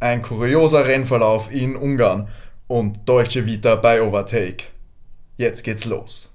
ein 0.00 0.22
kurioser 0.22 0.86
Rennverlauf 0.86 1.50
in 1.50 1.74
Ungarn 1.74 2.28
und 2.68 3.08
Deutsche 3.08 3.46
Vita 3.46 3.74
bei 3.74 4.00
Overtake. 4.00 4.66
Jetzt 5.36 5.64
geht's 5.64 5.84
los. 5.86 6.30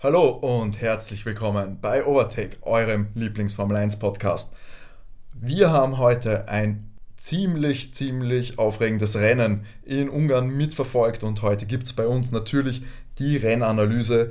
Hallo 0.00 0.28
und 0.28 0.80
herzlich 0.80 1.26
willkommen 1.26 1.78
bei 1.80 2.04
Overtake, 2.06 2.58
eurem 2.62 3.08
Lieblings-Formel 3.14 3.78
1 3.78 3.98
Podcast. 3.98 4.54
Wir 5.32 5.72
haben 5.72 5.98
heute 5.98 6.48
ein 6.48 6.92
ziemlich, 7.16 7.94
ziemlich 7.94 8.58
aufregendes 8.58 9.16
Rennen 9.16 9.64
in 9.82 10.08
Ungarn 10.08 10.50
mitverfolgt 10.50 11.24
und 11.24 11.42
heute 11.42 11.66
gibt 11.66 11.86
es 11.86 11.94
bei 11.94 12.06
uns 12.06 12.30
natürlich 12.30 12.82
die 13.18 13.38
Rennanalyse. 13.38 14.30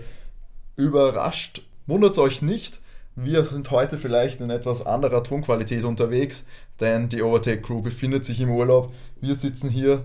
Überrascht, 0.77 1.63
wundert 1.85 2.17
euch 2.17 2.41
nicht, 2.41 2.79
wir 3.15 3.43
sind 3.43 3.69
heute 3.71 3.97
vielleicht 3.97 4.41
in 4.41 4.49
etwas 4.49 4.85
anderer 4.85 5.23
Tonqualität 5.23 5.83
unterwegs, 5.83 6.45
denn 6.79 7.09
die 7.09 7.21
Overtake 7.21 7.61
Crew 7.61 7.81
befindet 7.81 8.25
sich 8.25 8.41
im 8.41 8.49
Urlaub. 8.49 8.91
Wir 9.21 9.35
sitzen 9.35 9.69
hier 9.69 10.01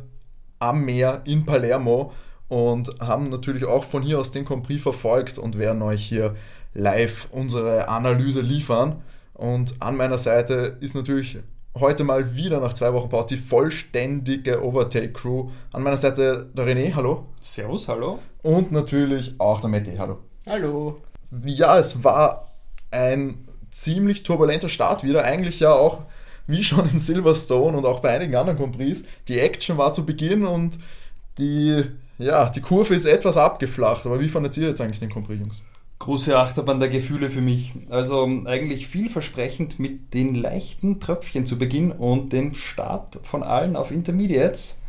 am 0.58 0.84
Meer 0.84 1.22
in 1.24 1.46
Palermo 1.46 2.12
und 2.48 2.90
haben 3.00 3.30
natürlich 3.30 3.64
auch 3.64 3.84
von 3.84 4.02
hier 4.02 4.18
aus 4.18 4.30
den 4.30 4.44
Compris 4.44 4.82
verfolgt 4.82 5.38
und 5.38 5.58
werden 5.58 5.82
euch 5.82 6.04
hier 6.04 6.32
live 6.74 7.28
unsere 7.30 7.88
Analyse 7.88 8.40
liefern. 8.40 9.02
Und 9.34 9.76
an 9.80 9.96
meiner 9.96 10.18
Seite 10.18 10.76
ist 10.80 10.94
natürlich 10.94 11.38
heute 11.78 12.04
mal 12.04 12.34
wieder 12.34 12.60
nach 12.60 12.74
zwei 12.74 12.92
Wochen 12.92 13.08
Pause 13.08 13.36
die 13.36 13.36
vollständige 13.36 14.64
Overtake-Crew. 14.64 15.46
An 15.72 15.82
meiner 15.82 15.96
Seite 15.96 16.50
der 16.52 16.66
René, 16.66 16.94
hallo. 16.94 17.26
Servus, 17.40 17.88
hallo. 17.88 18.18
Und 18.42 18.72
natürlich 18.72 19.34
auch 19.38 19.60
der 19.60 19.70
Matti, 19.70 19.96
hallo. 19.96 20.18
Hallo. 20.46 21.00
Ja, 21.44 21.78
es 21.78 22.02
war 22.02 22.47
ein 22.90 23.46
ziemlich 23.70 24.22
turbulenter 24.22 24.68
Start 24.68 25.04
wieder. 25.04 25.24
Eigentlich 25.24 25.60
ja 25.60 25.72
auch 25.72 26.02
wie 26.46 26.64
schon 26.64 26.88
in 26.90 26.98
Silverstone 26.98 27.76
und 27.76 27.84
auch 27.84 28.00
bei 28.00 28.10
einigen 28.10 28.36
anderen 28.36 28.58
Compris. 28.58 29.04
Die 29.28 29.38
Action 29.38 29.76
war 29.78 29.92
zu 29.92 30.06
Beginn 30.06 30.46
und 30.46 30.78
die 31.38 31.84
ja, 32.18 32.50
die 32.50 32.60
Kurve 32.60 32.94
ist 32.94 33.04
etwas 33.04 33.36
abgeflacht, 33.36 34.04
aber 34.04 34.20
wie 34.20 34.28
fandet 34.28 34.56
ihr 34.56 34.68
jetzt 34.68 34.80
eigentlich 34.80 34.98
den 34.98 35.10
Compris, 35.10 35.38
Jungs? 35.38 35.62
Große 36.00 36.36
Achterbahn 36.36 36.80
der 36.80 36.88
Gefühle 36.88 37.30
für 37.30 37.40
mich. 37.40 37.74
Also 37.90 38.28
eigentlich 38.44 38.88
vielversprechend 38.88 39.78
mit 39.78 40.14
den 40.14 40.34
leichten 40.34 41.00
Tröpfchen 41.00 41.46
zu 41.46 41.58
Beginn 41.58 41.92
und 41.92 42.32
dem 42.32 42.54
Start 42.54 43.20
von 43.22 43.42
allen 43.42 43.76
auf 43.76 43.90
Intermediates. 43.90 44.80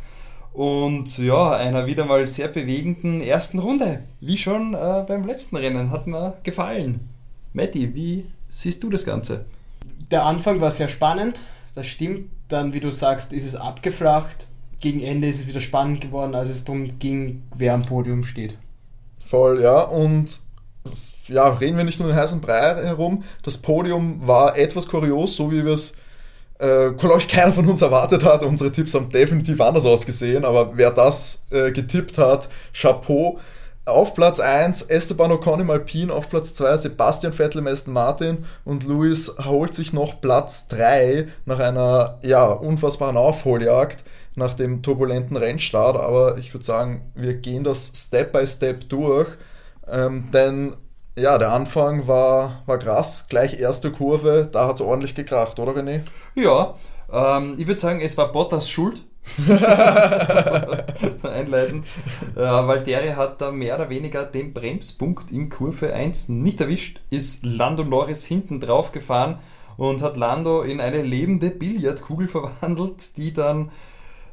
Und 0.52 1.18
ja, 1.18 1.52
einer 1.52 1.86
wieder 1.86 2.04
mal 2.04 2.26
sehr 2.26 2.48
bewegenden 2.48 3.20
ersten 3.20 3.60
Runde. 3.60 4.02
Wie 4.20 4.36
schon 4.36 4.74
äh, 4.74 5.04
beim 5.06 5.24
letzten 5.24 5.56
Rennen. 5.56 5.90
Hat 5.90 6.06
mir 6.06 6.36
gefallen. 6.42 7.09
Matti, 7.52 7.94
wie 7.94 8.26
siehst 8.48 8.82
du 8.82 8.90
das 8.90 9.04
Ganze? 9.04 9.44
Der 10.10 10.24
Anfang 10.24 10.60
war 10.60 10.70
sehr 10.70 10.88
spannend, 10.88 11.40
das 11.74 11.86
stimmt. 11.86 12.30
Dann, 12.48 12.72
wie 12.72 12.80
du 12.80 12.90
sagst, 12.90 13.32
ist 13.32 13.46
es 13.46 13.54
abgeflacht 13.54 14.48
gegen 14.80 15.02
Ende 15.02 15.28
ist 15.28 15.40
es 15.40 15.46
wieder 15.46 15.60
spannend 15.60 16.00
geworden, 16.00 16.34
als 16.34 16.48
es 16.48 16.64
darum 16.64 16.98
ging, 16.98 17.42
wer 17.56 17.74
am 17.74 17.82
Podium 17.82 18.24
steht. 18.24 18.56
Voll, 19.24 19.62
ja, 19.62 19.82
und 19.82 20.40
ja, 21.28 21.48
reden 21.48 21.76
wir 21.76 21.84
nicht 21.84 22.00
nur 22.00 22.08
den 22.08 22.16
heißen 22.16 22.40
Brei 22.40 22.74
herum. 22.82 23.22
Das 23.42 23.58
Podium 23.58 24.26
war 24.26 24.56
etwas 24.56 24.88
kurios, 24.88 25.36
so 25.36 25.52
wie 25.52 25.64
wir 25.64 25.74
es, 25.74 25.92
äh, 26.58 26.90
glaube 26.92 27.18
ich, 27.18 27.28
keiner 27.28 27.52
von 27.52 27.68
uns 27.68 27.82
erwartet 27.82 28.24
hat. 28.24 28.42
Unsere 28.42 28.72
Tipps 28.72 28.94
haben 28.94 29.10
definitiv 29.10 29.60
anders 29.60 29.84
ausgesehen, 29.84 30.44
aber 30.44 30.76
wer 30.76 30.90
das 30.90 31.44
äh, 31.50 31.70
getippt 31.70 32.18
hat, 32.18 32.48
Chapeau. 32.72 33.38
Auf 33.86 34.14
Platz 34.14 34.40
1 34.40 34.82
Esteban 34.82 35.32
Ocon 35.32 35.60
im 35.60 35.70
Alpin, 35.70 36.10
auf 36.10 36.28
Platz 36.28 36.52
2 36.54 36.76
Sebastian 36.76 37.32
Vettel 37.32 37.60
im 37.60 37.66
Aston 37.66 37.94
Martin 37.94 38.44
und 38.64 38.84
Lewis 38.84 39.34
holt 39.44 39.74
sich 39.74 39.92
noch 39.92 40.20
Platz 40.20 40.68
3 40.68 41.26
nach 41.46 41.58
einer 41.58 42.18
ja, 42.22 42.44
unfassbaren 42.46 43.16
Aufholjagd 43.16 44.04
nach 44.34 44.54
dem 44.54 44.82
turbulenten 44.82 45.36
Rennstart, 45.36 45.96
aber 45.96 46.36
ich 46.38 46.52
würde 46.52 46.64
sagen, 46.64 47.10
wir 47.14 47.34
gehen 47.34 47.64
das 47.64 47.92
Step 47.94 48.32
by 48.32 48.46
Step 48.46 48.88
durch, 48.88 49.28
ähm, 49.88 50.30
denn 50.30 50.76
ja, 51.16 51.38
der 51.38 51.52
Anfang 51.52 52.06
war, 52.06 52.62
war 52.66 52.78
krass, 52.78 53.26
gleich 53.28 53.58
erste 53.58 53.90
Kurve, 53.90 54.48
da 54.50 54.68
hat 54.68 54.76
es 54.76 54.80
ordentlich 54.82 55.14
gekracht, 55.14 55.58
oder 55.58 55.72
René? 55.72 56.02
Ja, 56.34 56.74
ähm, 57.12 57.54
ich 57.58 57.66
würde 57.66 57.80
sagen, 57.80 58.00
es 58.00 58.16
war 58.16 58.30
Bottas 58.30 58.70
Schuld. 58.70 59.04
einleitend. 61.22 61.86
Äh, 62.36 62.40
Valtteri 62.40 63.10
hat 63.10 63.40
da 63.40 63.50
mehr 63.50 63.76
oder 63.76 63.88
weniger 63.90 64.24
den 64.24 64.52
Bremspunkt 64.52 65.30
in 65.30 65.48
Kurve 65.48 65.92
1 65.92 66.28
nicht 66.28 66.60
erwischt, 66.60 67.00
ist 67.10 67.44
Lando 67.44 67.84
Norris 67.84 68.24
hinten 68.24 68.60
drauf 68.60 68.92
gefahren 68.92 69.38
und 69.76 70.02
hat 70.02 70.16
Lando 70.16 70.62
in 70.62 70.80
eine 70.80 71.02
lebende 71.02 71.50
Billardkugel 71.50 72.28
verwandelt, 72.28 73.16
die 73.16 73.32
dann 73.32 73.70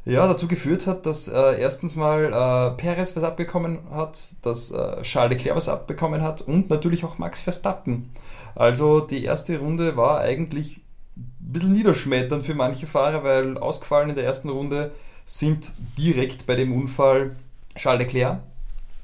ja, 0.08 0.26
dazu 0.26 0.48
geführt 0.48 0.88
hat, 0.88 1.06
dass 1.06 1.28
äh, 1.28 1.60
erstens 1.60 1.98
mal 1.98 2.26
äh, 2.26 2.78
Perez 2.78 3.16
was 3.18 3.24
abbekommen 3.24 3.80
hat, 3.92 4.36
dass 4.42 4.72
äh, 4.72 5.02
Charles 5.02 5.38
Leclerc 5.38 5.58
was 5.58 5.68
abbekommen 5.68 6.22
hat 6.22 6.42
und 6.42 6.70
natürlich 6.70 7.04
auch 7.04 7.18
Max 7.18 7.42
Verstappen. 7.42 8.10
Also 8.56 9.02
die 9.02 9.26
erste 9.26 9.60
Runde 9.60 9.98
war 9.98 10.20
eigentlich 10.20 10.80
ein 11.18 11.52
bisschen 11.52 11.74
niederschmetternd 11.74 12.44
für 12.44 12.56
manche 12.56 12.88
Fahrer, 12.88 13.24
weil 13.24 13.58
ausgefallen 13.58 14.10
in 14.10 14.16
der 14.16 14.26
ersten 14.26 14.50
Runde 14.50 14.92
sind 15.26 15.72
direkt 15.98 16.46
bei 16.46 16.56
dem 16.56 16.74
Unfall 16.74 17.36
Charles 17.76 18.00
Leclerc, 18.02 18.40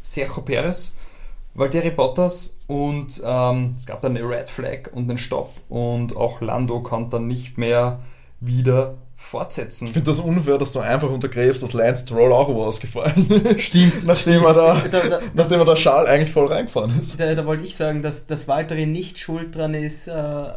Sergio 0.02 0.42
Perez, 0.42 0.96
Valtteri 1.54 1.92
Bottas 1.92 2.58
und 2.68 3.22
ähm, 3.24 3.74
es 3.76 3.86
gab 3.86 4.02
dann 4.02 4.18
eine 4.18 4.28
Red 4.28 4.50
Flag 4.50 4.92
und 4.92 5.10
einen 5.10 5.18
Stopp 5.18 5.54
und 5.70 6.16
auch 6.16 6.42
Lando 6.42 6.80
konnte 6.82 7.18
dann 7.18 7.28
nicht 7.28 7.58
mehr 7.58 8.00
wieder 8.40 8.96
fortsetzen. 9.24 9.88
Ich 9.88 9.94
finde 9.94 10.12
das 10.12 10.20
unfair, 10.20 10.58
dass 10.58 10.74
du 10.74 10.80
einfach 10.80 11.10
untergräbst, 11.10 11.64
dass 11.64 11.74
Lance 11.74 12.06
Stroll 12.06 12.32
auch 12.32 12.50
wo 12.50 12.64
ausgefallen 12.64 13.28
ist. 13.30 13.62
Stimmt. 13.62 14.04
nachdem, 14.06 14.44
Er 14.44 14.54
da, 14.54 14.84
da, 14.90 15.00
da, 15.00 15.20
nachdem 15.34 15.60
er 15.60 15.66
da 15.66 15.76
Schal 15.76 16.06
eigentlich 16.08 16.32
voll 16.32 16.48
reingefahren 16.48 17.00
ist. 17.00 17.20
Da, 17.20 17.34
da 17.34 17.46
wollte 17.46 17.64
ich 17.64 17.76
sagen, 17.76 18.04
dass, 18.04 18.28
dass 18.28 18.48
Valtteri 18.48 18.86
nicht 18.86 19.18
schuld 19.18 19.56
dran 19.56 19.74
ist, 19.74 20.08
äh, 20.08 20.14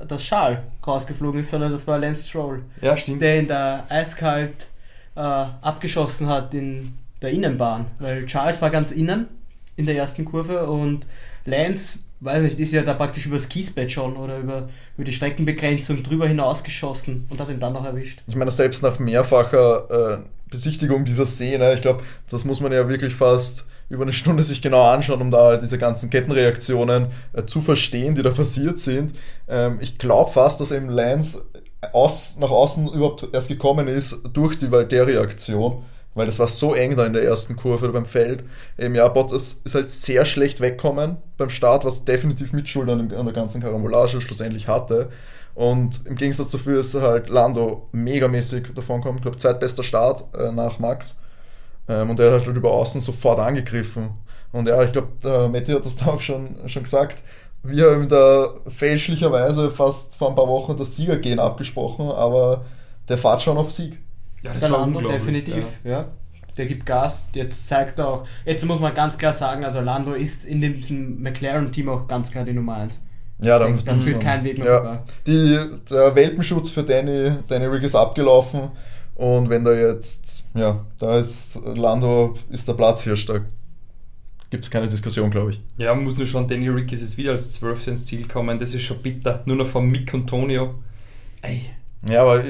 dass 0.07 0.25
Schal 0.25 0.65
rausgeflogen 0.87 1.41
ist, 1.41 1.51
sondern 1.51 1.73
das 1.73 1.87
war 1.87 1.99
Lance 1.99 2.29
Stroll. 2.29 2.63
Ja, 2.83 2.97
stimmt. 2.97 3.23
Der 3.23 3.41
ihn 3.41 3.49
da 3.49 3.87
eiskalt 3.89 4.69
äh, 5.15 5.21
abgeschossen 5.21 6.29
hat 6.29 6.53
in 6.53 6.99
der 7.23 7.31
Innenbahn. 7.31 7.87
Weil 7.99 8.27
Charles 8.27 8.61
war 8.61 8.71
ganz 8.71 8.93
innen 8.93 9.29
in 9.77 9.87
der 9.87 9.97
ersten 9.97 10.25
Kurve 10.25 10.67
und 10.67 11.07
Lance 11.45 11.99
weiß 12.21 12.43
nicht, 12.43 12.59
ist 12.59 12.73
ja 12.73 12.83
da 12.83 12.95
praktisch 12.95 13.27
über 13.27 13.37
das 13.37 13.49
Kiesbett 13.49 13.93
schon 13.93 14.17
oder 14.17 14.39
über, 14.39 14.69
über 14.97 15.05
die 15.05 15.13
Streckenbegrenzung 15.13 16.03
drüber 16.03 16.27
hinausgeschossen 16.27 17.27
und 17.29 17.41
hat 17.41 17.51
ihn 17.51 17.61
dann 17.61 17.73
noch 17.73 17.85
erwischt. 17.85 18.23
Ich 18.27 18.37
meine, 18.37 18.51
selbst 18.51 18.83
nach 18.83 18.99
mehrfacher 18.99 20.21
äh, 20.21 20.25
Besichtigung 20.51 21.05
dieser 21.05 21.27
Szene, 21.27 21.75
ich 21.75 21.81
glaube, 21.81 22.03
das 22.31 22.45
muss 22.45 22.61
man 22.61 22.73
ja 22.73 22.89
wirklich 22.89 23.15
fast 23.15 23.67
über 23.89 24.03
eine 24.03 24.13
Stunde 24.13 24.43
sich 24.43 24.63
genau 24.63 24.83
anschauen, 24.91 25.21
um 25.21 25.31
da 25.31 25.57
diese 25.57 25.79
ganzen 25.79 26.11
Kettenreaktionen 26.11 27.07
äh, 27.33 27.45
zu 27.45 27.61
verstehen, 27.61 28.15
die 28.15 28.23
da 28.23 28.31
passiert 28.31 28.79
sind. 28.79 29.13
Ähm, 29.49 29.79
ich 29.81 29.99
glaube 29.99 30.33
fast, 30.33 30.61
dass 30.61 30.73
eben 30.73 30.89
Lance 30.89 31.43
aus, 31.93 32.37
nach 32.41 32.51
außen 32.51 32.89
überhaupt 32.89 33.29
erst 33.33 33.49
gekommen 33.49 33.89
ist 33.89 34.23
durch 34.33 34.59
die 34.59 34.71
Valtteri-Aktion 34.71 35.85
weil 36.17 36.27
das 36.27 36.39
war 36.39 36.49
so 36.49 36.75
eng 36.75 36.97
da 36.97 37.07
in 37.07 37.13
der 37.13 37.23
ersten 37.23 37.55
Kurve 37.55 37.91
beim 37.91 38.07
Feld. 38.07 38.43
Eben, 38.79 38.95
ja, 38.95 39.07
Bottas 39.07 39.61
ist 39.65 39.75
halt 39.75 39.91
sehr 39.91 40.25
schlecht 40.25 40.61
wegkommen 40.61 41.19
beim 41.37 41.51
Start, 41.51 41.85
was 41.85 42.05
definitiv 42.05 42.53
Mitschuld 42.53 42.89
an, 42.89 43.09
der 43.09 43.33
ganzen 43.33 43.61
Karambolage 43.61 44.21
schlussendlich 44.21 44.67
hatte. 44.67 45.11
Und 45.55 46.07
im 46.07 46.17
Gegensatz 46.17 46.51
dafür 46.51 46.81
ist 46.81 46.95
halt 46.95 47.29
Lando 47.29 47.89
megamäßig 47.93 48.75
davon 48.75 49.01
gekommen. 49.01 49.19
Ich 49.19 49.23
glaube, 49.23 49.37
zweitbester 49.37 49.83
Start 49.83 50.25
äh, 50.37 50.51
nach 50.53 50.79
Max. 50.79 51.19
Ähm, 51.89 52.11
und 52.11 52.19
er 52.19 52.33
hat 52.33 52.47
halt 52.47 52.57
über 52.57 52.73
außen 52.73 53.01
sofort 53.01 53.39
angegriffen. 53.39 54.11
Und 54.53 54.69
ja, 54.69 54.83
ich 54.83 54.93
glaube, 54.93 55.09
der 55.23 55.49
Matti 55.49 55.73
hat 55.73 55.85
das 55.85 55.97
da 55.97 56.07
auch 56.07 56.21
schon, 56.21 56.57
schon 56.67 56.83
gesagt. 56.85 57.23
Wir 57.63 57.91
haben 57.91 58.09
da 58.09 58.55
fälschlicherweise 58.69 59.71
fast 59.71 60.17
vor 60.17 60.31
ein 60.31 60.35
paar 60.35 60.49
Wochen 60.49 60.77
das 60.77 60.97
Siegergehen 60.97 61.39
abgesprochen, 61.39 62.11
aber 62.11 62.65
der 63.09 63.19
fährt 63.19 63.43
schon 63.43 63.59
auf 63.59 63.71
Sieg. 63.71 63.99
Ja, 64.43 64.53
das 64.53 64.63
der 64.63 64.73
war 64.73 64.81
Lando 64.81 65.01
definitiv, 65.01 65.65
ja. 65.85 65.91
ja. 65.91 66.09
Der 66.57 66.67
gibt 66.67 66.87
Gas. 66.87 67.27
Jetzt 67.35 67.69
zeigt 67.69 67.99
er 67.99 68.09
auch. 68.09 68.27
Jetzt 68.45 68.65
muss 68.65 68.81
man 68.81 68.95
ganz 68.95 69.19
klar 69.19 69.33
sagen, 69.33 69.65
also 69.65 69.81
Lando 69.81 70.15
ist 70.15 70.45
in 70.45 70.61
diesem 70.61 71.23
McLaren-Team 71.23 71.89
auch 71.89 72.09
ganz 72.09 72.31
klar 72.31 72.45
die 72.45 72.53
Nummer 72.53 72.77
1. 72.77 73.01
Ja, 73.39 73.59
da, 73.59 73.69
da 73.69 73.95
führt 73.97 74.21
kein 74.23 74.45
Weg 74.45 74.59
mehr 74.59 74.67
ja. 74.67 74.77
vorbei. 74.77 75.01
Die, 75.27 75.59
der 75.91 76.15
Welpenschutz 76.15 76.71
für 76.71 76.83
Danny, 76.83 77.33
Danny 77.49 77.67
Rick 77.67 77.83
ist 77.83 77.95
abgelaufen 77.95 78.71
und 79.15 79.51
wenn 79.51 79.65
da 79.65 79.73
jetzt, 79.73 80.43
ja, 80.55 80.85
da 80.99 81.19
ist 81.19 81.59
Lando, 81.75 82.39
ist 82.49 82.67
der 82.67 82.75
Platz 82.75 83.03
hier 83.05 83.17
stark. 83.17 83.45
Gibt 84.49 84.65
es 84.65 84.71
keine 84.71 84.89
Diskussion, 84.89 85.31
glaube 85.31 85.51
ich. 85.51 85.61
Ja, 85.77 85.95
man 85.95 86.05
muss 86.05 86.17
nur 86.17 86.27
schon, 86.27 86.49
Danny 86.49 86.69
Rick 86.69 86.93
ist 86.93 87.03
jetzt 87.03 87.19
wieder 87.19 87.33
als 87.33 87.53
12. 87.55 87.89
ins 87.89 88.07
Ziel 88.07 88.27
kommen, 88.27 88.59
das 88.59 88.73
ist 88.73 88.83
schon 88.83 89.03
bitter. 89.03 89.43
Nur 89.45 89.57
noch 89.57 89.67
von 89.67 89.87
Mick 89.87 90.15
und 90.15 90.27
Tonio. 90.29 90.77
Ey. 91.43 91.71
Ja, 92.09 92.23
aber 92.23 92.43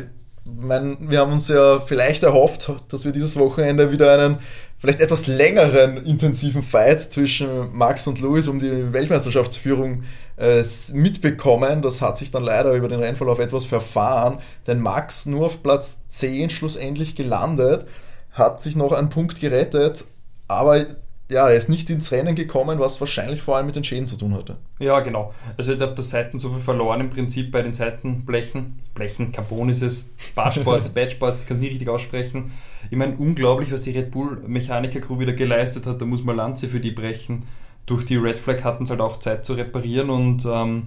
mein, 0.46 0.96
wir 1.10 1.20
haben 1.20 1.32
uns 1.32 1.48
ja 1.48 1.80
vielleicht 1.80 2.22
erhofft, 2.22 2.72
dass 2.88 3.04
wir 3.04 3.12
dieses 3.12 3.36
Wochenende 3.36 3.90
wieder 3.90 4.12
einen 4.12 4.38
vielleicht 4.78 5.00
etwas 5.00 5.26
längeren 5.26 6.04
intensiven 6.04 6.62
Fight 6.62 7.00
zwischen 7.00 7.74
Max 7.76 8.06
und 8.06 8.20
Lewis 8.20 8.46
um 8.46 8.60
die 8.60 8.92
Weltmeisterschaftsführung 8.92 10.04
äh, 10.36 10.62
mitbekommen. 10.92 11.82
Das 11.82 12.02
hat 12.02 12.18
sich 12.18 12.30
dann 12.30 12.44
leider 12.44 12.72
über 12.72 12.88
den 12.88 13.00
Rennverlauf 13.00 13.38
etwas 13.38 13.64
verfahren, 13.64 14.38
denn 14.66 14.80
Max 14.80 15.26
nur 15.26 15.46
auf 15.46 15.62
Platz 15.62 16.00
10 16.10 16.50
schlussendlich 16.50 17.16
gelandet, 17.16 17.86
hat 18.32 18.62
sich 18.62 18.76
noch 18.76 18.92
einen 18.92 19.08
Punkt 19.08 19.40
gerettet, 19.40 20.04
aber 20.46 20.84
ja, 21.28 21.48
er 21.48 21.56
ist 21.56 21.68
nicht 21.68 21.90
ins 21.90 22.12
Rennen 22.12 22.36
gekommen, 22.36 22.78
was 22.78 23.00
wahrscheinlich 23.00 23.42
vor 23.42 23.56
allem 23.56 23.66
mit 23.66 23.74
den 23.74 23.82
Schäden 23.82 24.06
zu 24.06 24.16
tun 24.16 24.32
hatte. 24.32 24.56
Ja, 24.78 25.00
genau. 25.00 25.34
Also 25.56 25.72
er 25.72 25.78
hat 25.78 25.88
auf 25.88 25.94
der 25.94 26.04
Seiten 26.04 26.38
so 26.38 26.50
viel 26.50 26.60
verloren 26.60 27.00
im 27.00 27.10
Prinzip 27.10 27.50
bei 27.50 27.62
den 27.62 27.72
Seitenblechen. 27.72 28.78
Blechen, 28.94 29.32
Carbon 29.32 29.68
ist 29.68 29.82
es, 29.82 30.08
Barsports, 30.34 30.88
Badsports, 30.94 31.40
ich 31.40 31.46
kann 31.46 31.56
es 31.56 31.62
nie 31.62 31.68
richtig 31.68 31.88
aussprechen. 31.88 32.52
Ich 32.90 32.96
meine, 32.96 33.16
unglaublich, 33.16 33.72
was 33.72 33.82
die 33.82 33.90
Red 33.90 34.12
Bull 34.12 34.42
Mechaniker 34.46 35.00
Crew 35.00 35.18
wieder 35.18 35.32
geleistet 35.32 35.86
hat. 35.86 36.00
Da 36.00 36.04
muss 36.04 36.22
man 36.22 36.36
Lanze 36.36 36.68
für 36.68 36.80
die 36.80 36.92
brechen. 36.92 37.44
Durch 37.86 38.04
die 38.04 38.16
Red 38.16 38.38
Flag 38.38 38.62
hatten 38.62 38.86
sie 38.86 38.90
halt 38.90 39.00
auch 39.00 39.18
Zeit 39.18 39.44
zu 39.44 39.54
reparieren 39.54 40.10
und 40.10 40.44
ähm, 40.46 40.84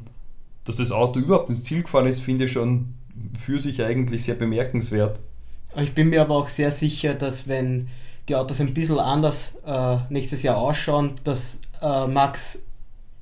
dass 0.64 0.78
das 0.78 0.92
Auto 0.92 1.20
überhaupt 1.20 1.50
ins 1.50 1.64
Ziel 1.64 1.84
gefahren 1.84 2.08
ist, 2.08 2.22
finde 2.22 2.46
ich 2.46 2.52
schon 2.52 2.94
für 3.38 3.60
sich 3.60 3.84
eigentlich 3.84 4.24
sehr 4.24 4.36
bemerkenswert. 4.36 5.20
Ich 5.76 5.94
bin 5.94 6.10
mir 6.10 6.22
aber 6.22 6.36
auch 6.36 6.50
sehr 6.50 6.72
sicher, 6.72 7.14
dass 7.14 7.48
wenn 7.48 7.90
die 8.30 8.36
Autos 8.36 8.62
ein 8.62 8.74
bisschen 8.74 9.00
anders 9.00 9.56
äh, 9.66 9.98
nächstes 10.10 10.44
Jahr 10.44 10.58
ausschauen, 10.58 11.16
dass 11.24 11.62
äh, 11.82 12.08
Max 12.08 12.64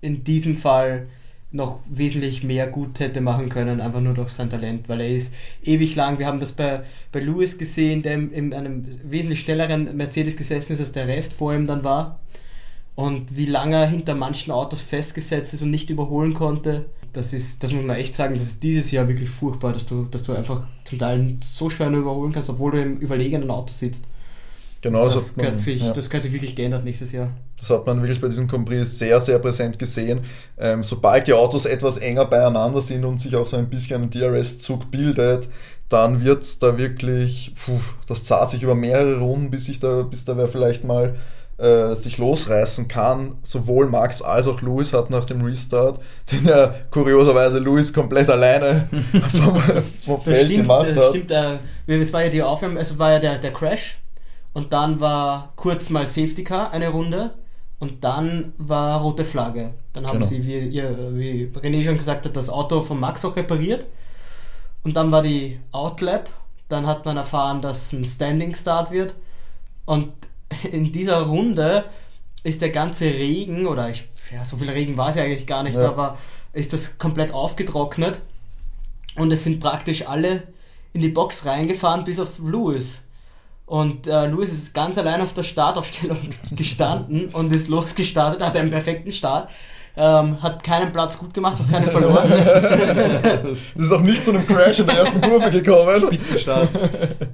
in 0.01 0.23
diesem 0.23 0.55
Fall 0.55 1.07
noch 1.51 1.79
wesentlich 1.89 2.43
mehr 2.43 2.67
gut 2.67 2.99
hätte 2.99 3.21
machen 3.21 3.49
können, 3.49 3.79
einfach 3.79 4.01
nur 4.01 4.13
durch 4.13 4.29
sein 4.29 4.49
Talent, 4.49 4.89
weil 4.89 5.01
er 5.01 5.09
ist 5.09 5.33
ewig 5.63 5.95
lang, 5.95 6.19
wir 6.19 6.27
haben 6.27 6.41
das 6.41 6.51
bei, 6.51 6.81
bei 7.11 7.21
Lewis 7.21 7.57
gesehen, 7.57 8.01
der 8.03 8.13
in 8.13 8.53
einem 8.53 8.85
wesentlich 9.03 9.39
schnelleren 9.39 9.95
Mercedes 9.95 10.35
gesessen 10.35 10.73
ist, 10.73 10.79
als 10.79 10.91
der 10.91 11.07
Rest 11.07 11.33
vor 11.33 11.53
ihm 11.53 11.65
dann 11.65 11.83
war. 11.83 12.19
Und 12.95 13.35
wie 13.37 13.45
lange 13.45 13.77
er 13.77 13.87
hinter 13.87 14.15
manchen 14.15 14.51
Autos 14.51 14.81
festgesetzt 14.81 15.53
ist 15.53 15.61
und 15.61 15.71
nicht 15.71 15.89
überholen 15.89 16.33
konnte, 16.33 16.85
das 17.13 17.31
ist, 17.31 17.63
das 17.63 17.71
muss 17.71 17.85
man 17.85 17.95
echt 17.95 18.15
sagen, 18.15 18.33
das 18.33 18.43
ist 18.43 18.63
dieses 18.63 18.91
Jahr 18.91 19.07
wirklich 19.07 19.29
furchtbar, 19.29 19.71
dass 19.71 19.85
du, 19.85 20.05
dass 20.05 20.23
du 20.23 20.33
einfach 20.33 20.67
zum 20.83 20.99
Teil 20.99 21.37
so 21.41 21.69
schwer 21.69 21.89
nur 21.89 22.01
überholen 22.01 22.33
kannst, 22.33 22.49
obwohl 22.49 22.71
du 22.71 22.81
im 22.81 22.97
überlegenen 22.97 23.49
Auto 23.49 23.71
sitzt. 23.71 24.05
Genau, 24.87 25.03
das, 25.03 25.15
das, 25.15 25.35
man, 25.35 25.57
sich, 25.57 25.81
ja. 25.81 25.91
das 25.91 26.09
hat 26.11 26.23
sich 26.23 26.31
wirklich 26.31 26.55
geändert 26.55 26.85
nächstes 26.85 27.11
Jahr. 27.11 27.29
Das 27.59 27.69
hat 27.69 27.85
man 27.85 28.01
wirklich 28.01 28.21
bei 28.21 28.29
diesem 28.29 28.47
Compris 28.47 28.97
sehr, 28.97 29.19
sehr 29.19 29.37
präsent 29.39 29.77
gesehen. 29.77 30.21
Ähm, 30.57 30.81
sobald 30.81 31.27
die 31.27 31.33
Autos 31.33 31.65
etwas 31.65 31.97
enger 31.97 32.25
beieinander 32.25 32.81
sind 32.81 33.03
und 33.03 33.19
sich 33.19 33.35
auch 33.35 33.47
so 33.47 33.57
ein 33.57 33.69
bisschen 33.69 34.03
ein 34.03 34.09
DRS-Zug 34.09 34.89
bildet, 34.89 35.49
dann 35.89 36.23
wird 36.23 36.43
es 36.43 36.59
da 36.59 36.77
wirklich, 36.77 37.53
puh, 37.65 37.79
das 38.07 38.23
zahlt 38.23 38.49
sich 38.49 38.63
über 38.63 38.75
mehrere 38.75 39.19
Runden, 39.19 39.51
bis, 39.51 39.67
ich 39.67 39.79
da, 39.79 40.03
bis 40.03 40.23
da 40.23 40.37
wer 40.37 40.47
vielleicht 40.47 40.85
mal 40.85 41.15
äh, 41.57 41.95
sich 41.95 42.17
losreißen 42.17 42.87
kann. 42.87 43.39
Sowohl 43.43 43.87
Max 43.87 44.21
als 44.21 44.47
auch 44.47 44.61
Lewis 44.61 44.93
hat 44.93 45.09
nach 45.09 45.25
dem 45.25 45.41
Restart, 45.41 45.99
den 46.31 46.45
ja 46.45 46.73
kurioserweise 46.91 47.59
Lewis 47.59 47.93
komplett 47.93 48.29
alleine 48.29 48.87
vom, 49.31 49.61
vom 50.05 50.21
Feld 50.21 50.45
stimmt, 50.45 50.61
gemacht 50.61 50.95
hat. 50.95 51.09
Stimmt, 51.09 51.31
äh, 51.31 51.99
es 51.99 52.13
war 52.13 52.23
ja 52.23 52.29
die 52.29 52.41
Aufnahme, 52.41 52.79
also 52.79 52.97
war 52.97 53.11
ja 53.11 53.19
der, 53.19 53.37
der 53.37 53.51
Crash 53.51 53.97
und 54.57 54.73
dann 54.73 54.99
war 54.99 55.53
kurz 55.55 55.91
mal 55.91 56.07
Safety 56.07 56.43
Car, 56.43 56.71
eine 56.71 56.89
Runde. 56.89 57.35
Und 57.77 58.03
dann 58.03 58.53
war 58.57 58.99
rote 59.01 59.23
Flagge. 59.23 59.75
Dann 59.93 60.07
haben 60.07 60.17
genau. 60.17 60.25
sie, 60.25 60.47
wie, 60.47 60.57
ihr, 60.57 61.15
wie 61.15 61.51
René 61.55 61.83
schon 61.83 61.99
gesagt 61.99 62.25
hat, 62.25 62.35
das 62.35 62.49
Auto 62.49 62.81
von 62.81 62.99
Max 62.99 63.23
auch 63.23 63.35
repariert. 63.35 63.85
Und 64.81 64.95
dann 64.95 65.11
war 65.11 65.21
die 65.21 65.59
Outlap. 65.71 66.31
Dann 66.69 66.87
hat 66.87 67.05
man 67.05 67.17
erfahren, 67.17 67.61
dass 67.61 67.93
ein 67.93 68.03
Standing 68.03 68.55
Start 68.55 68.89
wird. 68.89 69.13
Und 69.85 70.11
in 70.71 70.91
dieser 70.91 71.21
Runde 71.21 71.85
ist 72.41 72.63
der 72.63 72.71
ganze 72.71 73.05
Regen, 73.05 73.67
oder 73.67 73.91
ich, 73.91 74.09
ja, 74.33 74.43
so 74.43 74.57
viel 74.57 74.71
Regen 74.71 74.97
war 74.97 75.09
es 75.09 75.17
ja 75.17 75.23
eigentlich 75.23 75.45
gar 75.45 75.61
nicht, 75.61 75.75
ja. 75.75 75.87
aber 75.87 76.17
ist 76.53 76.73
das 76.73 76.97
komplett 76.97 77.31
aufgetrocknet. 77.31 78.23
Und 79.17 79.31
es 79.31 79.43
sind 79.43 79.59
praktisch 79.59 80.07
alle 80.07 80.47
in 80.93 81.01
die 81.01 81.09
Box 81.09 81.45
reingefahren, 81.45 82.05
bis 82.05 82.19
auf 82.19 82.39
Lewis. 82.39 83.03
Und 83.67 84.07
äh, 84.07 84.27
Luis 84.27 84.53
ist 84.53 84.73
ganz 84.73 84.97
allein 84.97 85.21
auf 85.21 85.33
der 85.33 85.43
Startaufstellung 85.43 86.17
gestanden 86.51 87.29
und 87.29 87.53
ist 87.53 87.67
losgestartet, 87.67 88.41
hat 88.41 88.55
einen 88.55 88.71
perfekten 88.71 89.11
Start. 89.11 89.49
Ähm, 89.99 90.41
hat 90.41 90.63
keinen 90.63 90.93
Platz 90.93 91.17
gut 91.17 91.33
gemacht, 91.33 91.59
hat 91.59 91.69
keinen 91.69 91.89
verloren. 91.89 92.29
das 93.43 93.57
ist 93.75 93.91
auch 93.91 94.01
nicht 94.01 94.23
zu 94.23 94.31
einem 94.31 94.47
Crash 94.47 94.79
in 94.79 94.85
der 94.85 94.99
ersten 94.99 95.19
Kurve 95.19 95.49
gekommen. 95.49 95.99
Spitzenstart. 95.99 96.69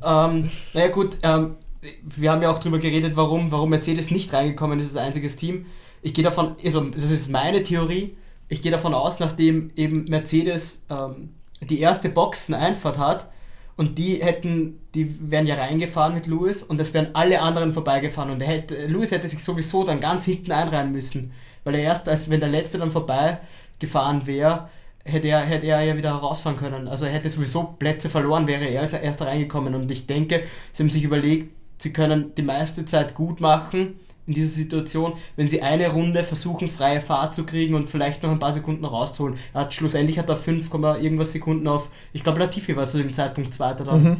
ähm, 0.03 0.49
naja 0.73 0.87
gut, 0.87 1.17
ähm, 1.21 1.57
wir 2.01 2.31
haben 2.31 2.41
ja 2.41 2.49
auch 2.49 2.59
drüber 2.59 2.79
geredet, 2.79 3.15
warum, 3.15 3.51
warum 3.51 3.69
Mercedes 3.69 4.09
nicht 4.09 4.33
reingekommen 4.33 4.79
ist 4.79 4.95
als 4.95 5.05
einziges 5.05 5.35
Team. 5.35 5.65
Ich 6.01 6.13
gehe 6.13 6.23
davon, 6.23 6.55
also 6.63 6.81
das 6.81 7.11
ist 7.11 7.29
meine 7.29 7.63
Theorie, 7.63 8.15
ich 8.47 8.61
gehe 8.61 8.71
davon 8.71 8.93
aus, 8.93 9.19
nachdem 9.19 9.69
eben 9.75 10.05
Mercedes 10.05 10.81
ähm, 10.89 11.35
die 11.61 11.79
erste 11.79 12.09
Boxeneinfahrt 12.09 12.97
hat, 12.97 13.29
und 13.75 13.97
die 13.97 14.15
hätten, 14.23 14.79
die 14.93 15.31
wären 15.31 15.47
ja 15.47 15.55
reingefahren 15.55 16.13
mit 16.13 16.27
Lewis 16.27 16.63
und 16.63 16.79
es 16.79 16.93
wären 16.93 17.09
alle 17.13 17.41
anderen 17.41 17.73
vorbeigefahren. 17.73 18.31
Und 18.31 18.41
er 18.41 18.47
hätte, 18.47 18.85
Lewis 18.85 19.11
hätte 19.11 19.27
sich 19.27 19.43
sowieso 19.43 19.83
dann 19.83 19.99
ganz 19.99 20.25
hinten 20.25 20.51
einreihen 20.51 20.91
müssen, 20.91 21.33
weil 21.63 21.75
er 21.75 21.81
erst, 21.81 22.07
als 22.07 22.29
wenn 22.29 22.39
der 22.39 22.49
Letzte 22.49 22.77
dann 22.77 22.91
vorbeigefahren 22.91 24.27
wäre, 24.27 24.69
hätte 25.03 25.27
er, 25.27 25.41
hätte 25.41 25.67
er 25.67 25.81
ja 25.81 25.97
wieder 25.97 26.11
rausfahren 26.11 26.57
können. 26.57 26.87
Also 26.87 27.05
er 27.05 27.11
hätte 27.11 27.29
sowieso 27.29 27.63
Plätze 27.79 28.09
verloren, 28.09 28.47
wäre 28.47 28.65
er 28.65 28.81
als 28.81 28.93
erster 28.93 29.27
reingekommen. 29.27 29.73
Und 29.73 29.89
ich 29.89 30.05
denke, 30.05 30.43
sie 30.71 30.83
haben 30.83 30.89
sich 30.89 31.03
überlegt, 31.03 31.51
sie 31.79 31.93
können 31.93 32.33
die 32.35 32.43
meiste 32.43 32.85
Zeit 32.85 33.15
gut 33.15 33.41
machen 33.41 33.99
in 34.25 34.33
dieser 34.33 34.55
Situation, 34.55 35.13
wenn 35.35 35.47
sie 35.47 35.61
eine 35.61 35.89
Runde 35.89 36.23
versuchen, 36.23 36.69
freie 36.69 37.01
Fahrt 37.01 37.35
zu 37.35 37.45
kriegen 37.45 37.75
und 37.75 37.89
vielleicht 37.89 38.23
noch 38.23 38.31
ein 38.31 38.39
paar 38.39 38.53
Sekunden 38.53 38.85
rauszuholen. 38.85 39.37
Er 39.53 39.61
hat 39.61 39.73
schlussendlich 39.73 40.17
hat 40.17 40.29
er 40.29 40.37
5, 40.37 40.73
irgendwas 40.73 41.33
Sekunden 41.33 41.67
auf, 41.67 41.89
ich 42.13 42.23
glaube 42.23 42.39
Latifi 42.39 42.75
war 42.75 42.87
zu 42.87 42.97
dem 42.97 43.13
Zeitpunkt 43.13 43.53
Zweiter 43.53 43.83
dann. 43.85 44.03
Mhm. 44.03 44.17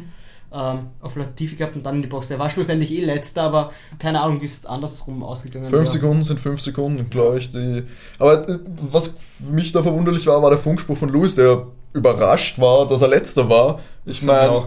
Ähm, 0.56 0.86
auf 1.00 1.16
Latifi 1.16 1.56
gehabt 1.56 1.74
und 1.74 1.84
dann 1.84 1.96
in 1.96 2.02
die 2.02 2.06
Box. 2.06 2.30
Er 2.30 2.38
war 2.38 2.48
schlussendlich 2.48 2.92
eh 2.92 3.04
letzter, 3.04 3.42
aber 3.42 3.72
keine 3.98 4.20
Ahnung, 4.20 4.40
wie 4.40 4.44
es 4.44 4.64
andersrum 4.64 5.24
ausgegangen 5.24 5.64
ist. 5.64 5.70
Fünf 5.70 5.88
Sekunden 5.88 6.22
sind 6.22 6.38
fünf 6.38 6.60
Sekunden, 6.60 7.10
glaube 7.10 7.38
ich. 7.38 7.50
Die, 7.50 7.82
aber 8.20 8.48
äh, 8.48 8.58
was 8.92 9.08
für 9.08 9.52
mich 9.52 9.72
da 9.72 9.82
verwunderlich 9.82 10.28
war, 10.28 10.40
war 10.42 10.50
der 10.50 10.60
Funkspruch 10.60 10.96
von 10.96 11.08
Louis, 11.08 11.34
der 11.34 11.66
überrascht 11.92 12.60
war, 12.60 12.86
dass 12.86 13.02
er 13.02 13.08
letzter 13.08 13.48
war. 13.48 13.80
Ich 14.06 14.22
meine, 14.22 14.60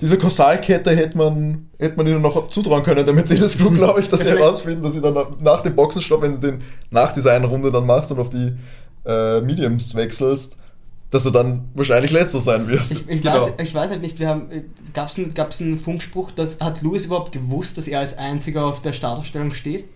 diese 0.00 0.16
Kausalkette 0.18 0.94
hätte 0.94 1.18
man, 1.18 1.68
hätte 1.78 1.96
man 1.96 2.06
ihnen 2.06 2.22
noch 2.22 2.46
zutrauen 2.48 2.84
können, 2.84 3.04
der 3.04 3.14
Mercedes 3.14 3.58
Group, 3.58 3.74
glaube 3.78 4.00
ich, 4.00 4.08
dass 4.08 4.20
sie 4.20 4.28
herausfinden, 4.28 4.84
dass 4.84 4.92
sie 4.92 5.00
dann 5.00 5.16
nach 5.40 5.62
dem 5.62 5.74
Boxenstopp, 5.74 6.22
wenn 6.22 6.34
du 6.34 6.38
den 6.38 6.60
nach 6.90 7.12
dieser 7.12 7.32
einen 7.32 7.44
Runde 7.44 7.72
dann 7.72 7.86
machst 7.86 8.12
und 8.12 8.20
auf 8.20 8.28
die 8.28 8.52
äh, 9.04 9.40
Mediums 9.40 9.96
wechselst, 9.96 10.58
dass 11.10 11.24
du 11.24 11.30
dann 11.30 11.68
wahrscheinlich 11.74 12.12
letzter 12.12 12.38
sein 12.38 12.68
wirst. 12.68 12.92
Ich, 12.92 13.08
ich, 13.08 13.22
genau. 13.22 13.46
weiß, 13.46 13.52
ich 13.62 13.74
weiß, 13.74 13.90
halt 13.90 14.02
nicht, 14.02 14.18
wir 14.20 14.28
haben, 14.28 14.48
gab 14.92 15.08
es 15.08 15.18
einen, 15.18 15.34
einen 15.60 15.78
Funkspruch, 15.78 16.30
dass, 16.30 16.60
hat 16.60 16.82
Louis 16.82 17.06
überhaupt 17.06 17.32
gewusst, 17.32 17.76
dass 17.78 17.88
er 17.88 18.00
als 18.00 18.16
einziger 18.16 18.64
auf 18.64 18.80
der 18.80 18.92
Startaufstellung 18.92 19.52
steht? 19.52 19.86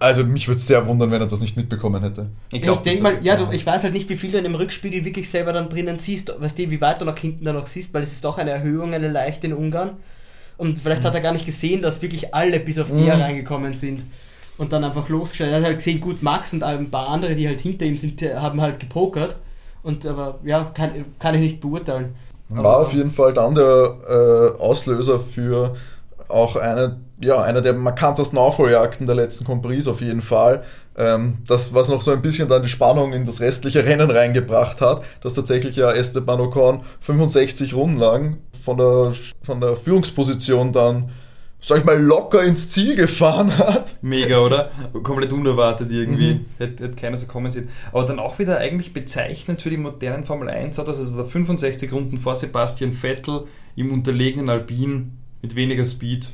Also 0.00 0.24
mich 0.24 0.48
würde 0.48 0.58
es 0.58 0.66
sehr 0.66 0.86
wundern, 0.86 1.10
wenn 1.10 1.20
er 1.20 1.26
das 1.26 1.40
nicht 1.40 1.56
mitbekommen 1.56 2.02
hätte. 2.02 2.26
Ich, 2.52 2.60
glaub, 2.60 2.78
ich 2.78 2.82
denke 2.82 3.02
mal, 3.02 3.18
ja, 3.22 3.36
du, 3.36 3.50
ich 3.52 3.64
weiß 3.64 3.84
halt 3.84 3.92
nicht, 3.92 4.08
wie 4.08 4.16
viel 4.16 4.32
du 4.32 4.38
in 4.38 4.44
dem 4.44 4.54
Rückspiegel 4.54 5.04
wirklich 5.04 5.30
selber 5.30 5.52
dann 5.52 5.68
drinnen 5.68 5.98
siehst, 5.98 6.32
weißt 6.38 6.58
du, 6.58 6.70
wie 6.70 6.80
weit 6.80 7.00
du 7.00 7.04
nach 7.04 7.16
hinten 7.16 7.44
da 7.44 7.52
noch 7.52 7.66
siehst, 7.66 7.94
weil 7.94 8.02
es 8.02 8.12
ist 8.12 8.24
doch 8.24 8.38
eine 8.38 8.50
Erhöhung, 8.50 8.92
eine 8.92 9.08
leichte 9.08 9.46
in 9.46 9.54
Ungarn. 9.54 9.96
Und 10.56 10.78
vielleicht 10.78 11.02
mhm. 11.02 11.06
hat 11.06 11.14
er 11.14 11.20
gar 11.20 11.32
nicht 11.32 11.46
gesehen, 11.46 11.82
dass 11.82 12.02
wirklich 12.02 12.34
alle 12.34 12.60
bis 12.60 12.78
auf 12.78 12.92
mhm. 12.92 13.06
er 13.06 13.20
reingekommen 13.20 13.74
sind. 13.74 14.04
Und 14.56 14.72
dann 14.72 14.84
einfach 14.84 15.08
losgestellt. 15.08 15.50
Er 15.50 15.58
hat 15.58 15.64
halt 15.64 15.76
gesehen, 15.78 16.00
gut, 16.00 16.22
Max 16.22 16.52
und 16.52 16.62
ein 16.62 16.90
paar 16.90 17.08
andere, 17.08 17.34
die 17.34 17.48
halt 17.48 17.60
hinter 17.60 17.86
ihm 17.86 17.98
sind, 17.98 18.22
haben 18.22 18.60
halt 18.60 18.78
gepokert. 18.78 19.36
Und 19.82 20.06
aber 20.06 20.38
ja, 20.44 20.70
kann, 20.74 20.90
kann 21.18 21.34
ich 21.34 21.40
nicht 21.40 21.60
beurteilen. 21.60 22.14
War 22.48 22.58
aber, 22.58 22.86
auf 22.86 22.92
jeden 22.92 23.10
Fall 23.10 23.34
dann 23.34 23.54
der 23.54 23.96
äh, 24.08 24.60
Auslöser 24.60 25.18
für 25.18 25.74
auch 26.28 26.56
eine, 26.56 27.00
ja, 27.24 27.42
eine 27.42 27.62
der 27.62 27.72
markantesten 27.74 28.38
Aufholjagden 28.38 29.06
der 29.06 29.16
letzten 29.16 29.44
Compris 29.44 29.86
auf 29.86 30.00
jeden 30.00 30.22
Fall. 30.22 30.62
Ähm, 30.96 31.38
das, 31.46 31.74
was 31.74 31.88
noch 31.88 32.02
so 32.02 32.12
ein 32.12 32.22
bisschen 32.22 32.48
dann 32.48 32.62
die 32.62 32.68
Spannung 32.68 33.12
in 33.12 33.24
das 33.24 33.40
restliche 33.40 33.84
Rennen 33.84 34.10
reingebracht 34.10 34.80
hat, 34.80 35.02
dass 35.22 35.34
tatsächlich 35.34 35.76
ja 35.76 35.90
Esteban 35.90 36.40
Ocon 36.40 36.82
65 37.00 37.74
Runden 37.74 37.98
lang 37.98 38.38
von 38.64 38.76
der, 38.76 39.12
von 39.42 39.60
der 39.60 39.76
Führungsposition 39.76 40.72
dann 40.72 41.10
sag 41.64 41.78
ich 41.78 41.84
mal, 41.84 41.98
locker 41.98 42.42
ins 42.42 42.68
Ziel 42.68 42.94
gefahren 42.94 43.56
hat. 43.56 43.94
Mega, 44.02 44.38
oder? 44.40 44.70
Komplett 45.02 45.32
unerwartet 45.32 45.90
irgendwie. 45.90 46.34
Mhm. 46.34 46.44
Hätte, 46.58 46.84
hätte 46.84 46.96
keiner 46.96 47.16
so 47.16 47.26
kommen 47.26 47.50
sehen. 47.50 47.70
Aber 47.90 48.04
dann 48.04 48.18
auch 48.18 48.38
wieder 48.38 48.58
eigentlich 48.58 48.92
bezeichnend 48.92 49.62
für 49.62 49.70
die 49.70 49.78
modernen 49.78 50.26
Formel 50.26 50.50
1 50.50 50.78
Autos, 50.78 50.98
also 50.98 51.16
der 51.16 51.24
65 51.24 51.90
Runden 51.90 52.18
vor 52.18 52.36
Sebastian 52.36 52.92
Vettel 52.92 53.44
im 53.76 53.92
unterlegenen 53.92 54.50
Alpin 54.50 55.12
mit 55.40 55.56
weniger 55.56 55.86
Speed. 55.86 56.32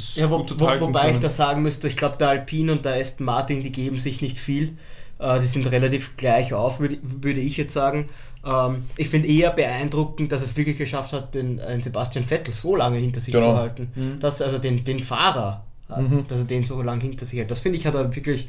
Das 0.00 0.16
ja, 0.16 0.30
wo, 0.30 0.38
wo, 0.38 0.80
wobei 0.80 1.10
ich 1.10 1.18
da 1.18 1.28
sagen 1.30 1.62
müsste, 1.62 1.86
ich 1.88 1.96
glaube, 1.96 2.16
der 2.16 2.28
Alpine 2.30 2.72
und 2.72 2.84
der 2.84 2.94
Aston 3.00 3.26
Martin, 3.26 3.62
die 3.62 3.72
geben 3.72 3.98
sich 3.98 4.20
nicht 4.22 4.38
viel. 4.38 4.76
Äh, 5.18 5.40
die 5.40 5.46
sind 5.46 5.70
relativ 5.70 6.16
gleich 6.16 6.54
auf, 6.54 6.80
würde, 6.80 6.98
würde 7.02 7.40
ich 7.40 7.56
jetzt 7.58 7.74
sagen. 7.74 8.08
Ähm, 8.46 8.84
ich 8.96 9.08
finde 9.10 9.28
eher 9.28 9.50
beeindruckend, 9.50 10.32
dass 10.32 10.40
es 10.42 10.56
wirklich 10.56 10.78
geschafft 10.78 11.12
hat, 11.12 11.34
den, 11.34 11.58
den 11.58 11.82
Sebastian 11.82 12.24
Vettel 12.24 12.54
so 12.54 12.74
lange 12.76 12.98
hinter 12.98 13.20
sich 13.20 13.34
Genau. 13.34 13.52
zu 13.52 13.56
halten. 13.58 13.92
Mhm. 13.94 14.20
Dass 14.20 14.40
also 14.40 14.56
den, 14.58 14.84
den 14.84 15.00
Fahrer, 15.00 15.64
äh, 15.94 16.00
Mhm. 16.00 16.26
dass 16.28 16.38
er 16.38 16.44
den 16.44 16.64
so 16.64 16.80
lange 16.82 17.02
hinter 17.02 17.24
sich 17.26 17.38
hält. 17.38 17.50
Das 17.50 17.58
finde 17.58 17.76
ich, 17.78 17.86
hat 17.86 17.94
er 17.94 18.14
wirklich 18.14 18.48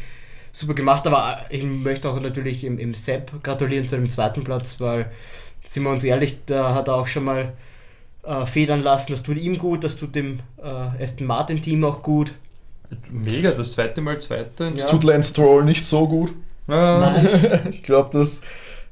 super 0.53 0.74
gemacht. 0.74 1.05
Aber 1.08 1.39
ich 1.50 1.63
möchte 1.63 2.10
auch 2.10 2.20
natürlich 2.22 2.63
im, 2.63 2.79
im 2.79 2.93
Sepp 2.93 3.43
gratulieren 3.43 3.88
zu 3.88 3.98
dem 3.98 4.10
zweiten 4.10 4.43
Platz, 4.46 4.75
weil, 4.79 5.12
sind 5.65 5.84
wir 5.84 5.89
uns 5.91 6.03
ehrlich, 6.05 6.38
da 6.46 6.74
hat 6.74 6.88
er 6.88 6.96
auch 6.96 7.08
schon 7.08 7.25
mal 7.25 7.51
äh, 8.24 8.46
federn 8.46 8.84
lassen. 8.84 9.12
Das 9.12 9.24
tut 9.24 9.38
ihm 9.38 9.58
gut, 9.58 9.84
das 9.84 9.98
tut 9.98 10.16
dem 10.16 10.40
äh, 10.62 11.04
Aston 11.04 11.28
Martin 11.28 11.62
Team 11.62 11.84
auch 11.84 12.04
gut. 12.04 12.34
Mega, 13.10 13.51
das 13.51 13.74
zweite 13.74 14.01
Mal 14.01 14.20
zweite. 14.20 14.72
Das 14.72 14.88
tut 14.88 15.04
Lance 15.04 15.30
Stroll 15.30 15.63
nicht 15.63 15.86
so 15.86 16.08
gut. 16.08 16.34
Ja. 16.68 17.16
Ich 17.70 17.84
glaube, 17.84 18.10
das, 18.12 18.42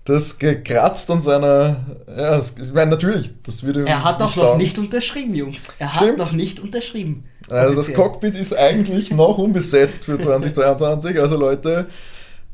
das 0.06 0.40
gekratzt 0.40 1.12
an 1.12 1.22
seiner. 1.22 1.86
Ja, 2.08 2.38
das, 2.38 2.56
ich 2.62 2.74
meine, 2.74 2.92
natürlich, 2.92 3.32
das 3.44 3.64
ihm 3.64 3.86
Er 3.86 4.04
hat 4.04 4.22
auch 4.22 4.36
noch 4.36 4.58
nicht 4.58 4.78
unterschrieben, 4.78 5.36
Jungs. 5.36 5.64
Er 5.80 5.94
hat 5.94 6.02
Stimmt. 6.04 6.18
noch 6.18 6.32
nicht 6.32 6.60
unterschrieben. 6.60 7.26
Also 7.50 7.76
das. 7.76 7.94
Cockpit 7.94 8.36
ist 8.36 8.58
eigentlich 8.58 9.12
noch 9.12 9.38
unbesetzt 9.38 10.06
für 10.06 10.20
2022. 10.20 11.20
Also 11.20 11.38
Leute, 11.38 11.88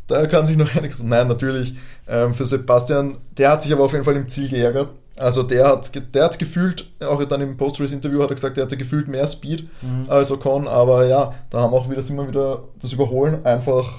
da 0.08 0.26
kann 0.28 0.46
sich 0.46 0.58
noch 0.58 0.76
einiges. 0.76 1.02
Nein, 1.04 1.28
natürlich. 1.28 1.76
Ähm, 2.08 2.34
für 2.34 2.46
Sebastian, 2.46 3.18
der 3.38 3.52
hat 3.52 3.64
sich 3.64 3.72
aber 3.72 3.84
auf 3.84 3.92
jeden 3.94 4.04
Fall 4.04 4.16
im 4.16 4.28
Ziel 4.28 4.50
geärgert. 4.50 4.90
Also 5.18 5.44
der 5.44 5.68
hat, 5.68 5.92
der 6.14 6.24
hat 6.26 6.40
gefühlt, 6.40 6.90
auch 7.02 7.24
dann 7.24 7.40
im 7.42 7.56
Post-Race-Interview 7.56 8.22
hat 8.22 8.30
er 8.32 8.36
gesagt, 8.36 8.58
er 8.58 8.64
hatte 8.66 8.76
gefühlt 8.78 9.08
mehr 9.08 9.26
Speed 9.28 9.68
Mhm. 9.82 10.10
als 10.10 10.30
Ocon. 10.32 10.68
Aber 10.68 11.06
ja, 11.06 11.34
da 11.50 11.62
haben 11.62 11.74
auch 11.74 11.90
wieder, 11.90 12.04
sind 12.04 12.18
wir 12.18 12.28
wieder 12.28 12.64
das 12.82 12.92
Überholen 12.92 13.46
einfach. 13.46 13.90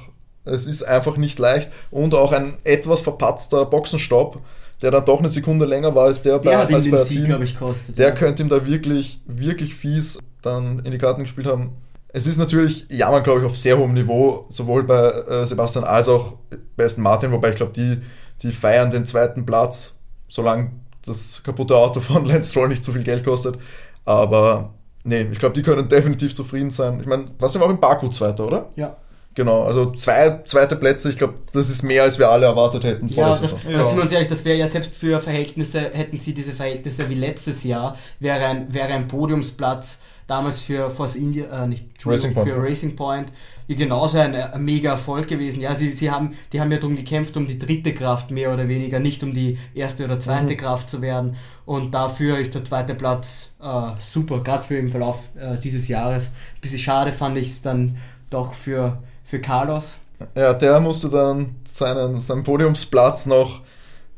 Es 0.45 0.67
ist 0.67 0.83
einfach 0.83 1.17
nicht 1.17 1.39
leicht. 1.39 1.71
Und 1.91 2.15
auch 2.15 2.33
ein 2.33 2.59
etwas 2.65 3.01
verpatzter 3.01 3.65
Boxenstopp, 3.67 4.41
der 4.83 4.91
dann 4.91 5.05
doch 5.07 5.21
eine 5.21 5.31
Sekunde 5.31 5.65
länger 5.65 5.95
war 5.95 6.05
als 6.05 6.21
der, 6.23 6.39
Der 6.39 6.59
hat 6.59 6.69
ihm 6.71 6.77
als 6.77 6.91
bei 6.91 6.99
Sieg, 6.99 7.17
Team. 7.19 7.25
glaube 7.27 7.45
ich, 7.45 7.55
gekostet. 7.59 7.99
Der 7.99 8.09
ja. 8.11 8.15
könnte 8.15 8.43
ihm 8.43 8.49
da 8.51 8.67
wirklich, 8.67 9.21
wirklich 9.27 9.75
fies 9.75 10.19
dann 10.43 10.81
in 10.81 10.93
die 10.93 10.99
Karten 10.99 11.23
gespielt 11.23 11.47
haben. 11.47 11.73
Es 12.09 12.27
ist 12.27 12.37
natürlich 12.39 12.87
Jammern, 12.91 13.23
glaube 13.23 13.41
ich, 13.41 13.47
auf 13.47 13.57
sehr 13.57 13.79
hohem 13.79 13.95
Niveau, 13.95 14.45
sowohl 14.51 14.85
bei 14.85 15.09
äh, 15.11 15.47
Sebastian 15.47 15.85
als 15.85 16.09
auch 16.09 16.35
bei 16.77 16.85
Aston 16.85 17.03
Martin, 17.03 17.33
wobei 17.33 17.51
ich 17.51 17.57
glaube, 17.57 17.73
die, 17.73 17.99
die 18.43 18.53
feiern 18.53 18.91
den 18.91 19.05
zweiten 19.07 19.45
Platz, 19.47 19.97
solange 20.29 20.71
das 21.07 21.43
kaputte 21.43 21.77
Auto 21.77 22.01
von 22.01 22.25
Lance 22.27 22.51
Stroll 22.51 22.69
nicht 22.69 22.85
zu 22.85 22.93
viel 22.93 23.03
Geld 23.05 23.25
kostet. 23.25 23.59
Aber 24.05 24.75
nee, 25.05 25.27
ich 25.31 25.39
glaube, 25.39 25.55
die 25.55 25.63
können 25.63 25.89
definitiv 25.89 26.35
zufrieden 26.35 26.71
sein. 26.71 27.01
Ich 27.01 27.07
meine, 27.07 27.27
was 27.39 27.53
sind 27.53 27.61
wir 27.63 27.67
auch 27.67 27.71
im 27.71 27.81
Baku 27.81 28.09
Zweiter, 28.09 28.47
oder? 28.47 28.71
Ja. 28.77 28.97
Genau, 29.35 29.65
also 29.65 29.93
zwei 29.93 30.41
zweite 30.47 30.77
Plätze, 30.77 31.11
ich 31.11 31.19
glaube, 31.19 31.35
das 31.53 31.69
ist 31.69 31.83
mehr, 31.83 32.05
als 32.05 32.19
wir 32.19 32.31
alle 32.31 32.47
erwartet 32.47 32.85
hätten 32.85 33.11
vor 33.11 33.19
Ja, 33.19 33.31
der 33.33 33.39
das, 33.39 33.51
Saison. 33.51 33.61
Ja. 33.71 33.79
da 33.79 33.85
sind 33.85 33.97
wir 33.97 34.03
uns 34.05 34.13
ehrlich, 34.13 34.29
das 34.29 34.45
wäre 34.47 34.57
ja 34.57 34.67
selbst 34.67 34.95
für 34.95 35.21
Verhältnisse, 35.21 35.91
hätten 35.93 36.19
sie 36.19 36.33
diese 36.33 36.55
Verhältnisse 36.55 37.11
wie 37.11 37.17
letztes 37.17 37.63
Jahr, 37.63 37.99
wäre 38.19 38.47
ein, 38.47 38.73
wäre 38.73 38.95
ein 38.95 39.09
Podiumsplatz 39.09 39.99
damals 40.27 40.61
für 40.61 40.91
Force 40.91 41.17
India, 41.17 41.65
äh, 41.65 41.67
nicht, 41.69 41.87
Racing 42.05 42.35
Point, 42.35 42.49
für. 42.49 42.63
Racing 42.63 42.97
Point, 42.97 43.33
genauso 43.69 44.19
ein, 44.19 44.35
ein 44.35 44.65
mega 44.65 44.91
Erfolg 44.93 45.29
gewesen. 45.29 45.61
Ja, 45.61 45.75
sie, 45.75 45.93
sie 45.93 46.11
haben, 46.11 46.35
die 46.53 46.61
haben 46.61 46.71
ja 46.73 46.79
darum 46.79 46.97
gekämpft, 46.97 47.37
um 47.37 47.47
die 47.47 47.59
dritte 47.59 47.95
Kraft 47.95 48.31
mehr 48.31 48.53
oder 48.53 48.69
weniger, 48.69 48.99
nicht 49.01 49.23
um 49.23 49.33
die 49.33 49.59
erste 49.75 50.05
oder 50.05 50.19
zweite 50.21 50.55
Mhm. 50.55 50.57
Kraft 50.57 50.91
zu 50.91 51.01
werden. 51.01 51.37
Und 51.65 51.93
dafür 51.93 52.39
ist 52.39 52.55
der 52.55 52.65
zweite 52.65 52.95
Platz 52.95 53.55
äh, 53.63 53.91
super, 53.99 54.43
gerade 54.43 54.63
für 54.65 54.77
im 54.77 54.91
Verlauf 54.91 55.19
äh, 55.37 55.57
dieses 55.63 55.89
Jahres. 55.89 56.31
bisschen 56.61 56.79
schade 56.79 57.13
fand 57.13 57.37
ich 57.39 57.49
es 57.49 57.63
dann 57.63 57.97
doch 58.31 58.55
für, 58.55 59.03
für 59.25 59.41
Carlos. 59.41 60.01
Ja, 60.35 60.55
der 60.55 60.81
musste 60.81 61.11
dann 61.11 61.57
seinen, 61.65 62.21
seinen 62.21 62.43
Podiumsplatz 62.43 63.27
noch 63.27 63.61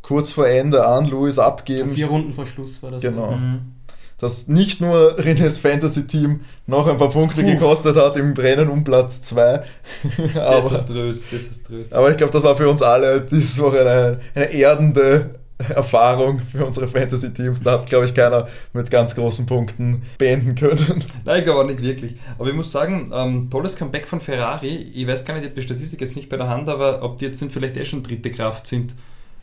kurz 0.03 0.33
vor 0.33 0.47
Ende 0.47 0.87
an 0.87 1.07
Louis 1.07 1.39
abgeben. 1.39 1.91
Vier 1.91 2.07
Runden 2.07 2.33
vor 2.33 2.47
Schluss 2.47 2.83
war 2.83 2.91
das. 2.91 3.03
Genau. 3.03 3.33
Mhm. 3.33 3.75
Das 4.21 4.49
nicht 4.49 4.81
nur 4.81 5.17
Renés 5.19 5.61
Fantasy 5.61 6.07
Team 6.07 6.41
noch 6.67 6.89
ein 6.89 6.97
paar 6.97 7.11
Punkte 7.11 7.43
Puh. 7.43 7.53
gekostet 7.53 7.97
hat 7.97 8.17
im 8.17 8.33
Rennen 8.33 8.69
um 8.69 8.83
Platz 8.83 9.23
2. 9.23 9.63
Das 10.35 10.67
aber, 10.67 10.75
ist 10.75 10.87
tröst, 10.87 11.27
das 11.33 11.43
ist 11.43 11.67
tröst. 11.67 11.93
aber 11.93 12.11
ich 12.11 12.17
glaube, 12.17 12.33
das 12.33 12.43
war 12.43 12.57
für 12.57 12.69
uns 12.69 12.83
alle 12.83 13.21
diese 13.21 13.63
Woche 13.63 13.81
eine, 13.81 14.21
eine 14.35 14.53
erdende 14.53 15.31
Erfahrung 15.59 16.41
für 16.41 16.65
unsere 16.65 16.87
Fantasy-Teams. 16.87 17.63
Da 17.63 17.73
hat, 17.73 17.87
glaube 17.87 18.07
ich, 18.07 18.15
keiner 18.15 18.49
mit 18.73 18.91
ganz 18.91 19.15
großen 19.15 19.47
Punkten 19.47 20.03
beenden 20.17 20.55
können. 20.55 21.05
Nein, 21.25 21.39
ich 21.39 21.45
glaube 21.45 21.61
auch 21.61 21.67
nicht 21.67 21.83
wirklich. 21.83 22.15
Aber 22.39 22.49
ich 22.49 22.55
muss 22.55 22.71
sagen, 22.71 23.11
ähm, 23.13 23.51
tolles 23.51 23.77
Comeback 23.77 24.07
von 24.07 24.21
Ferrari. 24.21 24.77
Ich 24.95 25.07
weiß 25.07 25.25
gar 25.25 25.35
nicht, 25.35 25.45
ich 25.45 25.51
habe 25.51 25.61
die 25.61 25.67
Statistik 25.67 26.01
jetzt 26.01 26.17
nicht 26.17 26.29
bei 26.29 26.37
der 26.37 26.49
Hand, 26.49 26.69
aber 26.69 27.03
ob 27.03 27.19
die 27.19 27.27
jetzt 27.27 27.43
nicht 27.43 27.53
vielleicht 27.53 27.77
eh 27.77 27.85
schon 27.85 28.03
dritte 28.03 28.31
Kraft 28.31 28.67
sind. 28.67 28.95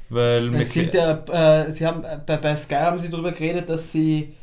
Weil 0.10 0.54
Es 0.56 0.74
sind 0.74 0.94
ja, 0.94 1.24
äh, 1.66 1.72
sie 1.72 1.86
haben, 1.86 2.04
bei, 2.26 2.38
bei 2.38 2.56
Sky 2.56 2.76
haben 2.76 3.00
sie 3.00 3.10
darüber 3.10 3.32
geredet, 3.32 3.70
dass 3.70 3.92
sie 3.92 4.34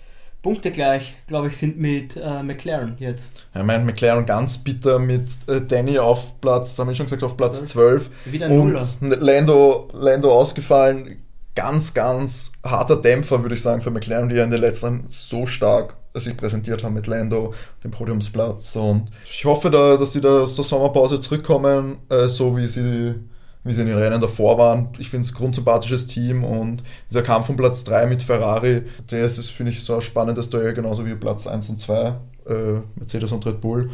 Punkte 0.43 0.73
gleich, 0.73 1.15
glaube 1.29 1.49
ich, 1.49 1.57
sind 1.57 1.79
mit 1.79 2.17
äh, 2.17 2.43
McLaren 2.43 2.97
jetzt. 2.99 3.31
Ich 3.55 3.63
meine, 3.63 3.85
McLaren 3.85 4.27
ganz 4.27 4.59
bitter 4.59 4.99
mit 4.99 5.31
äh, 5.47 5.61
Danny 5.61 6.01
auf 6.01 6.41
Platz, 6.41 6.77
haben 6.79 6.89
wir 6.89 6.97
schon 6.97 7.07
gesagt, 7.07 7.23
auf 7.23 7.37
Platz 7.37 7.65
12. 7.65 8.11
Wieder 8.25 8.47
ein 8.47 8.57
Nuller. 8.57 8.87
Und 9.01 9.21
Lando, 9.21 9.89
Lando 9.93 10.33
ausgefallen. 10.33 11.23
Ganz, 11.55 11.95
ganz 11.95 12.53
harter 12.65 12.97
Dämpfer, 12.97 13.43
würde 13.43 13.55
ich 13.55 13.63
sagen, 13.63 13.83
für 13.83 13.91
McLaren, 13.91 14.29
die 14.29 14.37
ja 14.37 14.45
in 14.45 14.51
den 14.51 14.61
letzten 14.61 15.05
so 15.09 15.47
stark 15.47 15.95
sich 16.15 16.37
präsentiert 16.37 16.83
haben 16.83 16.95
mit 16.95 17.07
Lando, 17.07 17.55
dem 17.85 17.91
Podiumsplatz. 17.91 18.75
Und 18.75 19.11
ich 19.25 19.45
hoffe, 19.45 19.71
da, 19.71 19.97
dass 19.97 20.13
sie 20.13 20.21
da 20.21 20.41
aus 20.41 20.57
der 20.57 20.65
Sommerpause 20.65 21.21
zurückkommen, 21.21 21.99
äh, 22.09 22.27
so 22.27 22.57
wie 22.57 22.67
sie, 22.67 23.15
wie 23.65 23.73
sie 23.73 23.83
in 23.83 23.89
den 23.89 23.99
Rennen 23.99 24.21
davor 24.21 24.59
waren. 24.59 24.89
Ich 24.99 25.11
finde 25.11 25.27
es 25.27 25.33
ein 25.33 25.37
grundsympathisches 25.37 26.07
Team 26.07 26.45
und 26.45 26.83
dieser 27.09 27.23
Kampf 27.23 27.49
um 27.49 27.57
Platz 27.57 27.85
3 27.85 28.07
mit 28.07 28.23
Ferrari, 28.23 28.83
das 29.09 29.39
ist, 29.39 29.51
finde 29.51 29.73
ich, 29.73 29.85
so 29.85 29.95
ein 29.95 30.03
spannendes 30.03 30.51
Duell, 30.51 30.75
genauso 30.75 31.07
wie 31.07 31.15
Platz 31.15 31.47
1 31.47 31.69
und 31.69 31.81
2, 31.81 32.09
äh, 32.49 32.55
Mercedes 32.97 33.33
und 33.33 33.47
Red 33.47 33.61
Bull. 33.61 33.91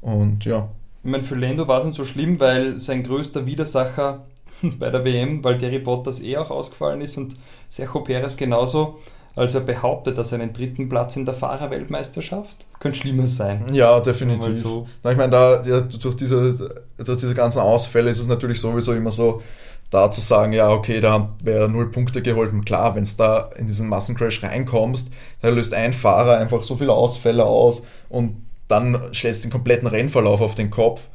Und 0.00 0.44
ja, 0.44 0.68
Ich 1.04 1.10
meine, 1.10 1.24
für 1.24 1.34
Lando 1.36 1.66
war 1.68 1.78
es 1.78 1.84
nicht 1.84 1.96
so 1.96 2.04
schlimm, 2.04 2.38
weil 2.40 2.78
sein 2.78 3.02
größter 3.02 3.46
Widersacher 3.46 4.26
bei 4.62 4.90
der 4.90 5.04
WM, 5.04 5.42
weil 5.44 5.58
Terry 5.58 5.78
Bottas 5.78 6.20
eh 6.20 6.36
auch 6.36 6.50
ausgefallen 6.50 7.00
ist 7.00 7.16
und 7.16 7.36
Sergio 7.68 8.00
Perez 8.02 8.36
genauso. 8.36 8.98
Also 9.36 9.58
er 9.58 9.64
behauptet, 9.64 10.16
dass 10.16 10.32
er 10.32 10.40
einen 10.40 10.54
dritten 10.54 10.88
Platz 10.88 11.14
in 11.16 11.26
der 11.26 11.34
Fahrerweltmeisterschaft 11.34 12.66
könnte 12.80 12.98
schlimmer 12.98 13.26
sein. 13.26 13.72
Ja, 13.72 14.00
definitiv. 14.00 14.58
so. 14.58 14.88
Na, 15.02 15.10
Ich 15.10 15.18
meine, 15.18 15.30
da 15.30 15.62
ja, 15.62 15.82
durch, 15.82 16.16
diese, 16.16 16.82
durch 16.96 17.20
diese 17.20 17.34
ganzen 17.34 17.60
Ausfälle 17.60 18.10
ist 18.10 18.18
es 18.18 18.26
natürlich 18.28 18.60
sowieso 18.60 18.94
immer 18.94 19.12
so, 19.12 19.42
da 19.90 20.10
zu 20.10 20.20
sagen, 20.20 20.52
ja, 20.52 20.70
okay, 20.70 21.00
da 21.00 21.12
haben 21.12 21.34
wir 21.40 21.68
null 21.68 21.90
Punkte 21.90 22.22
geholt. 22.22 22.52
Und 22.52 22.64
klar, 22.64 22.94
wenn 22.96 23.02
es 23.04 23.16
da 23.16 23.50
in 23.56 23.66
diesen 23.66 23.88
Massencrash 23.88 24.42
reinkommst, 24.42 25.10
da 25.42 25.50
löst 25.50 25.74
ein 25.74 25.92
Fahrer 25.92 26.38
einfach 26.38 26.62
so 26.62 26.76
viele 26.76 26.92
Ausfälle 26.92 27.44
aus 27.44 27.82
und 28.08 28.42
dann 28.68 29.10
stellst 29.14 29.44
du 29.44 29.48
den 29.48 29.52
kompletten 29.52 29.86
Rennverlauf 29.86 30.40
auf 30.40 30.54
den 30.54 30.70
Kopf. 30.70 31.08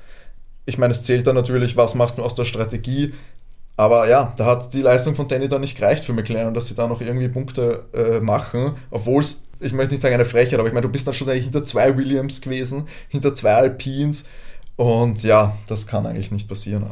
Ich 0.65 0.77
meine, 0.77 0.93
es 0.93 1.01
zählt 1.01 1.27
dann 1.27 1.35
natürlich, 1.35 1.75
was 1.75 1.95
machst 1.95 2.17
du 2.17 2.23
aus 2.23 2.35
der 2.35 2.45
Strategie. 2.45 3.13
Aber 3.77 4.07
ja, 4.07 4.33
da 4.37 4.45
hat 4.45 4.73
die 4.73 4.81
Leistung 4.81 5.15
von 5.15 5.27
Danny 5.27 5.47
dann 5.49 5.61
nicht 5.61 5.77
gereicht 5.77 6.05
für 6.05 6.13
McLaren, 6.13 6.53
dass 6.53 6.67
sie 6.67 6.75
da 6.75 6.87
noch 6.87 7.01
irgendwie 7.01 7.29
Punkte 7.29 7.85
äh, 7.93 8.19
machen, 8.19 8.73
obwohl 8.91 9.21
es, 9.21 9.43
ich 9.59 9.73
möchte 9.73 9.93
nicht 9.93 10.01
sagen 10.03 10.13
eine 10.15 10.25
Frechheit, 10.25 10.59
aber 10.59 10.67
ich 10.67 10.73
meine, 10.73 10.85
du 10.85 10.91
bist 10.91 11.07
dann 11.07 11.13
schon 11.13 11.29
eigentlich 11.29 11.43
hinter 11.43 11.63
zwei 11.63 11.95
Williams 11.97 12.41
gewesen, 12.41 12.87
hinter 13.09 13.33
zwei 13.33 13.53
Alpines 13.53 14.25
und 14.75 15.23
ja, 15.23 15.55
das 15.67 15.87
kann 15.87 16.05
eigentlich 16.05 16.31
nicht 16.31 16.47
passieren. 16.47 16.85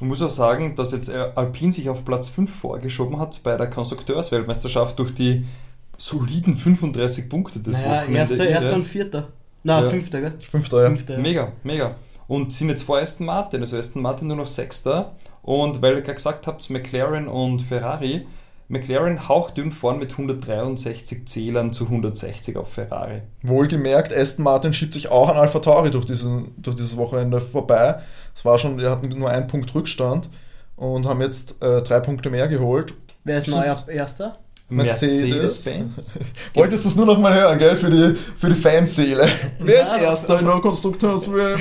Man 0.00 0.08
muss 0.08 0.22
auch 0.22 0.30
sagen, 0.30 0.74
dass 0.74 0.92
jetzt 0.92 1.08
äh, 1.10 1.28
Alpine 1.34 1.72
sich 1.72 1.88
auf 1.88 2.04
Platz 2.04 2.28
5 2.28 2.52
vorgeschoben 2.52 3.18
hat 3.20 3.40
bei 3.42 3.56
der 3.56 3.68
Konstrukteursweltmeisterschaft 3.68 4.98
durch 4.98 5.14
die 5.14 5.44
soliden 5.98 6.56
35 6.56 7.28
Punkte 7.28 7.60
des 7.60 7.78
naja, 7.78 8.02
Wochenende. 8.02 8.18
erster, 8.18 8.48
erster 8.48 8.74
und 8.74 8.86
vierter. 8.86 9.28
Na, 9.62 9.82
Ja. 9.82 9.90
fünfter, 9.90 10.20
gell? 10.20 10.34
Fünfter, 10.50 10.82
ja. 10.82 10.86
Fünfter. 10.88 11.18
Mega, 11.18 11.52
mega. 11.62 11.94
Und 12.26 12.52
sind 12.52 12.70
jetzt 12.70 12.82
vor 12.82 12.98
Aston 12.98 13.26
Martin, 13.26 13.60
also 13.60 13.76
Aston 13.78 14.02
Martin 14.02 14.26
nur 14.28 14.36
noch 14.36 14.46
Sechster. 14.46 15.12
Und 15.42 15.82
weil 15.82 15.96
ihr 15.96 16.02
gerade 16.02 16.14
gesagt 16.14 16.46
habt, 16.46 16.70
McLaren 16.70 17.28
und 17.28 17.60
Ferrari, 17.60 18.26
McLaren 18.68 19.28
hauchdünn 19.28 19.70
vorn 19.70 19.98
mit 19.98 20.12
163 20.12 21.26
Zählern 21.28 21.72
zu 21.72 21.84
160 21.84 22.56
auf 22.56 22.72
Ferrari. 22.72 23.22
Wohlgemerkt, 23.42 24.16
Aston 24.16 24.44
Martin 24.44 24.72
schiebt 24.72 24.94
sich 24.94 25.10
auch 25.10 25.28
an 25.28 25.36
Alpha 25.36 25.58
Tauri 25.58 25.90
durch, 25.90 26.06
diesen, 26.06 26.54
durch 26.56 26.76
dieses 26.76 26.96
Wochenende 26.96 27.40
vorbei. 27.40 28.00
Es 28.34 28.44
war 28.44 28.58
schon, 28.58 28.78
wir 28.78 28.90
hatten 28.90 29.08
nur 29.08 29.30
einen 29.30 29.46
Punkt 29.46 29.74
Rückstand 29.74 30.30
und 30.76 31.06
haben 31.06 31.20
jetzt 31.20 31.62
äh, 31.62 31.82
drei 31.82 32.00
Punkte 32.00 32.30
mehr 32.30 32.48
geholt. 32.48 32.94
Wer 33.24 33.38
ist 33.38 33.48
neu 33.48 33.70
auf 33.70 33.88
erster? 33.88 34.38
Mercedes. 34.72 35.64
Mercedes-Benz. 35.64 36.18
Wolltest 36.54 36.84
du 36.84 36.88
es 36.88 36.96
nur 36.96 37.06
noch 37.06 37.18
mal 37.18 37.34
hören, 37.34 37.58
gell? 37.58 37.76
Für 37.76 37.90
die, 37.90 38.18
für 38.38 38.48
die 38.48 38.54
Fanseele. 38.54 39.28
Wer 39.60 39.82
ist 39.82 39.92
Erster 39.92 40.40
in 40.40 40.46
der 40.46 40.56
Konstrukteurswelt? 40.56 41.58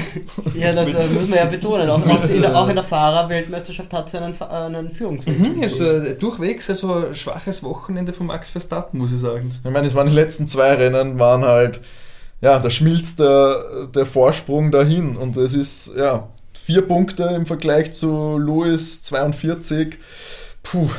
Ja, 0.55 0.73
das 0.73 0.89
äh, 0.89 1.03
muss 1.03 1.29
man 1.29 1.39
ja 1.39 1.45
betonen. 1.45 1.89
Auch, 1.89 2.05
auch, 2.05 2.29
in, 2.29 2.41
der, 2.41 2.55
auch 2.57 2.69
in 2.69 2.75
der 2.75 2.83
Fahrerweltmeisterschaft 2.83 3.93
hat 3.93 4.07
es 4.07 4.15
einen, 4.15 4.33
äh, 4.39 4.43
einen 4.43 4.91
Führungsweg. 4.91 5.39
Mhm, 5.39 5.63
also 5.63 5.83
äh, 5.83 6.15
durchwegs 6.15 6.69
also 6.69 6.93
ein 6.93 7.15
schwaches 7.15 7.63
Wochenende 7.63 8.13
von 8.13 8.27
Max 8.27 8.49
Verstappen, 8.49 8.99
muss 8.99 9.11
ich 9.11 9.19
sagen. 9.19 9.51
Ich 9.63 9.71
meine, 9.71 9.87
es 9.87 9.95
waren 9.95 10.07
die 10.07 10.15
letzten 10.15 10.47
zwei 10.47 10.73
Rennen, 10.75 11.19
waren 11.19 11.43
halt, 11.43 11.81
ja, 12.41 12.59
da 12.59 12.69
schmilzt 12.69 13.19
der, 13.19 13.87
der 13.93 14.05
Vorsprung 14.05 14.71
dahin 14.71 15.17
und 15.17 15.37
es 15.37 15.53
ist, 15.53 15.91
ja, 15.97 16.29
vier 16.65 16.83
Punkte 16.83 17.23
im 17.23 17.45
Vergleich 17.45 17.91
zu 17.91 18.37
Lewis 18.37 19.01
42. 19.03 19.97
Puh, 20.63 20.89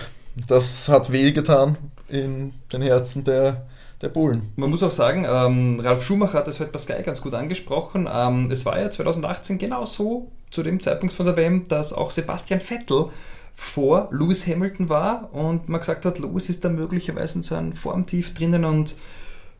das 0.48 0.88
hat 0.88 1.12
wehgetan 1.12 1.76
in 2.12 2.52
den 2.72 2.82
Herzen 2.82 3.24
der, 3.24 3.66
der 4.00 4.08
Bullen. 4.08 4.52
Man 4.56 4.70
muss 4.70 4.82
auch 4.82 4.90
sagen, 4.90 5.26
ähm, 5.28 5.80
Ralf 5.80 6.04
Schumacher 6.04 6.38
hat 6.38 6.46
das 6.46 6.60
heute 6.60 6.70
bei 6.70 6.78
Sky 6.78 7.02
ganz 7.02 7.22
gut 7.22 7.34
angesprochen. 7.34 8.08
Ähm, 8.12 8.50
es 8.50 8.66
war 8.66 8.78
ja 8.78 8.90
2018 8.90 9.58
genau 9.58 9.86
so, 9.86 10.30
zu 10.50 10.62
dem 10.62 10.80
Zeitpunkt 10.80 11.14
von 11.14 11.26
der 11.26 11.36
WM, 11.36 11.66
dass 11.68 11.92
auch 11.92 12.10
Sebastian 12.10 12.60
Vettel 12.60 13.06
vor 13.54 14.08
Lewis 14.12 14.46
Hamilton 14.46 14.88
war 14.88 15.32
und 15.32 15.68
man 15.68 15.80
gesagt 15.80 16.04
hat, 16.04 16.18
Lewis 16.18 16.48
ist 16.48 16.64
da 16.64 16.68
möglicherweise 16.68 17.38
in 17.38 17.42
seinem 17.42 17.72
Formtief 17.72 18.34
drinnen 18.34 18.64
und 18.64 18.96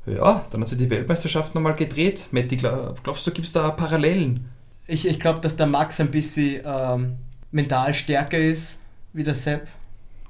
ja, 0.06 0.44
dann 0.50 0.60
hat 0.60 0.68
sich 0.68 0.78
die 0.78 0.90
Weltmeisterschaft 0.90 1.54
nochmal 1.54 1.74
gedreht. 1.74 2.28
Matti, 2.32 2.56
glaubst 2.56 3.26
du, 3.26 3.30
gibt 3.30 3.46
es 3.46 3.52
da 3.52 3.70
Parallelen? 3.70 4.48
Ich, 4.86 5.06
ich 5.06 5.20
glaube, 5.20 5.40
dass 5.40 5.56
der 5.56 5.66
Max 5.66 6.00
ein 6.00 6.10
bisschen 6.10 6.62
ähm, 6.64 7.16
mental 7.52 7.94
stärker 7.94 8.38
ist 8.38 8.78
wie 9.12 9.24
der 9.24 9.34
Sepp. 9.34 9.68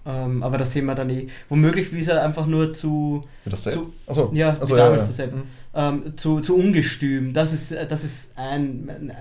Ähm, 0.04 0.42
aber 0.42 0.58
das 0.58 0.72
sehen 0.72 0.86
wir 0.86 0.94
dann 0.94 1.10
eh. 1.10 1.28
Womöglich 1.48 1.92
ist 1.92 2.08
er 2.08 2.24
einfach 2.24 2.46
nur 2.46 2.72
zu. 2.72 3.22
Das 3.44 3.62
zu 3.62 3.92
Achso. 4.06 4.30
ja, 4.32 4.50
Achso, 4.60 4.76
ja, 4.76 4.84
damals 4.84 5.06
ja. 5.08 5.12
Sepp. 5.12 5.34
Mhm. 5.34 5.42
Ähm, 5.74 6.16
zu, 6.16 6.40
zu 6.40 6.56
ungestüm. 6.56 7.32
Das 7.32 7.52
ist, 7.52 7.72
das 7.72 8.04
ist 8.04 8.32
ein, 8.36 9.12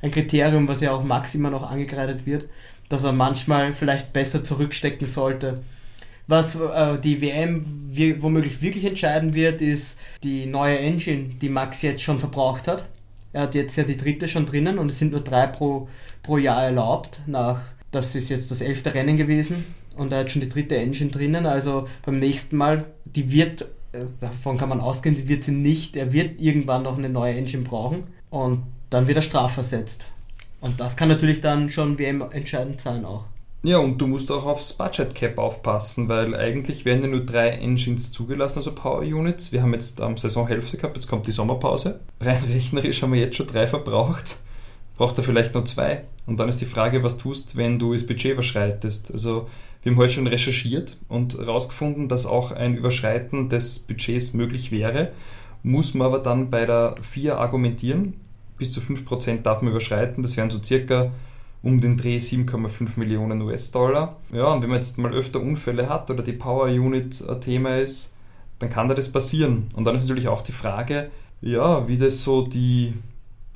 ein 0.00 0.10
Kriterium, 0.10 0.68
was 0.68 0.80
ja 0.80 0.92
auch 0.92 1.04
Max 1.04 1.34
immer 1.34 1.50
noch 1.50 1.70
angekreidet 1.70 2.24
wird, 2.26 2.46
dass 2.88 3.04
er 3.04 3.12
manchmal 3.12 3.72
vielleicht 3.74 4.12
besser 4.12 4.42
zurückstecken 4.42 5.06
sollte. 5.06 5.62
Was 6.28 6.56
äh, 6.56 6.98
die 6.98 7.20
WM 7.20 7.66
wir, 7.90 8.22
womöglich 8.22 8.62
wirklich 8.62 8.84
entscheiden 8.84 9.34
wird, 9.34 9.60
ist 9.60 9.98
die 10.22 10.46
neue 10.46 10.78
Engine, 10.78 11.34
die 11.40 11.48
Max 11.48 11.82
jetzt 11.82 12.02
schon 12.02 12.18
verbraucht 12.18 12.68
hat. 12.68 12.86
Er 13.32 13.42
hat 13.42 13.54
jetzt 13.54 13.76
ja 13.76 13.84
die 13.84 13.98
dritte 13.98 14.26
schon 14.28 14.46
drinnen 14.46 14.78
und 14.78 14.90
es 14.90 14.98
sind 14.98 15.12
nur 15.12 15.20
drei 15.20 15.46
pro, 15.46 15.88
pro 16.22 16.38
Jahr 16.38 16.64
erlaubt. 16.64 17.20
Nach, 17.26 17.60
das 17.92 18.14
ist 18.16 18.30
jetzt 18.30 18.50
das 18.50 18.62
elfte 18.62 18.94
Rennen 18.94 19.18
gewesen 19.18 19.66
und 19.96 20.12
er 20.12 20.20
hat 20.20 20.30
schon 20.30 20.42
die 20.42 20.48
dritte 20.48 20.76
Engine 20.76 21.10
drinnen. 21.10 21.46
Also 21.46 21.88
beim 22.04 22.18
nächsten 22.18 22.56
Mal, 22.56 22.84
die 23.04 23.30
wird, 23.30 23.62
äh, 23.92 24.04
davon 24.20 24.58
kann 24.58 24.68
man 24.68 24.80
ausgehen, 24.80 25.14
die 25.14 25.28
wird 25.28 25.44
sie 25.44 25.52
nicht. 25.52 25.96
Er 25.96 26.12
wird 26.12 26.40
irgendwann 26.40 26.82
noch 26.82 26.98
eine 26.98 27.08
neue 27.08 27.34
Engine 27.34 27.64
brauchen 27.64 28.04
und 28.30 28.62
dann 28.90 29.08
wird 29.08 29.16
er 29.16 29.22
strafversetzt. 29.22 30.08
Und 30.60 30.80
das 30.80 30.96
kann 30.96 31.08
natürlich 31.08 31.40
dann 31.40 31.70
schon 31.70 31.98
WM 31.98 32.22
entscheidend 32.32 32.80
sein 32.80 33.04
auch. 33.04 33.24
Ja, 33.62 33.78
und 33.78 33.98
du 33.98 34.06
musst 34.06 34.30
auch 34.30 34.46
aufs 34.46 34.74
Budget 34.74 35.14
Cap 35.14 35.38
aufpassen, 35.38 36.08
weil 36.08 36.36
eigentlich 36.36 36.84
werden 36.84 37.02
ja 37.02 37.08
nur 37.08 37.26
drei 37.26 37.48
Engines 37.48 38.12
zugelassen, 38.12 38.58
also 38.58 38.72
Power 38.72 39.00
Units. 39.00 39.50
Wir 39.50 39.62
haben 39.62 39.72
jetzt 39.72 40.00
am 40.00 40.16
Saisonhälfte 40.16 40.76
gehabt, 40.76 40.96
jetzt 40.96 41.08
kommt 41.08 41.26
die 41.26 41.32
Sommerpause. 41.32 41.98
Rein 42.20 42.44
rechnerisch 42.48 43.02
haben 43.02 43.12
wir 43.12 43.20
jetzt 43.20 43.36
schon 43.36 43.48
drei 43.48 43.66
verbraucht. 43.66 44.36
Braucht 44.96 45.18
er 45.18 45.24
vielleicht 45.24 45.54
nur 45.54 45.64
zwei. 45.64 46.04
Und 46.26 46.38
dann 46.38 46.48
ist 46.48 46.60
die 46.60 46.66
Frage, 46.66 47.02
was 47.02 47.18
tust, 47.18 47.56
wenn 47.56 47.78
du 47.78 47.92
das 47.92 48.06
Budget 48.06 48.32
überschreitest. 48.32 49.12
Also 49.12 49.48
wir 49.86 49.92
haben 49.92 49.98
heute 49.98 50.14
schon 50.14 50.26
recherchiert 50.26 50.96
und 51.06 51.38
herausgefunden, 51.38 52.08
dass 52.08 52.26
auch 52.26 52.50
ein 52.50 52.76
Überschreiten 52.76 53.48
des 53.48 53.78
Budgets 53.78 54.34
möglich 54.34 54.72
wäre. 54.72 55.12
Muss 55.62 55.94
man 55.94 56.08
aber 56.08 56.18
dann 56.18 56.50
bei 56.50 56.66
der 56.66 56.96
FIA 57.02 57.36
argumentieren. 57.36 58.14
Bis 58.58 58.72
zu 58.72 58.80
5% 58.80 59.42
darf 59.42 59.62
man 59.62 59.70
überschreiten. 59.70 60.24
Das 60.24 60.36
wären 60.36 60.50
so 60.50 60.60
circa 60.60 61.12
um 61.62 61.80
den 61.80 61.96
Dreh 61.96 62.16
7,5 62.16 62.98
Millionen 62.98 63.40
US-Dollar. 63.42 64.16
Ja, 64.32 64.52
und 64.52 64.60
wenn 64.64 64.70
man 64.70 64.80
jetzt 64.80 64.98
mal 64.98 65.14
öfter 65.14 65.40
Unfälle 65.40 65.88
hat 65.88 66.10
oder 66.10 66.24
die 66.24 66.32
Power 66.32 66.64
Unit 66.64 67.24
ein 67.24 67.40
Thema 67.40 67.76
ist, 67.76 68.12
dann 68.58 68.70
kann 68.70 68.88
da 68.88 68.94
das 68.94 69.12
passieren. 69.12 69.68
Und 69.76 69.84
dann 69.84 69.94
ist 69.94 70.02
natürlich 70.02 70.26
auch 70.26 70.42
die 70.42 70.50
Frage, 70.50 71.12
ja, 71.40 71.86
wie 71.86 71.96
das 71.96 72.24
so 72.24 72.44
die 72.44 72.92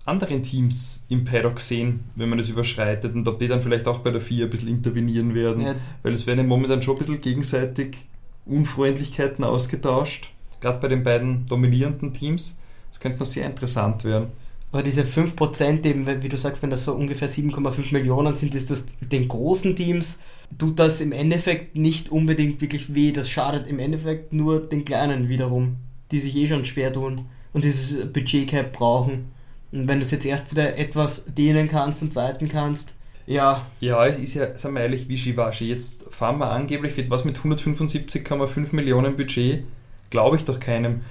anderen 0.05 0.43
Teams 0.43 1.05
im 1.09 1.25
Paddock 1.25 1.61
sehen, 1.61 2.01
wenn 2.17 2.29
man 2.29 2.39
das 2.39 2.49
überschreitet 2.49 3.15
und 3.15 3.29
ob 3.29 3.39
die 3.39 3.49
dann 3.49 3.63
vielleicht 3.63 3.87
auch 3.87 3.99
bei 3.99 4.11
der 4.11 4.21
FIA 4.21 4.47
ein 4.47 4.51
bisschen 4.51 4.69
intervenieren 4.69 5.35
werden. 5.35 5.63
Ja. 5.63 5.75
Weil 6.03 6.15
es 6.15 6.27
werden 6.27 6.47
momentan 6.47 6.83
schon 6.83 6.97
ein 6.97 6.99
bisschen 6.99 7.21
gegenseitig 7.21 8.07
Unfreundlichkeiten 8.47 9.45
ausgetauscht, 9.45 10.31
gerade 10.61 10.81
bei 10.81 10.89
den 10.89 11.03
beiden 11.03 11.47
dominierenden 11.47 12.13
Teams. 12.13 12.59
Das 12.91 12.99
könnte 13.01 13.19
noch 13.19 13.27
sehr 13.27 13.47
interessant 13.47 14.05
werden. 14.05 14.29
Aber 14.73 14.83
diese 14.83 15.03
5%, 15.03 15.85
eben, 15.85 16.07
wie 16.23 16.29
du 16.29 16.39
sagst, 16.39 16.63
wenn 16.63 16.71
das 16.71 16.85
so 16.85 16.93
ungefähr 16.93 17.29
7,5 17.29 17.93
Millionen 17.93 18.37
sind, 18.37 18.55
ist 18.55 18.71
das 18.71 18.87
den 19.01 19.27
großen 19.27 19.75
Teams, 19.75 20.21
tut 20.59 20.79
das 20.79 21.01
im 21.01 21.13
Endeffekt 21.13 21.77
nicht 21.77 22.11
unbedingt 22.11 22.61
wirklich 22.61 22.95
weh. 22.95 23.13
Das 23.13 23.29
schadet 23.29 23.67
im 23.67 23.79
Endeffekt 23.79 24.33
nur 24.33 24.61
den 24.61 24.85
Kleinen 24.85 25.29
wiederum, 25.29 25.77
die 26.13 26.21
sich 26.21 26.37
eh 26.37 26.49
schon 26.49 26.65
schwer 26.65 26.93
tun 26.93 27.27
und 27.53 27.65
dieses 27.65 28.13
Budget-Cap 28.13 28.73
brauchen. 28.73 29.27
Und 29.73 29.89
wenn 29.89 29.99
du 30.01 30.05
es 30.05 30.11
jetzt 30.11 30.27
erst 30.27 30.51
wieder 30.51 30.77
etwas 30.79 31.25
dehnen 31.27 31.69
kannst 31.69 32.03
und 32.03 32.15
weiten 32.17 32.49
kannst, 32.49 32.95
ja, 33.27 33.67
Ja, 33.79 34.05
es 34.07 34.19
ist 34.19 34.35
ja, 34.35 34.57
sagen 34.57 34.75
wir 34.75 34.83
ehrlich, 34.83 35.09
Wischiwaschi. 35.09 35.69
Jetzt 35.69 36.13
fahren 36.13 36.39
wir 36.39 36.51
angeblich 36.51 36.97
mit 36.97 37.11
was 37.11 37.25
mit 37.25 37.39
175,5 37.39 38.75
Millionen 38.75 39.15
Budget. 39.15 39.65
Glaube 40.11 40.37
ich 40.37 40.45
doch 40.45 40.59
keinem. 40.59 41.03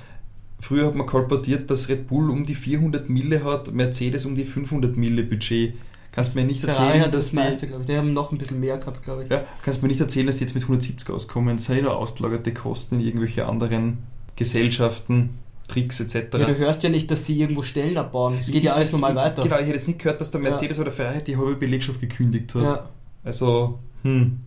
Früher 0.60 0.88
hat 0.88 0.96
man 0.96 1.08
kolportiert, 1.08 1.70
dass 1.70 1.88
Red 1.88 2.08
Bull 2.08 2.30
um 2.30 2.44
die 2.44 2.56
400 2.56 3.08
Mille 3.08 3.46
hat, 3.46 3.72
Mercedes 3.72 4.26
um 4.26 4.36
die 4.36 4.44
500 4.44 4.98
Mille 4.98 5.24
Budget. 5.24 5.76
Kannst 6.12 6.36
mir 6.36 6.44
nicht 6.44 6.60
Ferrari 6.60 6.84
erzählen, 6.88 7.04
hat 7.06 7.14
dass 7.14 7.26
das 7.28 7.34
meiste, 7.34 7.68
glaube 7.68 7.84
ich. 7.84 7.88
Die 7.88 7.96
haben 7.96 8.14
noch 8.14 8.34
ein 8.34 8.38
bisschen 8.38 8.60
mehr 8.60 8.78
gehabt, 8.78 9.02
glaube 9.04 9.24
ich. 9.24 9.30
ja, 9.30 9.46
kannst 9.62 9.82
mir 9.82 9.88
nicht 9.88 10.02
erzählen, 10.02 10.28
dass 10.28 10.38
die 10.38 10.44
jetzt 10.44 10.56
mit 10.56 10.64
170 10.64 11.10
auskommen. 11.10 11.56
Das 11.56 11.66
sind 11.68 11.78
ja 11.78 11.84
nur 11.84 11.98
ausgelagerte 11.98 12.54
Kosten 12.54 12.96
in 12.96 13.06
irgendwelche 13.06 13.48
anderen 13.48 14.00
Gesellschaften, 14.36 15.38
Tricks 15.70 16.00
etc. 16.00 16.38
Ja, 16.38 16.46
du 16.46 16.58
hörst 16.58 16.84
ja 16.84 16.90
nicht, 16.90 17.10
dass 17.10 17.26
sie 17.26 17.40
irgendwo 17.40 17.64
Stellen 17.64 17.98
abbauen. 17.98 18.38
Es 18.40 18.48
geht 18.48 18.64
ja 18.64 18.74
alles 18.74 18.92
normal 18.92 19.16
weiter. 19.16 19.44
Genau, 19.44 19.56
ich 19.56 19.68
hätte 19.68 19.76
jetzt 19.76 19.88
nicht 19.88 20.00
gehört, 20.00 20.20
dass 20.20 20.32
der 20.32 20.42
Mercedes 20.42 20.80
oder 20.80 20.92
Ferrari 20.92 21.24
die 21.24 21.38
halbe 21.38 21.56
Belegschaft 21.56 22.02
gekündigt 22.02 22.54
hat. 22.56 22.64
Ja. 22.64 22.90
Also, 23.24 23.80
hm. 24.04 24.40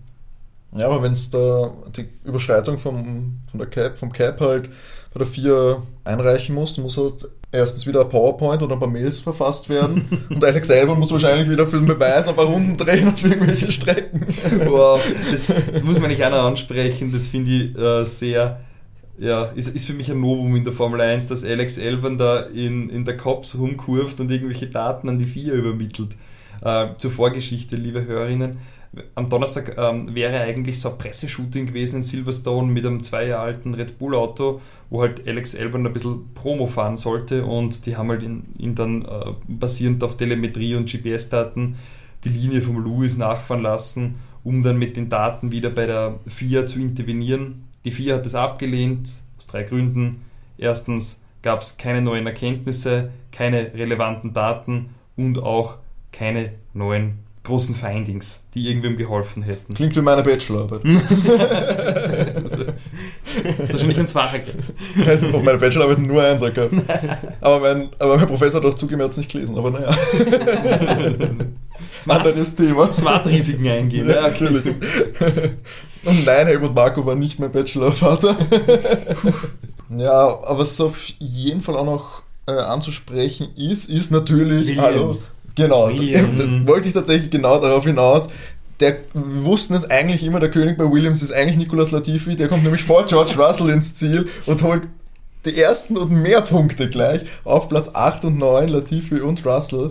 Ja, 0.74 0.86
aber 0.86 1.02
wenn 1.02 1.12
es 1.12 1.30
da 1.30 1.72
die 1.96 2.08
Überschreitung 2.24 2.78
vom, 2.78 3.40
von 3.50 3.58
der 3.58 3.68
Cap, 3.68 3.98
vom 3.98 4.12
Cap 4.12 4.40
halt 4.40 4.70
bei 5.12 5.18
der 5.18 5.26
4 5.26 5.82
einreichen 6.04 6.54
muss, 6.54 6.78
muss 6.78 6.96
halt 6.96 7.28
erstens 7.52 7.86
wieder 7.86 8.00
ein 8.00 8.08
PowerPoint 8.08 8.62
oder 8.62 8.74
ein 8.74 8.80
paar 8.80 8.88
Mails 8.88 9.20
verfasst 9.20 9.68
werden. 9.68 10.26
und 10.30 10.42
Alex 10.42 10.68
selber 10.68 10.94
muss 10.94 11.12
wahrscheinlich 11.12 11.50
wieder 11.50 11.66
für 11.66 11.76
den 11.76 11.86
Beweis 11.86 12.26
ein 12.26 12.34
paar 12.34 12.46
Runden 12.46 12.78
drehen 12.78 13.08
auf 13.08 13.22
irgendwelche 13.22 13.70
Strecken. 13.70 14.26
Wow, 14.64 15.00
das 15.30 15.52
muss 15.82 16.00
man 16.00 16.08
nicht 16.08 16.24
einer 16.24 16.40
ansprechen, 16.40 17.12
das 17.12 17.28
finde 17.28 17.50
ich 17.50 17.78
äh, 17.78 18.04
sehr, 18.06 18.60
ja, 19.18 19.44
ist, 19.44 19.68
ist 19.68 19.86
für 19.86 19.92
mich 19.92 20.10
ein 20.10 20.20
Novum 20.20 20.56
in 20.56 20.64
der 20.64 20.72
Formel 20.72 21.00
1, 21.00 21.28
dass 21.28 21.44
Alex 21.44 21.78
Elvan 21.78 22.18
da 22.18 22.40
in, 22.40 22.88
in 22.90 23.04
der 23.04 23.16
Cops 23.16 23.58
rumkurft 23.58 24.20
und 24.20 24.30
irgendwelche 24.30 24.68
Daten 24.68 25.08
an 25.08 25.18
die 25.18 25.26
FIA 25.26 25.54
übermittelt. 25.54 26.16
Äh, 26.62 26.88
zur 26.96 27.10
Vorgeschichte, 27.10 27.76
liebe 27.76 28.04
Hörerinnen. 28.04 28.58
Am 29.14 29.30
Donnerstag 29.30 29.76
ähm, 29.78 30.14
wäre 30.14 30.40
eigentlich 30.40 30.78
so 30.78 30.90
ein 30.90 30.98
Presseshooting 30.98 31.66
gewesen 31.66 31.96
in 31.96 32.02
Silverstone 32.02 32.70
mit 32.70 32.84
einem 32.84 33.02
zwei 33.02 33.26
Jahre 33.26 33.44
alten 33.44 33.72
Red 33.72 33.98
Bull 33.98 34.14
Auto, 34.14 34.60
wo 34.90 35.00
halt 35.00 35.26
Alex 35.26 35.54
Elban 35.54 35.86
ein 35.86 35.92
bisschen 35.94 36.32
Promo 36.34 36.66
fahren 36.66 36.98
sollte 36.98 37.46
und 37.46 37.86
die 37.86 37.96
haben 37.96 38.10
halt 38.10 38.22
ihn, 38.22 38.74
dann 38.74 39.02
äh, 39.02 39.32
basierend 39.48 40.04
auf 40.04 40.18
Telemetrie 40.18 40.74
und 40.74 40.90
GPS-Daten 40.90 41.76
die 42.24 42.28
Linie 42.28 42.60
vom 42.60 42.84
Lewis 42.84 43.16
nachfahren 43.16 43.62
lassen, 43.62 44.16
um 44.44 44.62
dann 44.62 44.78
mit 44.78 44.96
den 44.96 45.08
Daten 45.08 45.52
wieder 45.52 45.70
bei 45.70 45.86
der 45.86 46.20
FIA 46.28 46.66
zu 46.66 46.78
intervenieren. 46.78 47.64
Die 47.84 47.90
FIA 47.90 48.16
hat 48.16 48.26
das 48.26 48.34
abgelehnt, 48.34 49.10
aus 49.38 49.46
drei 49.46 49.64
Gründen. 49.64 50.22
Erstens 50.58 51.22
gab 51.42 51.60
es 51.60 51.76
keine 51.76 52.00
neuen 52.00 52.26
Erkenntnisse, 52.26 53.10
keine 53.32 53.74
relevanten 53.74 54.32
Daten 54.32 54.90
und 55.16 55.38
auch 55.42 55.78
keine 56.12 56.52
neuen 56.74 57.18
großen 57.44 57.74
Findings, 57.74 58.46
die 58.54 58.68
irgendwem 58.68 58.96
geholfen 58.96 59.42
hätten. 59.42 59.74
Klingt 59.74 59.96
wie 59.96 60.00
meine 60.00 60.22
Bachelorarbeit. 60.22 60.82
Das 62.42 62.52
ist 63.58 63.72
wahrscheinlich 63.72 63.98
ein 63.98 64.06
Zwacher 64.06 64.38
Also 65.06 65.26
auf 65.28 65.42
meine 65.42 65.58
Bachelorarbeit 65.58 65.98
nur 65.98 66.22
eins 66.22 66.40
gehabt. 66.40 66.72
Aber 67.40 67.60
mein, 67.60 67.88
aber 67.98 68.16
mein 68.16 68.26
Professor 68.28 68.60
hat 68.62 68.68
auch 68.68 68.74
zugegeben, 68.74 69.00
er 69.00 69.04
hat 69.06 69.12
es 69.12 69.18
nicht 69.18 69.32
gelesen. 69.32 69.58
Aber 69.58 69.72
naja, 69.72 69.92
Smart, 72.00 72.26
anderes 72.26 72.54
Thema. 72.54 72.92
Smart-Risiken 72.92 73.66
eingehen. 73.68 74.08
Ja, 74.08 74.22
natürlich. 74.22 74.62
Und 76.04 76.24
nein, 76.24 76.46
Helmut 76.46 76.74
Marko 76.74 77.06
war 77.06 77.14
nicht 77.14 77.38
mein 77.38 77.52
Bachelorvater. 77.52 78.36
ja, 79.96 80.10
aber 80.10 80.58
was 80.58 80.80
auf 80.80 80.98
jeden 81.18 81.62
Fall 81.62 81.76
auch 81.76 81.84
noch 81.84 82.22
äh, 82.46 82.52
anzusprechen 82.52 83.48
ist, 83.56 83.88
ist 83.88 84.10
natürlich. 84.10 84.68
Williams. 84.68 84.82
Hallo. 84.82 85.16
Genau, 85.54 85.88
Williams. 85.88 86.40
das 86.40 86.66
wollte 86.66 86.88
ich 86.88 86.94
tatsächlich 86.94 87.30
genau 87.30 87.60
darauf 87.60 87.84
hinaus. 87.84 88.28
Der, 88.80 88.96
wir 89.12 89.44
wussten 89.44 89.74
es 89.74 89.88
eigentlich 89.88 90.24
immer, 90.24 90.40
der 90.40 90.50
König 90.50 90.76
bei 90.76 90.90
Williams 90.90 91.22
ist 91.22 91.30
eigentlich 91.30 91.56
Nicolas 91.56 91.92
Latifi, 91.92 92.34
der 92.34 92.48
kommt 92.48 92.64
nämlich 92.64 92.82
vor 92.82 93.06
George 93.06 93.34
Russell 93.38 93.68
ins 93.68 93.94
Ziel 93.94 94.28
und 94.46 94.62
holt 94.62 94.88
die 95.44 95.60
ersten 95.60 95.96
und 95.96 96.10
mehr 96.10 96.40
Punkte 96.40 96.88
gleich 96.88 97.22
auf 97.44 97.68
Platz 97.68 97.90
8 97.92 98.24
und 98.24 98.38
9, 98.38 98.68
Latifi 98.68 99.20
und 99.20 99.44
Russell. 99.44 99.90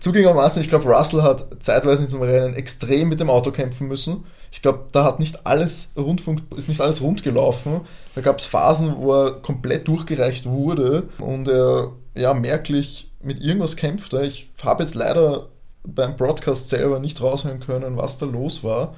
Zugegebenermaßen, 0.00 0.62
ich 0.62 0.68
glaube, 0.68 0.92
Russell 0.92 1.22
hat 1.22 1.46
zeitweise 1.60 2.02
in 2.02 2.08
zum 2.08 2.22
Rennen 2.22 2.54
extrem 2.54 3.08
mit 3.08 3.20
dem 3.20 3.30
Auto 3.30 3.52
kämpfen 3.52 3.86
müssen. 3.86 4.24
Ich 4.52 4.60
glaube, 4.60 4.84
da 4.92 5.04
hat 5.04 5.18
nicht 5.18 5.46
alles 5.46 5.94
Rundfunk, 5.96 6.42
ist 6.56 6.68
nicht 6.68 6.82
alles 6.82 7.00
rund 7.00 7.22
gelaufen. 7.22 7.80
Da 8.14 8.20
gab 8.20 8.38
es 8.38 8.44
Phasen, 8.44 8.94
wo 8.98 9.12
er 9.14 9.32
komplett 9.40 9.88
durchgereicht 9.88 10.44
wurde 10.44 11.08
und 11.18 11.48
er 11.48 11.92
ja 12.14 12.34
merklich 12.34 13.10
mit 13.22 13.40
irgendwas 13.40 13.76
kämpfte. 13.76 14.22
Ich 14.26 14.50
habe 14.62 14.82
jetzt 14.82 14.94
leider 14.94 15.48
beim 15.84 16.16
Broadcast 16.16 16.68
selber 16.68 17.00
nicht 17.00 17.20
raushören 17.22 17.60
können, 17.60 17.96
was 17.96 18.18
da 18.18 18.26
los 18.26 18.62
war. 18.62 18.94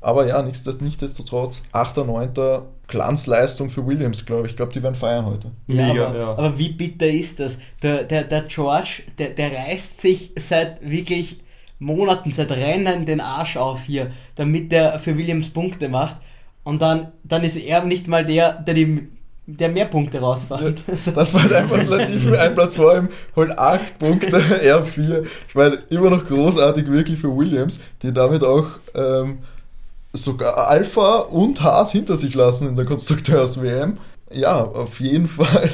Aber 0.00 0.26
ja, 0.26 0.40
nichtsdestotrotz, 0.42 1.64
8.9. 1.72 2.62
Glanzleistung 2.86 3.70
für 3.70 3.86
Williams, 3.86 4.24
glaube 4.24 4.46
ich. 4.46 4.52
Ich 4.52 4.56
glaube, 4.56 4.72
die 4.72 4.82
werden 4.82 4.94
feiern 4.94 5.26
heute. 5.26 5.50
Ja, 5.66 5.88
Mega, 5.88 6.06
aber, 6.06 6.18
ja. 6.18 6.30
aber 6.30 6.58
wie 6.58 6.68
bitter 6.70 7.08
ist 7.08 7.40
das? 7.40 7.58
Der, 7.82 8.04
der, 8.04 8.24
der 8.24 8.42
George, 8.42 9.02
der, 9.18 9.30
der 9.30 9.52
reißt 9.52 10.00
sich 10.00 10.32
seit 10.38 10.88
wirklich 10.88 11.40
Monaten, 11.78 12.32
seit 12.32 12.50
Rennen 12.50 13.04
den 13.04 13.20
Arsch 13.20 13.56
auf 13.56 13.82
hier, 13.84 14.10
damit 14.34 14.72
der 14.72 14.98
für 14.98 15.16
Williams 15.16 15.50
Punkte 15.50 15.88
macht. 15.88 16.16
Und 16.64 16.82
dann, 16.82 17.12
dann 17.22 17.44
ist 17.44 17.56
er 17.56 17.84
nicht 17.84 18.08
mal 18.08 18.24
der, 18.24 18.52
der, 18.54 18.74
die, 18.74 19.08
der 19.46 19.68
mehr 19.68 19.84
Punkte 19.84 20.20
rausfällt. 20.20 20.82
Dann 21.14 21.26
fällt 21.26 21.52
einfach 21.52 21.84
Latifi 21.84 22.36
ein 22.36 22.54
Platz 22.54 22.76
vor 22.76 22.96
ihm, 22.96 23.08
holt 23.36 23.56
8 23.56 23.98
Punkte, 23.98 24.42
er 24.62 24.84
4. 24.84 25.22
Ich 25.48 25.54
meine, 25.54 25.76
immer 25.90 26.10
noch 26.10 26.26
großartig 26.26 26.90
wirklich 26.90 27.20
für 27.20 27.36
Williams, 27.36 27.80
die 28.02 28.12
damit 28.12 28.42
auch 28.42 28.66
ähm, 28.94 29.38
sogar 30.12 30.68
Alpha 30.68 31.18
und 31.18 31.62
Haas 31.62 31.92
hinter 31.92 32.16
sich 32.16 32.34
lassen 32.34 32.68
in 32.68 32.76
der 32.76 32.84
Konstrukteurs-WM. 32.84 33.98
Ja, 34.32 34.64
auf 34.64 34.98
jeden 35.00 35.28
Fall. 35.28 35.70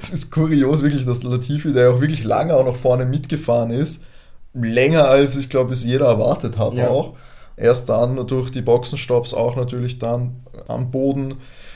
Es 0.00 0.10
ist 0.10 0.30
kurios 0.30 0.82
wirklich, 0.82 1.06
dass 1.06 1.22
Latifi, 1.22 1.72
der 1.72 1.90
auch 1.90 2.00
wirklich 2.00 2.24
lange 2.24 2.54
auch 2.54 2.64
noch 2.64 2.76
vorne 2.76 3.06
mitgefahren 3.06 3.70
ist, 3.70 4.04
länger 4.52 5.04
als 5.08 5.36
ich 5.36 5.48
glaube, 5.48 5.72
es 5.72 5.84
jeder 5.84 6.06
erwartet 6.06 6.58
hat 6.58 6.74
Ja. 6.74 6.88
auch. 6.88 7.14
Erst 7.56 7.88
dann 7.88 8.26
durch 8.26 8.50
die 8.50 8.62
Boxenstopps 8.62 9.34
auch 9.34 9.54
natürlich 9.56 9.98
dann 9.98 10.36
am 10.66 10.90
Boden 10.90 11.34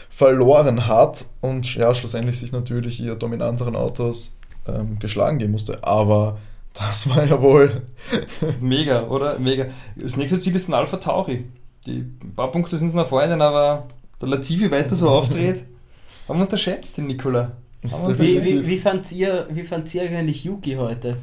verloren 0.09 0.87
hat 0.87 1.25
und 1.41 1.75
ja, 1.75 1.95
schlussendlich 1.95 2.39
sich 2.39 2.53
natürlich 2.53 3.01
ihr 3.01 3.17
dominanteren 3.17 3.77
Autos 3.77 4.37
ähm, 4.67 4.99
geschlagen 4.99 5.39
geben 5.39 5.53
musste. 5.53 5.85
Aber 5.85 6.39
das 6.73 7.09
war 7.09 7.25
ja 7.25 7.41
wohl. 7.43 7.83
Mega, 8.61 9.09
oder? 9.09 9.39
Mega. 9.39 9.67
Das 9.97 10.17
nächste 10.17 10.39
Ziel 10.39 10.57
ist 10.57 10.69
ein 10.69 10.75
Alpha 10.75 10.97
Tauri. 10.97 11.45
Die 11.87 11.99
ein 11.99 12.33
paar 12.35 12.51
Punkte 12.51 12.79
sind 12.79 12.89
es 12.89 12.95
nach 12.95 13.09
vorne, 13.09 13.43
aber 13.45 13.89
der 14.21 14.29
Latifi 14.29 14.71
weiter 14.71 14.95
so 14.97 15.09
aufdreht. 15.11 15.65
Haben 16.29 16.39
wir 16.39 16.45
unterschätzt, 16.45 16.97
den 16.97 17.09
Nikola. 17.09 17.53
Wie, 18.17 18.43
wie, 18.43 18.67
wie 18.67 18.79
fandt 18.79 19.13
ihr, 19.13 19.47
wie 19.51 19.65
fandt 19.65 19.95
ihr 19.95 20.03
eigentlich 20.03 20.45
Yuki 20.45 20.77
heute? 20.77 21.19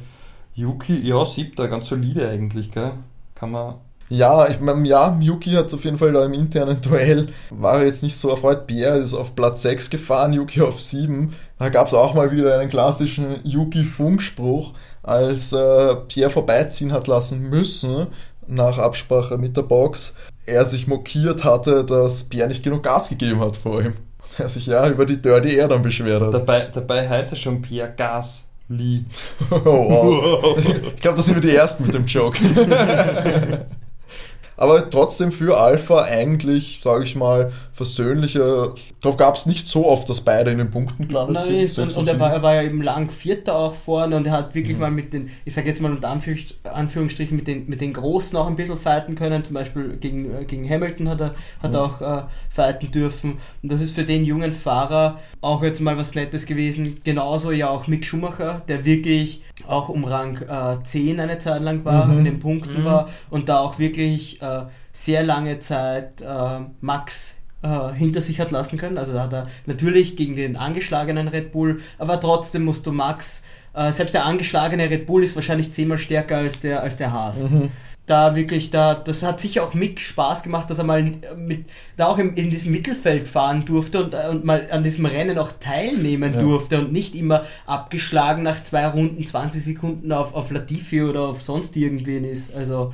Yuki, 0.54 0.98
ja, 1.00 1.24
siebter, 1.24 1.68
ganz 1.68 1.88
solide 1.88 2.28
eigentlich, 2.28 2.70
gell? 2.70 2.92
Kann 3.34 3.50
man. 3.50 3.76
Ja, 4.08 4.46
ich 4.46 4.60
meine, 4.60 4.86
ja, 4.86 5.16
Yuki 5.20 5.52
hat 5.52 5.72
auf 5.72 5.84
jeden 5.84 5.96
Fall 5.96 6.12
da 6.12 6.22
im 6.26 6.34
internen 6.34 6.82
Duell, 6.82 7.28
war 7.48 7.82
jetzt 7.82 8.02
nicht 8.02 8.18
so 8.18 8.28
erfreut. 8.28 8.66
Pierre 8.66 8.98
ist 8.98 9.14
auf 9.14 9.34
Platz 9.34 9.62
6 9.62 9.88
gefahren, 9.88 10.34
Yuki 10.34 10.60
auf 10.60 10.78
7. 10.80 11.32
Da 11.58 11.70
gab 11.70 11.86
es 11.86 11.94
auch 11.94 12.12
mal 12.12 12.30
wieder 12.30 12.58
einen 12.58 12.68
klassischen 12.68 13.36
Yuki-Funkspruch, 13.42 14.74
als 15.02 15.54
äh, 15.54 15.96
Pierre 16.08 16.28
vorbeiziehen 16.28 16.92
hat 16.92 17.06
lassen 17.06 17.48
müssen, 17.48 18.08
nach 18.46 18.76
Absprache 18.76 19.38
mit 19.38 19.56
der 19.56 19.62
Box. 19.62 20.12
Er 20.44 20.66
sich 20.66 20.86
mokiert 20.86 21.44
hatte, 21.44 21.82
dass 21.82 22.24
Pierre 22.24 22.48
nicht 22.48 22.64
genug 22.64 22.82
Gas 22.82 23.08
gegeben 23.08 23.40
hat 23.40 23.56
vor 23.56 23.80
ihm. 23.80 23.94
Er 24.38 24.48
sich 24.48 24.66
ja 24.66 24.88
über 24.88 25.04
die 25.04 25.20
Dirty 25.20 25.56
Air 25.56 25.68
dann 25.68 25.82
beschwert 25.82 26.22
hat. 26.22 26.32
Dabei, 26.32 26.68
dabei 26.72 27.06
heißt 27.06 27.32
er 27.32 27.36
schon 27.36 27.60
Pierre 27.60 27.92
Gasly. 28.72 29.04
Oh, 29.50 29.64
wow. 29.64 30.58
Ich 30.58 31.00
glaube, 31.00 31.16
das 31.16 31.26
sind 31.26 31.34
wir 31.36 31.42
die 31.42 31.54
Ersten 31.54 31.84
mit 31.84 31.94
dem 31.94 32.06
Joke. 32.06 32.38
Aber 34.56 34.90
trotzdem 34.90 35.32
für 35.32 35.58
Alpha 35.58 36.02
eigentlich, 36.02 36.80
sage 36.84 37.04
ich 37.04 37.16
mal, 37.16 37.52
versöhnliche. 37.72 38.72
Ich 38.76 38.94
glaube, 39.00 39.16
gab 39.16 39.34
es 39.36 39.46
nicht 39.46 39.66
so 39.66 39.86
oft, 39.88 40.08
dass 40.08 40.20
beide 40.20 40.50
in 40.50 40.58
den 40.58 40.70
Punkten 40.70 41.08
gelandet 41.08 41.46
Nein, 41.46 41.66
sind. 41.66 41.78
und, 41.90 41.96
und 41.96 42.08
er 42.08 42.20
war, 42.20 42.32
er 42.32 42.42
war 42.42 42.54
ja 42.54 42.62
eben 42.62 42.82
lang 42.82 43.10
Vierter 43.10 43.56
auch 43.56 43.74
vorne 43.74 44.16
und 44.16 44.26
er 44.26 44.32
hat 44.32 44.54
wirklich 44.54 44.76
mal 44.78 44.90
mit 44.90 45.12
den, 45.12 45.30
ich 45.44 45.54
sage 45.54 45.68
jetzt 45.68 45.80
mal 45.80 45.90
unter 45.90 46.08
Anführungs- 46.12 46.54
Anführungsstrichen, 46.70 47.36
mit 47.36 47.46
den, 47.46 47.68
mit 47.68 47.80
den 47.80 47.92
Großen 47.92 48.36
auch 48.38 48.46
ein 48.46 48.56
bisschen 48.56 48.78
fighten 48.78 49.14
können. 49.14 49.44
Zum 49.44 49.54
Beispiel 49.54 49.96
gegen, 49.96 50.34
äh, 50.34 50.44
gegen 50.44 50.68
Hamilton 50.68 51.08
hat 51.08 51.20
er, 51.20 51.30
hat 51.62 51.74
er 51.74 51.82
auch 51.82 52.00
äh, 52.00 52.22
fighten 52.50 52.90
dürfen. 52.90 53.38
Und 53.62 53.72
das 53.72 53.80
ist 53.80 53.94
für 53.94 54.04
den 54.04 54.24
jungen 54.24 54.52
Fahrer 54.52 55.18
auch 55.40 55.62
jetzt 55.62 55.80
mal 55.80 55.96
was 55.96 56.14
Nettes 56.14 56.46
gewesen. 56.46 57.00
Genauso 57.04 57.50
ja 57.52 57.68
auch 57.70 57.86
Mick 57.86 58.04
Schumacher, 58.04 58.62
der 58.68 58.84
wirklich 58.84 59.42
auch 59.66 59.88
um 59.88 60.04
Rang 60.04 60.38
äh, 60.42 60.82
10 60.84 61.20
eine 61.20 61.38
Zeit 61.38 61.62
lang 61.62 61.84
war, 61.84 62.06
Mhm. 62.06 62.18
in 62.18 62.24
den 62.24 62.38
Punkten 62.40 62.84
war 62.84 63.08
und 63.30 63.48
da 63.48 63.58
auch 63.60 63.78
wirklich 63.78 64.40
äh, 64.42 64.62
sehr 64.92 65.22
lange 65.22 65.58
Zeit 65.60 66.20
äh, 66.20 66.60
Max 66.80 67.34
äh, 67.62 67.92
hinter 67.94 68.20
sich 68.20 68.40
hat 68.40 68.50
lassen 68.50 68.76
können. 68.78 68.98
Also 68.98 69.12
da 69.14 69.22
hat 69.24 69.32
er 69.32 69.46
natürlich 69.66 70.16
gegen 70.16 70.36
den 70.36 70.56
angeschlagenen 70.56 71.28
Red 71.28 71.52
Bull, 71.52 71.80
aber 71.98 72.20
trotzdem 72.20 72.64
musst 72.64 72.86
du 72.86 72.92
Max, 72.92 73.42
äh, 73.74 73.92
selbst 73.92 74.14
der 74.14 74.24
angeschlagene 74.26 74.90
Red 74.90 75.06
Bull 75.06 75.24
ist 75.24 75.34
wahrscheinlich 75.34 75.72
zehnmal 75.72 75.98
stärker 75.98 76.36
als 76.38 76.60
der, 76.60 76.82
als 76.82 76.96
der 76.96 77.12
Haas. 77.12 77.44
Da 78.04 78.34
wirklich, 78.34 78.70
da, 78.72 78.94
das 78.96 79.22
hat 79.22 79.38
sicher 79.38 79.62
auch 79.62 79.74
Mick 79.74 80.00
Spaß 80.00 80.42
gemacht, 80.42 80.68
dass 80.68 80.78
er 80.78 80.84
mal 80.84 81.04
mit, 81.36 81.66
da 81.96 82.08
auch 82.08 82.18
im, 82.18 82.34
in 82.34 82.50
diesem 82.50 82.72
Mittelfeld 82.72 83.28
fahren 83.28 83.64
durfte 83.64 84.02
und, 84.04 84.12
äh, 84.14 84.26
und 84.28 84.44
mal 84.44 84.66
an 84.72 84.82
diesem 84.82 85.06
Rennen 85.06 85.38
auch 85.38 85.52
teilnehmen 85.60 86.34
Ja. 86.34 86.40
durfte 86.40 86.80
und 86.80 86.92
nicht 86.92 87.14
immer 87.14 87.44
abgeschlagen 87.64 88.42
nach 88.42 88.62
zwei 88.64 88.88
Runden 88.88 89.24
20 89.24 89.62
Sekunden 89.64 90.10
auf, 90.10 90.34
auf 90.34 90.50
Latifi 90.50 91.02
oder 91.04 91.20
auf 91.28 91.42
sonst 91.42 91.76
irgendwen 91.76 92.24
ist. 92.24 92.52
Also 92.52 92.92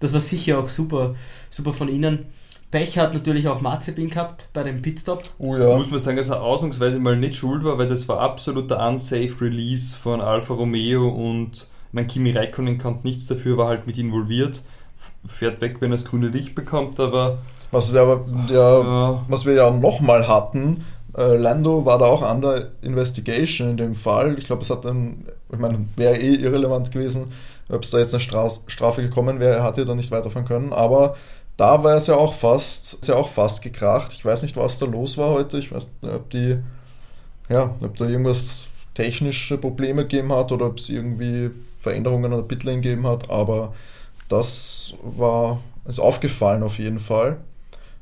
das 0.00 0.12
war 0.12 0.20
sicher 0.20 0.58
auch 0.58 0.68
super, 0.68 1.14
super 1.48 1.72
von 1.72 1.88
ihnen. 1.88 2.26
Pech 2.72 2.98
hat 2.98 3.14
natürlich 3.14 3.46
auch 3.48 3.60
Mazepin 3.60 4.10
gehabt 4.10 4.48
bei 4.52 4.64
dem 4.64 4.82
Pitstop. 4.82 5.22
Oh 5.38 5.56
ja. 5.56 5.76
Muss 5.76 5.90
man 5.90 6.00
sagen, 6.00 6.16
dass 6.16 6.30
er 6.30 6.42
ausnahmsweise 6.42 6.98
mal 6.98 7.16
nicht 7.16 7.36
schuld 7.36 7.62
war, 7.64 7.78
weil 7.78 7.86
das 7.86 8.08
war 8.08 8.18
absoluter 8.18 8.84
unsafe 8.88 9.40
Release 9.42 9.96
von 9.96 10.20
Alfa 10.20 10.54
Romeo 10.54 11.06
und 11.08 11.68
mein 11.92 12.06
Kimi 12.06 12.30
Räikkönen 12.30 12.78
kann 12.78 12.98
nichts 13.02 13.26
dafür, 13.26 13.58
war 13.58 13.68
halt 13.68 13.86
mit 13.86 13.98
involviert. 13.98 14.62
Fährt 15.26 15.60
weg, 15.60 15.76
wenn 15.80 15.92
er 15.92 15.96
das 15.96 16.06
grüne 16.06 16.28
Licht 16.28 16.54
bekommt, 16.54 16.98
aber 16.98 17.38
Was, 17.70 17.92
wir 17.92 18.00
aber, 18.00 18.24
ja, 18.48 18.80
Ja. 18.82 19.24
was 19.28 19.44
wir 19.46 19.52
ja 19.52 19.70
nochmal 19.70 20.26
hatten, 20.26 20.84
äh, 21.16 21.36
Lando 21.36 21.84
war 21.84 21.98
da 21.98 22.06
auch 22.06 22.22
under 22.28 22.68
investigation 22.80 23.70
in 23.70 23.76
dem 23.76 23.94
Fall. 23.94 24.36
Ich 24.38 24.44
glaube, 24.44 24.62
es 24.62 24.70
hat 24.70 24.84
dann, 24.86 25.26
ich 25.52 25.58
meine, 25.58 25.84
wäre 25.96 26.16
eh 26.16 26.36
irrelevant 26.36 26.90
gewesen, 26.90 27.32
ob 27.68 27.82
es 27.82 27.90
da 27.90 27.98
jetzt 27.98 28.14
eine 28.14 28.20
Straß, 28.20 28.64
Strafe 28.68 29.02
gekommen 29.02 29.40
wäre, 29.40 29.56
er 29.56 29.64
hätte 29.66 29.84
da 29.84 29.94
nicht 29.94 30.10
weiterfahren 30.10 30.46
können, 30.48 30.72
aber 30.72 31.16
da 31.56 31.82
war 31.82 31.96
es 31.96 32.06
ja 32.06 32.16
auch 32.16 32.34
fast, 32.34 32.94
ist 32.94 33.08
ja 33.08 33.16
auch 33.16 33.28
fast 33.28 33.62
gekracht. 33.62 34.12
Ich 34.12 34.24
weiß 34.24 34.42
nicht, 34.42 34.56
was 34.56 34.78
da 34.78 34.86
los 34.86 35.18
war 35.18 35.30
heute. 35.30 35.58
Ich 35.58 35.72
weiß 35.72 35.90
nicht, 36.02 36.14
ob 36.14 36.30
die, 36.30 36.58
ja, 37.48 37.74
ob 37.82 37.96
da 37.96 38.06
irgendwas 38.06 38.66
technische 38.94 39.58
Probleme 39.58 40.02
gegeben 40.02 40.32
hat 40.32 40.52
oder 40.52 40.66
ob 40.66 40.78
es 40.78 40.88
irgendwie 40.88 41.50
Veränderungen 41.80 42.32
an 42.32 42.38
der 42.38 42.46
Pitlane 42.46 42.80
gegeben 42.80 43.06
hat, 43.06 43.30
aber 43.30 43.74
das 44.28 44.94
war, 45.02 45.60
ist 45.86 46.00
aufgefallen 46.00 46.62
auf 46.62 46.78
jeden 46.78 47.00
Fall. 47.00 47.38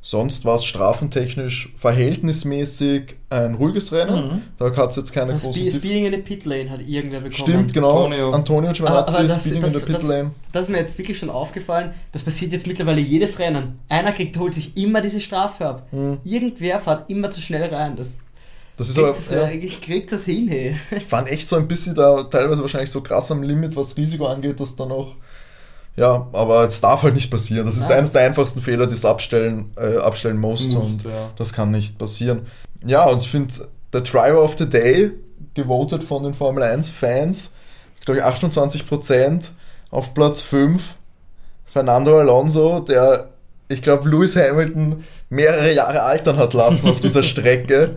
Sonst 0.02 0.46
war 0.46 0.56
es 0.56 0.64
strafentechnisch 0.64 1.72
verhältnismäßig 1.76 3.16
ein 3.28 3.54
ruhiges 3.54 3.92
Rennen. 3.92 4.28
Mhm. 4.28 4.42
Da 4.58 4.74
hat 4.76 4.90
es 4.90 4.96
jetzt 4.96 5.12
keine 5.12 5.32
großen 5.36 5.52
Spe 5.52 5.70
Speeding 5.72 6.06
in 6.06 6.12
the 6.12 6.18
Pit 6.18 6.44
Lane 6.46 6.70
hat 6.70 6.80
irgendwer 6.86 7.20
bekommen. 7.20 7.34
Stimmt, 7.48 7.74
genau. 7.74 8.04
Antonio. 8.04 8.30
Antonio, 8.32 8.72
Giovinazzi, 8.72 9.16
aber 9.18 9.28
das- 9.28 9.40
Speeding 9.42 9.60
das- 9.60 9.72
in 9.74 9.78
the 9.80 9.84
Pit 9.84 9.94
das- 9.96 10.02
Lane. 10.04 10.30
Das 10.52 10.62
ist 10.62 10.68
mir 10.70 10.78
jetzt 10.78 10.96
wirklich 10.98 11.18
schon 11.18 11.30
aufgefallen. 11.30 11.92
Das 12.12 12.22
passiert 12.22 12.52
jetzt 12.52 12.66
mittlerweile 12.66 13.00
jedes 13.00 13.38
Rennen. 13.38 13.78
Einer 13.88 14.12
kriegt, 14.12 14.36
holt 14.38 14.54
sich 14.54 14.76
immer 14.76 15.00
diese 15.02 15.20
Strafe 15.20 15.66
ab. 15.66 15.86
Mhm. 15.92 16.18
Irgendwer 16.24 16.80
fährt 16.80 17.10
immer 17.10 17.30
zu 17.30 17.40
schnell 17.42 17.72
rein. 17.72 17.94
Das 17.96 18.06
Das 18.78 18.88
ist 18.88 18.98
aber, 18.98 19.08
das, 19.08 19.30
ja, 19.30 19.50
ich 19.50 19.80
krieg 19.82 20.08
das 20.08 20.24
hin, 20.24 20.48
hey. 20.48 20.76
ich 20.96 21.04
fand 21.04 21.28
echt 21.30 21.46
so 21.46 21.56
ein 21.56 21.68
bisschen 21.68 21.94
da 21.94 22.22
teilweise 22.22 22.62
wahrscheinlich 22.62 22.90
so 22.90 23.02
krass 23.02 23.30
am 23.30 23.42
Limit, 23.42 23.76
was 23.76 23.96
Risiko 23.98 24.26
angeht, 24.26 24.58
dass 24.60 24.74
dann 24.76 24.90
auch. 24.92 25.14
Ja, 25.96 26.28
aber 26.32 26.64
es 26.64 26.80
darf 26.80 27.02
halt 27.02 27.14
nicht 27.14 27.30
passieren. 27.30 27.66
Das 27.66 27.76
ist 27.76 27.88
Nein. 27.88 27.98
eines 27.98 28.12
der 28.12 28.22
einfachsten 28.22 28.60
Fehler, 28.60 28.86
die 28.86 28.94
es 28.94 29.04
abstellen, 29.04 29.72
äh, 29.76 29.96
abstellen 29.96 30.38
musst. 30.38 30.72
Musst, 30.72 30.86
und 30.86 31.04
ja. 31.04 31.30
das 31.36 31.52
kann 31.52 31.70
nicht 31.70 31.98
passieren. 31.98 32.46
Ja, 32.86 33.04
und 33.08 33.20
ich 33.20 33.30
finde, 33.30 33.52
der 33.92 34.00
Driver 34.02 34.42
of 34.42 34.54
the 34.56 34.68
Day, 34.68 35.12
gewotet 35.54 36.04
von 36.04 36.22
den 36.22 36.34
Formel 36.34 36.62
1-Fans, 36.62 37.54
glaube 38.04 38.20
ich 38.20 38.24
28% 38.24 39.50
auf 39.90 40.14
Platz 40.14 40.42
5. 40.42 40.94
Fernando 41.66 42.18
Alonso, 42.18 42.80
der, 42.80 43.30
ich 43.68 43.82
glaube, 43.82 44.08
Lewis 44.08 44.36
Hamilton 44.36 45.04
mehrere 45.28 45.72
Jahre 45.72 46.02
altern 46.02 46.36
hat 46.36 46.54
lassen 46.54 46.90
auf 46.90 47.00
dieser 47.00 47.22
Strecke. 47.24 47.96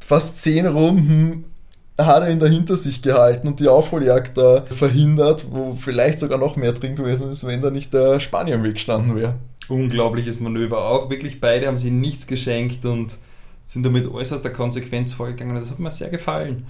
Fast 0.00 0.42
10 0.42 0.66
Runden 0.66 1.44
hat 1.98 2.22
er 2.22 2.30
ihn 2.30 2.38
da 2.38 2.46
hinter 2.46 2.76
sich 2.76 3.02
gehalten 3.02 3.46
und 3.46 3.60
die 3.60 3.68
Aufholjagd 3.68 4.36
da 4.36 4.62
verhindert, 4.70 5.46
wo 5.50 5.72
vielleicht 5.72 6.18
sogar 6.18 6.38
noch 6.38 6.56
mehr 6.56 6.72
drin 6.72 6.96
gewesen 6.96 7.30
ist, 7.30 7.46
wenn 7.46 7.62
da 7.62 7.70
nicht 7.70 7.94
der 7.94 8.18
Spanier 8.20 8.56
im 8.56 8.64
Weg 8.64 8.74
gestanden 8.74 9.14
wäre. 9.14 9.34
unglaubliches 9.68 10.40
Manöver. 10.40 10.78
Auch 10.78 11.10
wirklich 11.10 11.40
beide 11.40 11.66
haben 11.66 11.78
sie 11.78 11.90
nichts 11.90 12.26
geschenkt 12.26 12.84
und 12.84 13.16
sind 13.66 13.84
damit 13.86 14.10
äußerst 14.12 14.44
der 14.44 14.52
Konsequenz 14.52 15.14
vorgegangen. 15.14 15.56
Das 15.56 15.70
hat 15.70 15.78
mir 15.78 15.90
sehr 15.90 16.10
gefallen. 16.10 16.66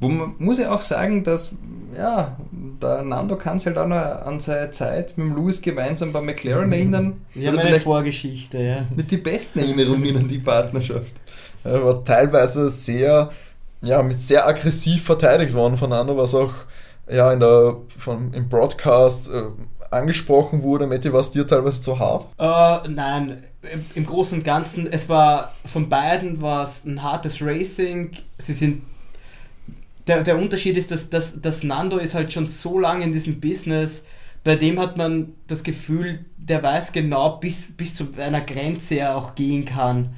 Wo 0.00 0.08
man 0.08 0.34
muss 0.38 0.60
ja 0.60 0.72
auch 0.72 0.82
sagen, 0.82 1.24
dass 1.24 1.56
ja, 1.96 2.36
der 2.52 3.02
Nando 3.02 3.36
kann 3.36 3.58
sich 3.58 3.66
halt 3.66 3.78
auch 3.78 3.88
noch 3.88 3.96
an 3.96 4.38
seine 4.38 4.70
Zeit 4.70 5.18
mit 5.18 5.26
dem 5.26 5.36
Lewis 5.36 5.60
gemeinsam 5.60 6.12
bei 6.12 6.20
McLaren 6.20 6.70
erinnern. 6.70 7.16
Wir 7.34 7.48
haben 7.48 7.54
Oder 7.54 7.62
eine 7.62 7.70
vielleicht 7.70 7.84
Vorgeschichte, 7.84 8.62
ja. 8.62 8.86
nicht 8.94 9.10
die 9.10 9.16
besten 9.16 9.58
Erinnerungen 9.58 10.16
an 10.16 10.28
die 10.28 10.38
Partnerschaft. 10.38 11.12
Er 11.64 11.84
war 11.84 12.04
teilweise 12.04 12.70
sehr, 12.70 13.30
ja, 13.82 14.02
mit 14.02 14.20
sehr 14.20 14.46
aggressiv 14.46 15.04
verteidigt 15.04 15.54
worden 15.54 15.76
von 15.76 15.90
Nando, 15.90 16.16
was 16.16 16.34
auch 16.34 16.52
ja, 17.10 17.32
in 17.32 17.40
der, 17.40 17.76
von, 17.96 18.32
im 18.34 18.48
Broadcast 18.48 19.28
äh, 19.28 19.44
angesprochen 19.90 20.62
wurde. 20.62 20.86
Matti, 20.86 21.12
war 21.12 21.20
es 21.20 21.30
dir 21.30 21.46
teilweise 21.46 21.80
zu 21.80 21.98
hart? 21.98 22.26
Äh, 22.38 22.88
nein, 22.88 23.44
im, 23.62 23.84
im 23.94 24.06
Großen 24.06 24.38
und 24.38 24.44
Ganzen, 24.44 24.86
es 24.86 25.08
war 25.08 25.52
von 25.64 25.88
beiden 25.88 26.42
war 26.42 26.62
es 26.62 26.84
ein 26.84 27.02
hartes 27.02 27.40
Racing. 27.40 28.12
Sie 28.38 28.52
sind 28.52 28.82
der, 30.06 30.22
der 30.22 30.38
Unterschied 30.38 30.76
ist, 30.76 30.90
dass, 30.90 31.10
dass, 31.10 31.40
dass 31.40 31.62
Nando 31.62 31.98
ist 31.98 32.14
halt 32.14 32.32
schon 32.32 32.46
so 32.46 32.78
lange 32.78 33.04
in 33.04 33.12
diesem 33.12 33.40
Business, 33.40 34.04
bei 34.42 34.56
dem 34.56 34.80
hat 34.80 34.96
man 34.96 35.34
das 35.46 35.62
Gefühl, 35.62 36.24
der 36.36 36.62
weiß 36.62 36.92
genau, 36.92 37.36
bis, 37.36 37.76
bis 37.76 37.94
zu 37.94 38.08
einer 38.16 38.40
Grenze 38.40 38.96
er 38.96 39.16
auch 39.16 39.34
gehen 39.34 39.64
kann. 39.64 40.14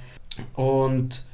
Und 0.55 1.25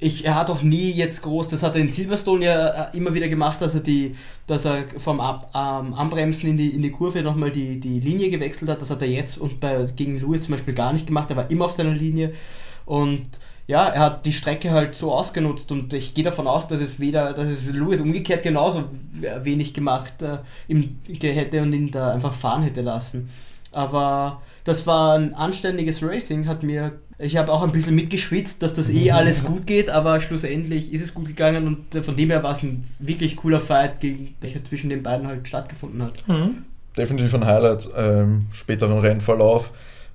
ich, 0.00 0.24
er 0.24 0.36
hat 0.36 0.48
auch 0.48 0.62
nie 0.62 0.92
jetzt 0.92 1.22
groß, 1.22 1.48
das 1.48 1.62
hat 1.62 1.74
er 1.74 1.80
in 1.80 1.90
Silverstone 1.90 2.44
ja 2.44 2.68
äh, 2.68 2.96
immer 2.96 3.14
wieder 3.14 3.28
gemacht, 3.28 3.60
dass 3.60 3.74
er 3.74 3.80
die, 3.80 4.14
dass 4.46 4.64
er 4.64 4.84
vom 4.98 5.20
Ab, 5.20 5.50
ähm, 5.54 5.94
Anbremsen 5.94 6.50
in 6.50 6.56
die, 6.56 6.68
in 6.68 6.82
die 6.82 6.92
Kurve 6.92 7.22
nochmal 7.22 7.50
die, 7.50 7.80
die 7.80 7.98
Linie 7.98 8.30
gewechselt 8.30 8.70
hat. 8.70 8.80
Das 8.80 8.90
hat 8.90 9.02
er 9.02 9.08
jetzt 9.08 9.38
und 9.38 9.58
bei, 9.58 9.88
gegen 9.96 10.18
Lewis 10.18 10.44
zum 10.44 10.52
Beispiel 10.52 10.74
gar 10.74 10.92
nicht 10.92 11.06
gemacht, 11.06 11.30
er 11.30 11.36
war 11.36 11.50
immer 11.50 11.64
auf 11.64 11.72
seiner 11.72 11.94
Linie. 11.94 12.32
Und 12.84 13.40
ja, 13.66 13.86
er 13.86 14.00
hat 14.00 14.24
die 14.24 14.32
Strecke 14.32 14.70
halt 14.70 14.94
so 14.94 15.12
ausgenutzt 15.12 15.72
und 15.72 15.92
ich 15.92 16.14
gehe 16.14 16.24
davon 16.24 16.46
aus, 16.46 16.68
dass 16.68 16.80
es 16.80 17.00
weder, 17.00 17.32
dass 17.32 17.48
es 17.48 17.70
Lewis 17.70 18.00
umgekehrt 18.00 18.44
genauso 18.44 18.84
wenig 19.42 19.74
gemacht 19.74 20.22
äh, 20.22 20.38
ihm 20.68 21.00
hätte 21.20 21.60
und 21.62 21.72
ihn 21.72 21.90
da 21.90 22.12
einfach 22.12 22.32
fahren 22.34 22.62
hätte 22.62 22.82
lassen. 22.82 23.28
Aber 23.78 24.42
das 24.64 24.88
war 24.88 25.16
ein 25.16 25.34
anständiges 25.34 26.02
Racing, 26.02 26.48
hat 26.48 26.64
mir. 26.64 26.94
Ich 27.20 27.36
habe 27.36 27.52
auch 27.52 27.62
ein 27.62 27.70
bisschen 27.70 27.94
mitgeschwitzt, 27.94 28.60
dass 28.60 28.74
das 28.74 28.90
eh 28.90 29.10
alles 29.12 29.44
gut 29.44 29.66
geht, 29.68 29.88
aber 29.88 30.18
schlussendlich 30.18 30.92
ist 30.92 31.02
es 31.02 31.14
gut 31.14 31.26
gegangen 31.26 31.68
und 31.68 31.94
äh, 31.94 32.02
von 32.02 32.16
dem 32.16 32.30
her 32.30 32.42
war 32.42 32.52
es 32.52 32.64
ein 32.64 32.88
wirklich 32.98 33.36
cooler 33.36 33.60
Fight, 33.60 34.02
der 34.02 34.64
zwischen 34.64 34.90
den 34.90 35.04
beiden 35.04 35.28
halt 35.28 35.46
stattgefunden 35.46 36.02
hat. 36.02 36.26
Mhm. 36.26 36.64
Definitiv 36.96 37.34
ein 37.34 37.46
Highlight 37.46 37.88
ähm, 37.96 38.46
späteren 38.50 38.98
Rennverlauf. 38.98 39.70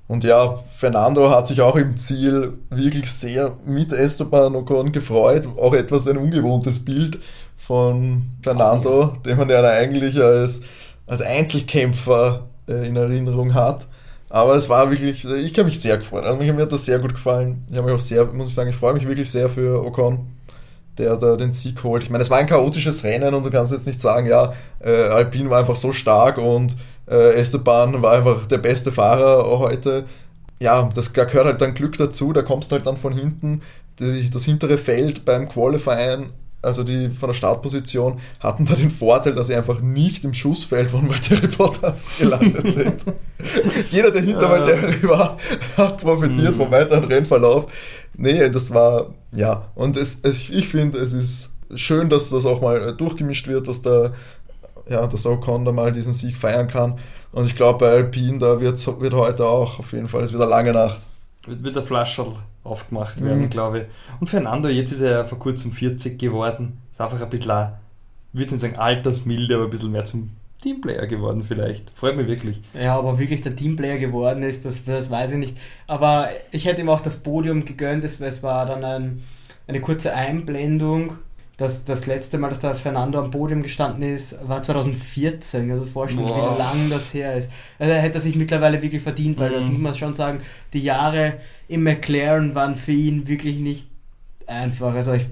Und 0.10 0.26
ja, 0.26 0.62
Fernando 0.78 1.30
hat 1.30 1.48
sich 1.48 1.62
auch 1.62 1.78
im 1.78 1.96
Ziel 1.96 2.54
wirklich 2.70 3.10
sehr 3.14 3.58
mit 3.66 3.94
Esteban 3.94 4.56
Ocon 4.56 4.92
gefreut. 4.92 5.48
Auch 5.58 5.74
etwas 5.74 6.06
ein 6.08 6.18
ungewohntes 6.18 6.84
Bild 6.84 7.20
von 7.56 8.24
Fernando, 8.42 9.14
den 9.26 9.38
man 9.38 9.50
ja 9.50 9.64
eigentlich 9.64 10.22
als, 10.22 10.62
als 11.08 11.22
Einzelkämpfer 11.22 12.50
äh, 12.68 12.88
in 12.88 12.96
Erinnerung 12.96 13.54
hat. 13.54 13.88
Aber 14.30 14.56
es 14.56 14.68
war 14.68 14.90
wirklich, 14.90 15.26
ich 15.26 15.54
habe 15.54 15.66
mich 15.66 15.80
sehr 15.80 15.98
gefreut. 15.98 16.24
Also 16.24 16.38
mir 16.38 16.56
hat 16.64 16.72
das 16.72 16.86
sehr 16.86 16.98
gut 16.98 17.14
gefallen. 17.14 17.64
Ich 17.70 17.78
habe 17.78 17.86
mich 17.86 17.96
auch 17.96 18.02
sehr, 18.02 18.26
muss 18.26 18.48
ich 18.48 18.56
sagen, 18.56 18.72
ich 18.72 18.76
freue 18.76 18.96
mich 18.96 19.08
wirklich 19.08 19.30
sehr 19.30 19.48
für 19.48 19.86
Ocon, 19.86 20.28
der 20.98 21.16
da 21.18 21.36
den 21.36 21.54
Sieg 21.54 21.84
holt. 21.84 22.02
Ich 22.02 22.10
meine, 22.10 22.24
es 22.24 22.32
war 22.32 22.40
ein 22.40 22.48
chaotisches 22.48 23.04
Rennen 23.04 23.36
und 23.36 23.46
du 23.46 23.52
kannst 23.52 23.72
jetzt 23.72 23.86
nicht 23.86 24.02
sagen, 24.02 24.26
ja, 24.26 24.54
äh, 24.80 25.04
Alpine 25.06 25.52
war 25.52 25.60
einfach 25.60 25.76
so 25.76 25.92
stark 25.92 26.40
und 26.40 26.76
äh, 27.08 27.34
Esteban 27.34 28.02
war 28.02 28.14
einfach 28.14 28.48
der 28.48 28.58
beste 28.58 28.92
Fahrer 28.92 29.60
heute. 29.60 30.06
Ja, 30.60 30.90
das 30.96 31.14
gehört 31.14 31.46
halt 31.46 31.62
dann 31.62 31.76
Glück 31.76 31.98
dazu, 31.98 32.34
da 32.34 32.42
kommst 32.42 32.72
du 32.72 32.78
halt 32.78 32.88
dann 32.88 32.98
von 32.98 33.14
hinten. 33.14 33.62
Die, 34.00 34.32
das 34.32 34.46
hintere 34.46 34.80
Feld 34.80 35.26
beim 35.26 35.48
Qualifying, 35.48 36.32
also 36.64 36.84
die 36.84 37.10
von 37.10 37.30
der 37.30 37.34
Startposition, 37.34 38.20
hatten 38.40 38.66
da 38.66 38.74
den 38.74 38.90
Vorteil, 38.90 39.36
dass 39.36 39.48
sie 39.48 39.56
einfach 39.56 39.82
nicht 39.82 40.24
im 40.24 40.34
Schussfeld 40.34 40.92
von 40.92 41.10
Valtteri 41.10 41.48
Bottas 41.48 42.10
gelandet 42.18 42.72
sind. 42.72 43.04
Jeder, 43.92 44.12
der 44.12 44.22
hinter 44.22 44.50
Valtteri 44.50 45.08
war, 45.08 45.38
hat 45.78 45.98
profitiert 45.98 46.56
mhm. 46.56 46.58
vom 46.58 46.72
weiteren 46.72 47.06
Rennverlauf. 47.06 47.68
Nee, 48.16 48.50
das 48.50 48.74
war, 48.74 49.14
ja, 49.36 49.68
und 49.76 49.98
es, 49.98 50.20
es 50.24 50.50
ich 50.50 50.70
finde, 50.70 51.00
es 51.00 51.14
ist 51.14 51.52
schön, 51.76 52.10
dass 52.10 52.30
das 52.30 52.46
auch 52.46 52.62
mal 52.62 52.96
durchgemischt 52.96 53.48
wird, 53.48 53.68
dass 53.68 53.82
da 53.82 54.12
ja, 54.88 55.08
dass 55.08 55.26
Ocon 55.26 55.66
da 55.66 55.72
mal 55.72 55.94
diesen 55.94 56.14
Sieg 56.14 56.36
feiern 56.36 56.68
kann. 56.68 57.00
Und 57.32 57.46
ich 57.46 57.56
glaube, 57.56 57.80
bei 57.80 57.92
Alpine, 57.92 58.40
da 58.40 58.60
wird, 58.60 59.02
wird 59.02 59.14
heute 59.14 59.46
auch 59.46 59.80
auf 59.80 59.92
jeden 59.94 60.08
Fall, 60.08 60.24
es 60.24 60.34
wird 60.34 60.42
eine 60.42 60.52
lange 60.52 60.74
Nacht. 60.74 61.00
Wird, 61.46 61.64
wird 61.64 61.76
der 61.76 61.84
Flascherl 61.84 62.34
aufgemacht 62.64 63.24
werden, 63.24 63.42
mhm. 63.42 63.50
glaube 63.50 63.80
ich. 63.80 63.86
Und 64.20 64.30
Fernando, 64.30 64.70
jetzt 64.70 64.92
ist 64.92 65.02
er 65.02 65.12
ja 65.12 65.24
vor 65.26 65.40
kurzem 65.40 65.72
40 65.72 66.18
geworden. 66.18 66.80
Ist 66.92 67.02
einfach 67.02 67.22
ein 67.22 67.30
bisschen, 67.30 67.70
ich 68.34 68.40
würde 68.40 68.52
nicht 68.52 68.62
sagen 68.62 68.78
altersmilde, 68.78 69.56
aber 69.56 69.66
ein 69.66 69.70
bisschen 69.70 69.92
mehr 69.92 70.06
zum 70.06 70.32
Teamplayer 70.62 71.08
geworden 71.08 71.44
vielleicht. 71.44 71.90
Freut 71.92 72.16
mich 72.16 72.28
wirklich. 72.28 72.62
Ja, 72.74 72.98
aber 72.98 73.20
wirklich 73.20 73.42
der 73.42 73.56
Teamplayer 73.56 73.98
geworden 73.98 74.44
ist, 74.44 74.64
das, 74.64 74.86
das 74.86 75.10
weiß 75.10 75.32
ich 75.32 75.38
nicht. 75.38 75.58
Aber 75.88 76.30
ich 76.52 76.66
hätte 76.66 76.82
ihm 76.82 76.90
auch 76.90 77.02
das 77.02 77.18
Podium 77.18 77.66
gegönnt, 77.66 78.06
es 78.06 78.22
war 78.42 78.66
dann 78.66 78.86
ein, 78.86 79.24
eine 79.68 79.82
kurze 79.82 80.14
Einblendung 80.14 81.18
das, 81.58 81.86
das 81.86 82.08
letzte 82.08 82.40
Mal, 82.40 82.50
dass 82.50 82.62
der 82.62 82.74
Fernando 82.74 83.20
am 83.20 83.30
Podium 83.30 83.62
gestanden 83.62 84.02
ist, 84.04 84.38
war 84.48 84.62
2014. 84.62 85.70
Also 85.70 85.86
vorstellen, 85.86 86.28
wie 86.28 86.58
lang 86.60 86.90
das 86.90 87.14
her 87.14 87.36
ist. 87.36 87.50
Also 87.78 87.94
er 87.94 88.02
hätte 88.02 88.20
sich 88.20 88.36
mittlerweile 88.36 88.82
wirklich 88.82 89.04
verdient, 89.04 89.38
weil 89.38 89.52
mhm. 89.52 89.54
das 89.54 89.64
muss 89.66 89.80
man 89.80 89.96
schon 89.96 90.14
sagen, 90.14 90.42
die 90.74 90.82
Jahre 90.82 91.36
im 91.68 91.84
McLaren 91.84 92.56
waren 92.56 92.76
für 92.76 92.92
ihn 92.92 93.28
wirklich 93.28 93.60
nicht 93.60 93.88
einfach. 94.48 94.96
Also 94.96 95.14
ich, 95.14 95.28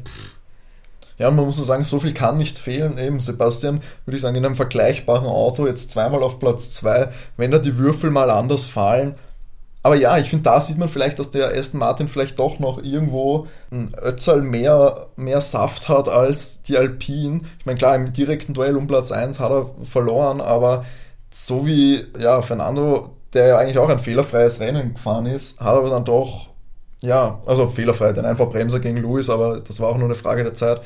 ja, 1.17 1.29
man 1.31 1.45
muss 1.45 1.57
sagen, 1.57 1.83
so 1.83 1.99
viel 1.99 2.13
kann 2.13 2.37
nicht 2.37 2.59
fehlen. 2.59 2.99
Eben 2.99 3.19
Sebastian, 3.19 3.81
würde 4.05 4.15
ich 4.15 4.21
sagen, 4.21 4.35
in 4.35 4.45
einem 4.45 4.55
vergleichbaren 4.55 5.27
Auto 5.27 5.65
jetzt 5.65 5.89
zweimal 5.89 6.21
auf 6.21 6.39
Platz 6.39 6.69
zwei, 6.71 7.09
wenn 7.37 7.51
da 7.51 7.57
die 7.57 7.77
Würfel 7.77 8.11
mal 8.11 8.29
anders 8.29 8.65
fallen, 8.65 9.15
aber 9.83 9.95
ja, 9.95 10.17
ich 10.17 10.29
finde, 10.29 10.43
da 10.43 10.61
sieht 10.61 10.77
man 10.77 10.89
vielleicht, 10.89 11.17
dass 11.17 11.31
der 11.31 11.57
Aston 11.57 11.79
Martin 11.79 12.07
vielleicht 12.07 12.37
doch 12.37 12.59
noch 12.59 12.83
irgendwo 12.83 13.47
ein 13.71 13.95
Ötzal 13.99 14.43
mehr, 14.43 15.07
mehr 15.15 15.41
Saft 15.41 15.89
hat 15.89 16.07
als 16.07 16.61
die 16.63 16.77
Alpine. 16.77 17.41
Ich 17.59 17.65
meine, 17.65 17.79
klar, 17.79 17.95
im 17.95 18.13
direkten 18.13 18.53
Duell 18.53 18.77
um 18.77 18.85
Platz 18.87 19.11
1 19.11 19.39
hat 19.39 19.51
er 19.51 19.71
verloren, 19.83 20.39
aber 20.39 20.85
so 21.31 21.65
wie 21.65 22.05
ja, 22.19 22.41
Fernando, 22.43 23.15
der 23.33 23.47
ja 23.47 23.57
eigentlich 23.57 23.79
auch 23.79 23.89
ein 23.89 23.99
fehlerfreies 23.99 24.59
Rennen 24.59 24.93
gefahren 24.93 25.25
ist, 25.25 25.59
hat 25.59 25.75
aber 25.75 25.89
dann 25.89 26.05
doch, 26.05 26.49
ja, 27.01 27.41
also 27.47 27.67
fehlerfrei, 27.67 28.13
den 28.13 28.25
einfach 28.25 28.49
Bremser 28.49 28.79
gegen 28.79 28.97
Lewis, 28.97 29.29
aber 29.31 29.61
das 29.61 29.79
war 29.79 29.89
auch 29.89 29.97
nur 29.97 30.07
eine 30.07 30.15
Frage 30.15 30.43
der 30.43 30.53
Zeit, 30.53 30.81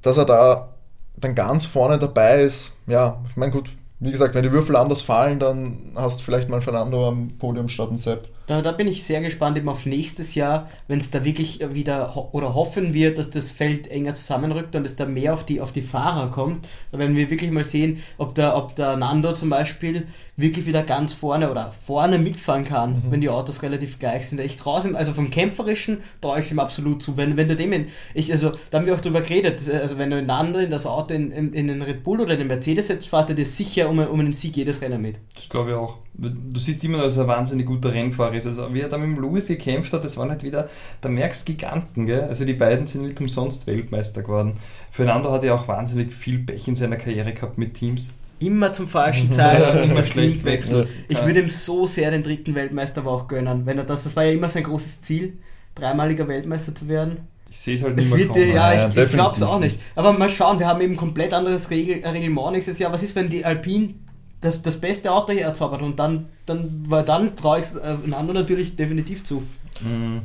dass 0.00 0.16
er 0.16 0.24
da 0.24 0.70
dann 1.16 1.36
ganz 1.36 1.66
vorne 1.66 1.98
dabei 1.98 2.42
ist. 2.42 2.72
Ja, 2.88 3.22
ich 3.28 3.36
meine, 3.36 3.52
gut, 3.52 3.68
wie 4.02 4.10
gesagt, 4.10 4.34
wenn 4.34 4.42
die 4.42 4.50
Würfel 4.52 4.74
anders 4.74 5.00
fallen, 5.00 5.38
dann 5.38 5.92
hast 5.94 6.20
du 6.20 6.24
vielleicht 6.24 6.48
mal 6.48 6.60
Fernando 6.60 7.08
am 7.08 7.38
Podium 7.38 7.68
statt 7.68 7.90
ein 7.90 7.98
Sepp. 7.98 8.28
Da, 8.52 8.60
da 8.60 8.72
bin 8.72 8.86
ich 8.86 9.04
sehr 9.04 9.22
gespannt 9.22 9.56
eben 9.56 9.70
auf 9.70 9.86
nächstes 9.86 10.34
Jahr, 10.34 10.68
wenn 10.86 10.98
es 10.98 11.10
da 11.10 11.24
wirklich 11.24 11.60
wieder 11.72 12.14
ho 12.14 12.28
oder 12.32 12.54
hoffen 12.54 12.92
wir, 12.92 13.14
dass 13.14 13.30
das 13.30 13.50
Feld 13.50 13.90
enger 13.90 14.12
zusammenrückt 14.12 14.76
und 14.76 14.84
es 14.84 14.94
da 14.94 15.06
mehr 15.06 15.32
auf 15.32 15.46
die, 15.46 15.62
auf 15.62 15.72
die 15.72 15.80
Fahrer 15.80 16.30
kommt. 16.30 16.68
Da 16.90 16.98
werden 16.98 17.16
wir 17.16 17.30
wirklich 17.30 17.50
mal 17.50 17.64
sehen, 17.64 18.02
ob 18.18 18.34
der, 18.34 18.54
ob 18.54 18.76
der 18.76 18.98
Nando 18.98 19.32
zum 19.32 19.48
Beispiel 19.48 20.06
wirklich 20.36 20.66
wieder 20.66 20.82
ganz 20.82 21.14
vorne 21.14 21.50
oder 21.50 21.72
vorne 21.72 22.18
mitfahren 22.18 22.64
kann, 22.64 22.92
mhm. 22.92 23.02
wenn 23.10 23.20
die 23.22 23.30
Autos 23.30 23.62
relativ 23.62 23.98
gleich 23.98 24.28
sind. 24.28 24.40
Ich 24.40 24.58
traue 24.58 24.86
ihm, 24.86 24.96
also 24.96 25.14
vom 25.14 25.30
Kämpferischen 25.30 26.02
traue 26.20 26.40
ich 26.40 26.46
es 26.46 26.52
ihm 26.52 26.58
absolut 26.58 27.02
zu. 27.02 27.16
Wenn, 27.16 27.38
wenn 27.38 27.48
du 27.48 27.56
dem 27.56 27.72
in, 27.72 27.86
ich, 28.12 28.32
also 28.32 28.52
da 28.70 28.78
haben 28.78 28.86
wir 28.86 28.94
auch 28.94 29.00
drüber 29.00 29.22
geredet, 29.22 29.62
also 29.70 29.96
wenn 29.96 30.10
du 30.10 30.18
in 30.18 30.26
Nando 30.26 30.58
in 30.58 30.70
das 30.70 30.84
Auto 30.84 31.14
in, 31.14 31.32
in, 31.32 31.54
in 31.54 31.68
den 31.68 31.80
Red 31.80 32.02
Bull 32.02 32.20
oder 32.20 32.36
den 32.36 32.48
Mercedes 32.48 32.88
setzt, 32.88 33.08
fahrt 33.08 33.30
er 33.30 33.36
dir 33.36 33.46
sicher 33.46 33.88
um, 33.88 33.98
um 33.98 34.20
einen 34.20 34.34
Sieg 34.34 34.56
jedes 34.58 34.82
Rennen 34.82 35.00
mit. 35.00 35.20
Das 35.34 35.48
glaube 35.48 35.70
ich 35.70 35.76
auch. 35.76 35.98
Du 36.14 36.58
siehst 36.58 36.84
immer, 36.84 36.98
dass 36.98 37.16
er 37.16 37.26
wahnsinnig 37.26 37.66
guter 37.66 37.92
Rennfahrer 37.92 38.34
ist. 38.34 38.41
Also 38.46 38.72
wie 38.74 38.80
er 38.80 38.88
da 38.88 38.98
mit 38.98 39.06
dem 39.08 39.22
Lewis 39.22 39.46
gekämpft 39.46 39.92
hat, 39.92 40.04
das 40.04 40.16
war 40.16 40.26
nicht 40.26 40.42
wieder, 40.42 40.68
da 41.00 41.08
merkst 41.08 41.48
du 41.48 41.52
Giganten, 41.52 42.06
gell? 42.06 42.22
Also 42.22 42.44
die 42.44 42.54
beiden 42.54 42.86
sind 42.86 43.02
nicht 43.02 43.20
umsonst 43.20 43.66
Weltmeister 43.66 44.22
geworden. 44.22 44.54
Fernando 44.90 45.30
hat 45.30 45.44
ja 45.44 45.54
auch 45.54 45.68
wahnsinnig 45.68 46.12
viel 46.12 46.38
Pech 46.38 46.68
in 46.68 46.74
seiner 46.74 46.96
Karriere 46.96 47.32
gehabt 47.32 47.58
mit 47.58 47.74
Teams 47.74 48.12
immer 48.46 48.72
zum 48.72 48.88
falschen 48.88 49.30
Zeitpunkt 49.30 49.84
immer 49.90 50.04
schlecht 50.04 50.40
gewechselt. 50.40 50.88
Ich 51.08 51.24
würde 51.24 51.40
ihm 51.40 51.48
so 51.48 51.86
sehr 51.86 52.10
den 52.10 52.22
dritten 52.22 52.54
Weltmeister 52.54 53.02
aber 53.02 53.12
auch 53.12 53.28
gönnen, 53.28 53.66
wenn 53.66 53.78
er 53.78 53.84
das, 53.84 54.04
das 54.04 54.16
war 54.16 54.24
ja 54.24 54.32
immer 54.32 54.48
sein 54.48 54.64
großes 54.64 55.00
Ziel, 55.02 55.38
dreimaliger 55.74 56.28
Weltmeister 56.28 56.74
zu 56.74 56.88
werden. 56.88 57.28
Ich 57.50 57.58
sehe 57.60 57.74
es 57.74 57.84
halt 57.84 57.96
nicht 57.96 58.10
mehr 58.12 58.26
kommen. 58.26 58.54
Ja, 58.54 58.88
ich, 58.88 58.96
ich 58.96 59.10
glaube 59.10 59.36
es 59.36 59.42
auch 59.42 59.60
nicht. 59.60 59.78
Aber 59.94 60.12
mal 60.12 60.30
schauen, 60.30 60.58
wir 60.58 60.66
haben 60.66 60.80
eben 60.80 60.96
komplett 60.96 61.34
anderes 61.34 61.70
Regel, 61.70 62.04
Reglement 62.04 62.52
nächstes 62.52 62.78
Jahr. 62.78 62.90
Was 62.92 63.02
ist, 63.02 63.14
wenn 63.14 63.28
die 63.28 63.44
Alpine 63.44 63.94
das, 64.42 64.60
das 64.60 64.76
beste 64.76 65.10
Auto 65.10 65.32
hier 65.32 65.44
erzaubert 65.44 65.80
und 65.80 65.98
dann, 65.98 66.28
dann, 66.44 66.84
weil 66.88 67.04
dann 67.04 67.36
traue 67.36 67.60
ich 67.60 67.66
es 67.66 67.76
äh, 67.76 67.96
Nando 68.04 68.34
natürlich 68.34 68.76
definitiv 68.76 69.24
zu. 69.24 69.42
Mhm. 69.80 70.22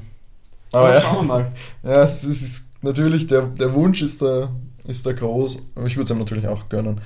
Aber, 0.74 0.88
Aber 0.88 0.94
ja. 0.94 1.02
schauen 1.02 1.16
wir 1.16 1.24
mal. 1.24 1.52
Ja, 1.84 2.02
es 2.02 2.24
ist 2.26 2.66
natürlich, 2.82 3.28
der, 3.28 3.44
der 3.44 3.74
Wunsch 3.74 4.02
ist 4.02 4.22
da, 4.22 4.50
ist 4.86 5.06
da 5.06 5.14
groß. 5.14 5.60
Ich 5.86 5.96
würde 5.96 6.04
es 6.04 6.12
ihm 6.12 6.20
natürlich 6.20 6.48
auch 6.48 6.68
gönnen. 6.68 7.00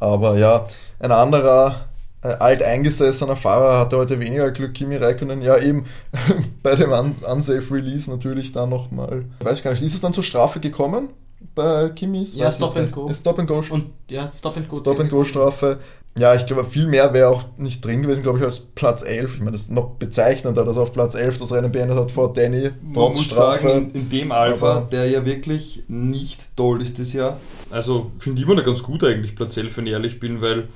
Aber 0.00 0.36
ja, 0.36 0.68
ein 0.98 1.12
anderer 1.12 1.86
äh, 2.22 2.28
alteingesessener 2.28 3.36
Fahrer 3.36 3.78
hatte 3.78 3.96
heute 3.96 4.20
weniger 4.20 4.50
Glück, 4.50 4.74
Kimi 4.74 4.96
Räikkönen. 4.96 5.42
Ja, 5.42 5.58
eben 5.58 5.84
bei 6.62 6.74
dem 6.74 6.90
Un 6.90 7.14
Unsafe 7.30 7.70
Release 7.70 8.10
natürlich 8.10 8.52
dann 8.52 8.68
nochmal. 8.68 9.24
Weiß 9.40 9.58
ich 9.58 9.64
gar 9.64 9.70
nicht, 9.70 9.82
ist 9.82 9.94
es 9.94 10.00
dann 10.00 10.12
zur 10.12 10.24
Strafe 10.24 10.60
gekommen? 10.60 11.10
Bei 11.54 11.90
Kimis? 11.90 12.34
Ja, 12.34 12.50
Stop 12.50 12.76
and 12.76 12.92
Go. 12.92 13.12
Stop 13.14 13.38
and 13.38 13.48
Go. 13.48 13.62
Und 13.70 13.92
ja, 14.10 14.30
Stop 14.36 14.56
and 14.56 14.68
Go. 14.68 14.76
Stop 14.76 15.00
and 15.00 15.10
Go 15.10 15.22
Strafe. 15.22 15.78
Ja, 16.18 16.34
ich 16.34 16.46
glaube, 16.46 16.64
viel 16.64 16.86
mehr 16.86 17.12
wäre 17.12 17.28
auch 17.28 17.44
nicht 17.58 17.84
drin 17.84 18.02
gewesen, 18.02 18.22
glaube 18.22 18.38
ich, 18.38 18.44
als 18.44 18.60
Platz 18.60 19.02
11. 19.02 19.34
Ich 19.34 19.38
meine, 19.40 19.52
das 19.52 19.62
ist 19.62 19.70
noch 19.70 19.90
bezeichnender, 19.96 20.64
dass 20.64 20.76
er 20.76 20.84
auf 20.84 20.92
Platz 20.92 21.14
11 21.14 21.38
das 21.38 21.52
Rennen 21.52 21.70
beendet 21.70 21.98
hat 21.98 22.10
vor 22.10 22.32
Danny, 22.32 22.70
trotz 22.94 22.94
Man 22.94 23.12
muss 23.12 23.24
Strafe. 23.24 23.68
Sagen, 23.68 23.90
in, 23.92 24.00
in 24.02 24.08
dem 24.08 24.32
Alpha, 24.32 24.80
der 24.80 25.10
ja 25.10 25.26
wirklich 25.26 25.84
nicht 25.88 26.56
toll 26.56 26.80
ist 26.80 26.98
das 26.98 27.12
Jahr. 27.12 27.38
Also, 27.70 28.12
finde 28.18 28.40
ich 28.40 28.46
immer 28.46 28.56
noch 28.56 28.64
ganz 28.64 28.82
gut 28.82 29.04
eigentlich, 29.04 29.36
Platz 29.36 29.56
11, 29.56 29.76
wenn 29.76 29.86
ich 29.86 29.92
ehrlich 29.92 30.18
bin, 30.20 30.40
weil 30.40 30.68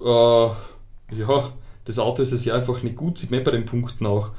äh, 0.00 0.50
Ja, 1.16 1.52
das 1.84 1.98
Auto 1.98 2.22
ist 2.22 2.32
es 2.32 2.44
ja 2.44 2.54
einfach 2.54 2.82
nicht 2.82 2.96
gut, 2.96 3.18
sieht 3.18 3.30
man 3.30 3.42
bei 3.42 3.50
den 3.50 3.64
Punkten 3.64 4.06
auch. 4.06 4.30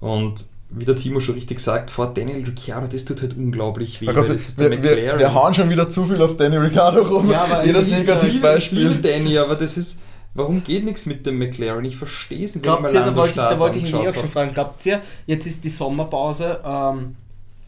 Und 0.00 0.46
wie 0.76 0.84
der 0.84 0.96
Timo 0.96 1.20
schon 1.20 1.34
richtig 1.34 1.60
sagt, 1.60 1.90
vor 1.90 2.12
Daniel 2.12 2.44
Ricciardo, 2.44 2.88
das 2.88 3.04
tut 3.04 3.22
halt 3.22 3.36
unglaublich 3.36 4.00
weh. 4.00 4.06
Gott, 4.06 4.28
das 4.28 4.48
ist 4.48 4.58
wir, 4.58 4.70
wir, 4.70 5.18
wir, 5.18 5.34
hauen 5.34 5.54
schon 5.54 5.70
wieder 5.70 5.88
zu 5.88 6.04
viel 6.04 6.20
auf 6.20 6.36
Danny 6.36 6.56
Ricciardo 6.56 7.02
rum. 7.02 7.30
Ja, 7.30 7.44
aber 7.44 7.64
Jedes 7.64 7.88
Negativbeispiel. 7.88 8.90
Viel, 8.90 9.02
Danny, 9.02 9.38
aber 9.38 9.54
das 9.54 9.76
ist. 9.76 10.00
Warum 10.36 10.64
geht 10.64 10.84
nichts 10.84 11.06
mit 11.06 11.24
dem 11.26 11.38
McLaren? 11.38 11.84
Ich 11.84 11.96
verstehe 11.96 12.44
es 12.44 12.56
nicht. 12.56 12.64
Glaubt 12.64 12.92
ihr, 12.92 13.00
da 13.00 13.14
wollte 13.14 13.30
ich, 13.30 13.36
da 13.36 13.58
wollte 13.58 13.78
ich 13.78 13.88
ihn 13.88 14.00
eh 14.00 14.08
auch 14.08 14.14
schon 14.14 14.28
fragen, 14.28 14.52
glaubt 14.52 14.84
ihr, 14.84 15.00
jetzt 15.26 15.46
ist 15.46 15.62
die 15.62 15.68
Sommerpause, 15.68 16.60
ähm, 16.64 17.14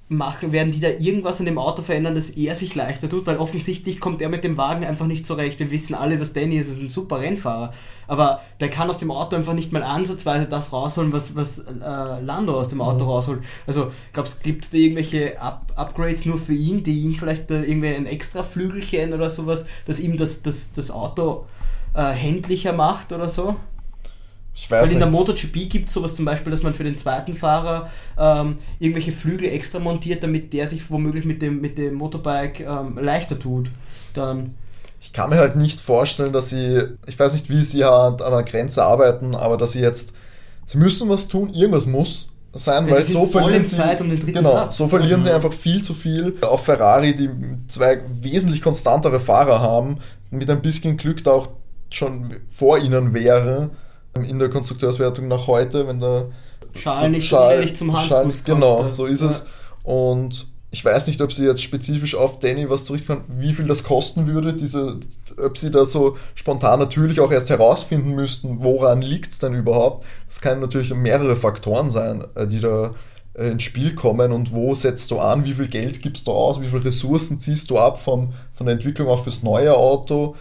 machen, 0.08 0.52
werden 0.52 0.70
die 0.70 0.78
da 0.78 0.88
irgendwas 0.88 1.40
an 1.40 1.46
dem 1.46 1.58
Auto 1.58 1.82
verändern, 1.82 2.14
dass 2.14 2.30
er 2.30 2.54
sich 2.54 2.76
leichter 2.76 3.08
tut, 3.08 3.26
weil 3.26 3.38
offensichtlich 3.38 3.98
kommt 3.98 4.22
er 4.22 4.28
mit 4.28 4.44
dem 4.44 4.56
Wagen 4.56 4.84
einfach 4.84 5.06
nicht 5.06 5.26
zurecht. 5.26 5.58
Wir 5.58 5.72
wissen 5.72 5.94
alle, 5.94 6.16
dass 6.16 6.32
Danny 6.32 6.58
ist, 6.58 6.68
ist 6.68 6.80
ein 6.80 6.90
super 6.90 7.18
Rennfahrer, 7.18 7.72
aber 8.06 8.40
der 8.60 8.70
kann 8.70 8.88
aus 8.88 8.98
dem 8.98 9.10
Auto 9.10 9.34
einfach 9.34 9.54
nicht 9.54 9.72
mal 9.72 9.82
ansatzweise 9.82 10.46
das 10.46 10.72
rausholen, 10.72 11.12
was, 11.12 11.34
was 11.34 11.58
äh, 11.58 12.20
Lando 12.20 12.56
aus 12.56 12.68
dem 12.68 12.80
Auto 12.80 13.04
mhm. 13.04 13.10
rausholt. 13.10 13.42
Also 13.66 13.90
glaubst 14.12 14.44
gibt 14.44 14.64
es 14.64 14.70
da 14.70 14.78
irgendwelche 14.78 15.40
Up 15.40 15.72
Upgrades 15.74 16.24
nur 16.24 16.38
für 16.38 16.54
ihn, 16.54 16.84
die 16.84 17.00
ihm 17.00 17.14
vielleicht 17.14 17.50
äh, 17.50 17.64
irgendwie 17.64 17.88
ein 17.88 18.06
extra 18.06 18.44
Flügelchen 18.44 19.12
oder 19.12 19.28
sowas, 19.28 19.66
dass 19.86 19.98
ihm 19.98 20.16
das, 20.16 20.42
das, 20.42 20.70
das 20.70 20.92
Auto 20.92 21.46
äh, 21.94 22.12
händlicher 22.12 22.72
macht 22.72 23.12
oder 23.12 23.28
so? 23.28 23.56
Ich 24.58 24.70
weiß 24.70 24.84
Weil 24.86 24.92
in 24.94 24.98
der 25.00 25.08
nicht. 25.08 25.18
MotoGP 25.18 25.68
gibt 25.68 25.88
es 25.88 25.94
sowas 25.94 26.14
zum 26.16 26.24
Beispiel, 26.24 26.50
dass 26.50 26.62
man 26.62 26.74
für 26.74 26.84
den 26.84 26.96
zweiten 26.96 27.36
Fahrer 27.36 27.90
ähm, 28.18 28.58
irgendwelche 28.78 29.12
Flügel 29.12 29.50
extra 29.50 29.78
montiert, 29.78 30.22
damit 30.22 30.52
der 30.54 30.66
sich 30.66 30.90
womöglich 30.90 31.26
mit 31.26 31.42
dem, 31.42 31.60
mit 31.60 31.76
dem 31.78 31.94
Motorbike 31.94 32.60
ähm, 32.60 32.98
leichter 32.98 33.38
tut. 33.38 33.70
Dann 34.14 34.54
ich 35.00 35.12
kann 35.12 35.30
mir 35.30 35.36
halt 35.38 35.56
nicht 35.56 35.80
vorstellen, 35.80 36.32
dass 36.32 36.48
sie, 36.48 36.80
ich 37.06 37.18
weiß 37.18 37.32
nicht, 37.34 37.48
wie 37.50 37.62
sie 37.64 37.84
an 37.84 38.20
einer 38.20 38.42
Grenze 38.42 38.82
arbeiten, 38.84 39.34
aber 39.34 39.56
dass 39.56 39.72
sie 39.72 39.80
jetzt, 39.80 40.14
sie 40.64 40.78
müssen 40.78 41.08
was 41.08 41.28
tun, 41.28 41.52
irgendwas 41.52 41.86
muss 41.86 42.32
sein, 42.54 42.88
Ja, 42.88 42.94
weil 42.94 43.04
sie 43.04 43.12
so 43.12 43.26
verlieren 43.26 43.66
sie, 43.66 43.76
um 44.00 44.32
genau, 44.32 44.50
Platz. 44.52 44.76
so 44.78 44.88
verlieren 44.88 45.22
sie 45.22 45.28
Mhm. 45.28 45.34
einfach 45.36 45.52
viel 45.52 45.82
zu 45.82 45.94
viel 45.94 46.34
auf 46.42 46.64
Ferrari, 46.64 47.14
die 47.14 47.28
zwei 47.68 48.00
wesentlich 48.08 48.62
konstantere 48.62 49.20
Fahrer 49.20 49.60
haben, 49.60 49.98
mit 50.30 50.50
ein 50.50 50.62
bisschen 50.62 50.96
Glück 50.96 51.22
da 51.24 51.32
auch 51.32 51.48
schon 51.90 52.34
vor 52.50 52.78
ihnen 52.78 53.14
wäre 53.14 53.70
in 54.24 54.38
der 54.38 54.48
Konstrukteurswertung 54.50 55.28
nach 55.28 55.46
heute, 55.46 55.86
wenn 55.86 55.98
der 56.00 56.26
Schal 56.74 57.10
nicht 57.10 57.26
Schal- 57.28 57.74
zum 57.74 57.90
Schal- 57.96 58.24
Handfuß 58.24 58.44
Genau, 58.44 58.76
kommt. 58.78 58.92
so 58.92 59.06
ist 59.06 59.22
Ja. 59.22 59.28
es. 59.28 59.46
Und 59.82 60.46
ich 60.70 60.84
weiß 60.84 61.06
nicht, 61.06 61.20
ob 61.22 61.32
sie 61.32 61.44
jetzt 61.46 61.62
spezifisch 61.62 62.14
auf 62.14 62.38
Danny 62.38 62.68
was 62.68 62.84
zurückkommen, 62.84 63.22
wie 63.38 63.54
viel 63.54 63.66
das 63.66 63.82
kosten 63.84 64.26
würde, 64.26 64.52
diese, 64.52 64.98
ob 65.42 65.56
sie 65.56 65.70
da 65.70 65.84
so 65.86 66.16
spontan 66.34 66.78
natürlich 66.80 67.20
auch 67.20 67.32
erst 67.32 67.48
herausfinden 67.50 68.10
müssten, 68.14 68.58
woran 68.60 69.00
liegt 69.00 69.32
es 69.32 69.38
denn 69.38 69.54
überhaupt. 69.54 70.04
Das 70.28 70.40
können 70.40 70.60
natürlich 70.60 70.92
mehrere 70.92 71.36
Faktoren 71.36 71.88
sein, 71.88 72.24
äh, 72.34 72.46
die 72.46 72.60
da 72.60 72.90
äh, 73.38 73.48
ins 73.48 73.62
Spiel 73.62 73.94
kommen 73.94 74.32
und 74.32 74.52
wo 74.52 74.74
setzt 74.74 75.10
du 75.12 75.18
an, 75.18 75.44
wie 75.44 75.54
viel 75.54 75.68
Geld 75.68 76.02
gibst 76.02 76.26
du 76.26 76.32
aus, 76.32 76.60
wie 76.60 76.68
viele 76.68 76.84
Ressourcen 76.84 77.38
ziehst 77.40 77.70
du 77.70 77.78
ab 77.78 78.02
vom, 78.02 78.32
von 78.52 78.66
der 78.66 78.74
Entwicklung 78.74 79.08
auch 79.08 79.22
fürs 79.24 79.42
neue 79.42 79.74
Auto. 79.74 80.34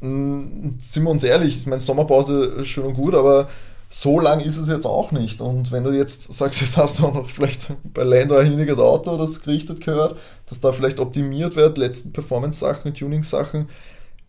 Mm, 0.00 0.70
Sind 0.78 1.04
wir 1.04 1.10
uns 1.10 1.24
ehrlich, 1.24 1.58
ich 1.58 1.66
meine, 1.66 1.80
Sommerpause 1.80 2.44
ist 2.44 2.68
schön 2.68 2.84
und 2.84 2.94
gut, 2.94 3.14
aber 3.14 3.48
so 3.88 4.20
lang 4.20 4.40
ist 4.40 4.56
es 4.56 4.68
jetzt 4.68 4.86
auch 4.86 5.12
nicht. 5.12 5.40
Und 5.40 5.72
wenn 5.72 5.84
du 5.84 5.90
jetzt 5.92 6.32
sagst, 6.34 6.60
jetzt 6.62 6.76
hast 6.76 6.98
du 6.98 7.06
auch 7.06 7.14
noch 7.14 7.28
vielleicht 7.28 7.68
bei 7.94 8.04
Lando 8.04 8.36
ein 8.36 8.50
hiniges 8.50 8.78
Auto, 8.78 9.16
das 9.16 9.42
gerichtet 9.42 9.80
gehört, 9.80 10.18
dass 10.46 10.60
da 10.60 10.72
vielleicht 10.72 11.00
optimiert 11.00 11.56
wird, 11.56 11.78
letzten 11.78 12.12
Performance-Sachen, 12.12 12.94
Tuning-Sachen, 12.94 13.68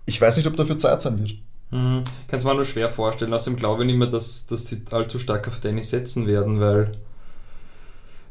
ich 0.06 0.20
weiß 0.22 0.38
nicht, 0.38 0.48
ob 0.48 0.56
dafür 0.58 0.78
Zeit 0.78 1.02
sein 1.02 1.20
wird. 1.20 1.36
Mhm. 1.72 2.04
Kann 2.28 2.40
es 2.40 2.46
mir 2.46 2.56
nur 2.56 2.66
schwer 2.66 2.90
vorstellen. 2.90 3.34
Außerdem 3.34 3.58
glaube 3.58 3.84
ich 3.84 3.88
nicht 3.88 3.98
mehr, 3.98 4.08
dass, 4.08 4.48
dass 4.48 4.68
sie 4.68 4.82
allzu 4.92 5.20
stark 5.20 5.48
auf 5.48 5.60
Danny 5.60 5.84
setzen 5.84 6.28
werden, 6.28 6.60
weil 6.60 6.94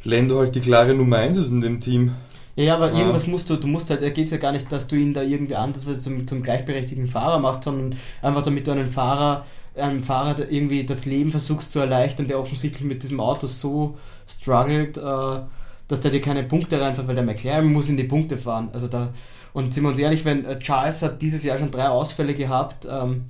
Lando 0.05 0.39
halt 0.39 0.55
die 0.55 0.61
klare 0.61 0.95
Nummer 0.95 1.19
1 1.19 1.37
ist 1.37 1.51
in 1.51 1.61
dem 1.61 1.81
Team. 1.81 2.15
Ja, 2.57 2.65
ja, 2.65 2.75
aber 2.75 2.93
Ja. 2.93 2.99
irgendwas 3.01 3.27
musst 3.27 3.51
du, 3.51 3.57
du 3.57 3.67
musst 3.67 3.91
halt, 3.91 4.03
da 4.03 4.09
geht 4.09 4.25
es 4.27 4.31
ja 4.31 4.39
gar 4.39 4.53
nicht, 4.53 4.71
dass 4.73 4.87
du 4.89 4.97
ihn 4.97 5.13
da 5.15 5.23
irgendwie 5.23 5.55
anders 5.57 5.85
zum, 6.03 6.27
zum 6.27 6.43
gleichberechtigten 6.43 7.07
Fahrer 7.07 7.39
machst, 7.39 7.65
sondern 7.65 7.99
einfach 8.23 8.43
damit 8.43 8.67
du 8.67 8.73
einen 8.73 8.89
Fahrer, 8.89 9.45
einem 9.77 10.03
Fahrer 10.03 10.51
irgendwie 10.51 10.85
das 10.85 11.05
Leben 11.05 11.31
versuchst 11.31 11.71
zu 11.73 11.81
erleichtern, 11.81 12.27
der 12.29 12.41
offensichtlich 12.41 12.83
mit 12.83 13.03
diesem 13.03 13.21
Auto 13.21 13.47
so 13.47 13.97
struggelt, 14.27 14.97
äh, 14.97 15.41
dass 15.89 16.01
der 16.01 16.11
dir 16.11 16.21
keine 16.21 16.43
Punkte 16.45 16.81
reinfährt, 16.81 17.07
weil 17.07 17.15
der 17.15 17.25
McLaren 17.25 17.71
muss 17.73 17.89
in 17.91 17.97
die 17.99 18.05
Punkte 18.05 18.39
fahren. 18.39 18.71
Also 18.73 18.89
da, 18.89 19.11
und 19.53 19.73
sind 19.75 19.85
wir 19.85 19.91
uns 19.91 19.99
ehrlich, 19.99 20.25
wenn 20.25 20.45
äh, 20.47 20.59
Charles 20.59 21.03
hat 21.03 21.21
dieses 21.23 21.45
Jahr 21.45 21.59
schon 21.59 21.71
drei 21.71 21.89
Ausfälle 21.89 22.35
gehabt, 22.35 22.87
ähm, 22.91 23.27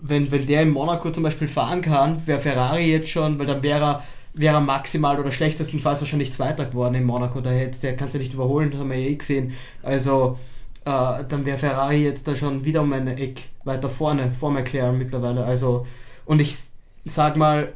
wenn, 0.00 0.30
wenn 0.32 0.46
der 0.46 0.62
in 0.62 0.70
Monaco 0.70 1.10
zum 1.10 1.22
Beispiel 1.22 1.48
fahren 1.48 1.80
kann, 1.80 2.26
wäre 2.26 2.40
Ferrari 2.40 2.90
jetzt 2.90 3.08
schon, 3.08 3.38
weil 3.38 3.46
dann 3.46 3.62
wäre 3.62 3.80
er, 3.84 4.02
wäre 4.34 4.60
maximal 4.60 5.18
oder 5.18 5.32
schlechtestenfalls 5.32 6.00
wahrscheinlich 6.00 6.32
Zweiter 6.32 6.64
geworden 6.64 6.94
in 6.94 7.04
Monaco. 7.04 7.40
Da 7.40 7.50
hätte, 7.50 7.80
der 7.80 7.96
kannst 7.96 8.14
du 8.14 8.18
nicht 8.18 8.34
überholen, 8.34 8.70
das 8.70 8.80
haben 8.80 8.90
wir 8.90 8.98
ja 8.98 9.08
eh 9.08 9.16
gesehen. 9.16 9.52
Also 9.82 10.38
äh, 10.84 11.24
dann 11.28 11.44
wäre 11.44 11.58
Ferrari 11.58 12.02
jetzt 12.04 12.26
da 12.26 12.34
schon 12.34 12.64
wieder 12.64 12.82
um 12.82 12.92
ein 12.92 13.06
Eck 13.08 13.48
weiter 13.64 13.88
vorne, 13.88 14.32
vor 14.32 14.50
McLaren 14.50 14.98
mittlerweile. 14.98 15.44
Also, 15.44 15.86
und 16.24 16.40
ich 16.40 16.56
sag 17.04 17.36
mal, 17.36 17.72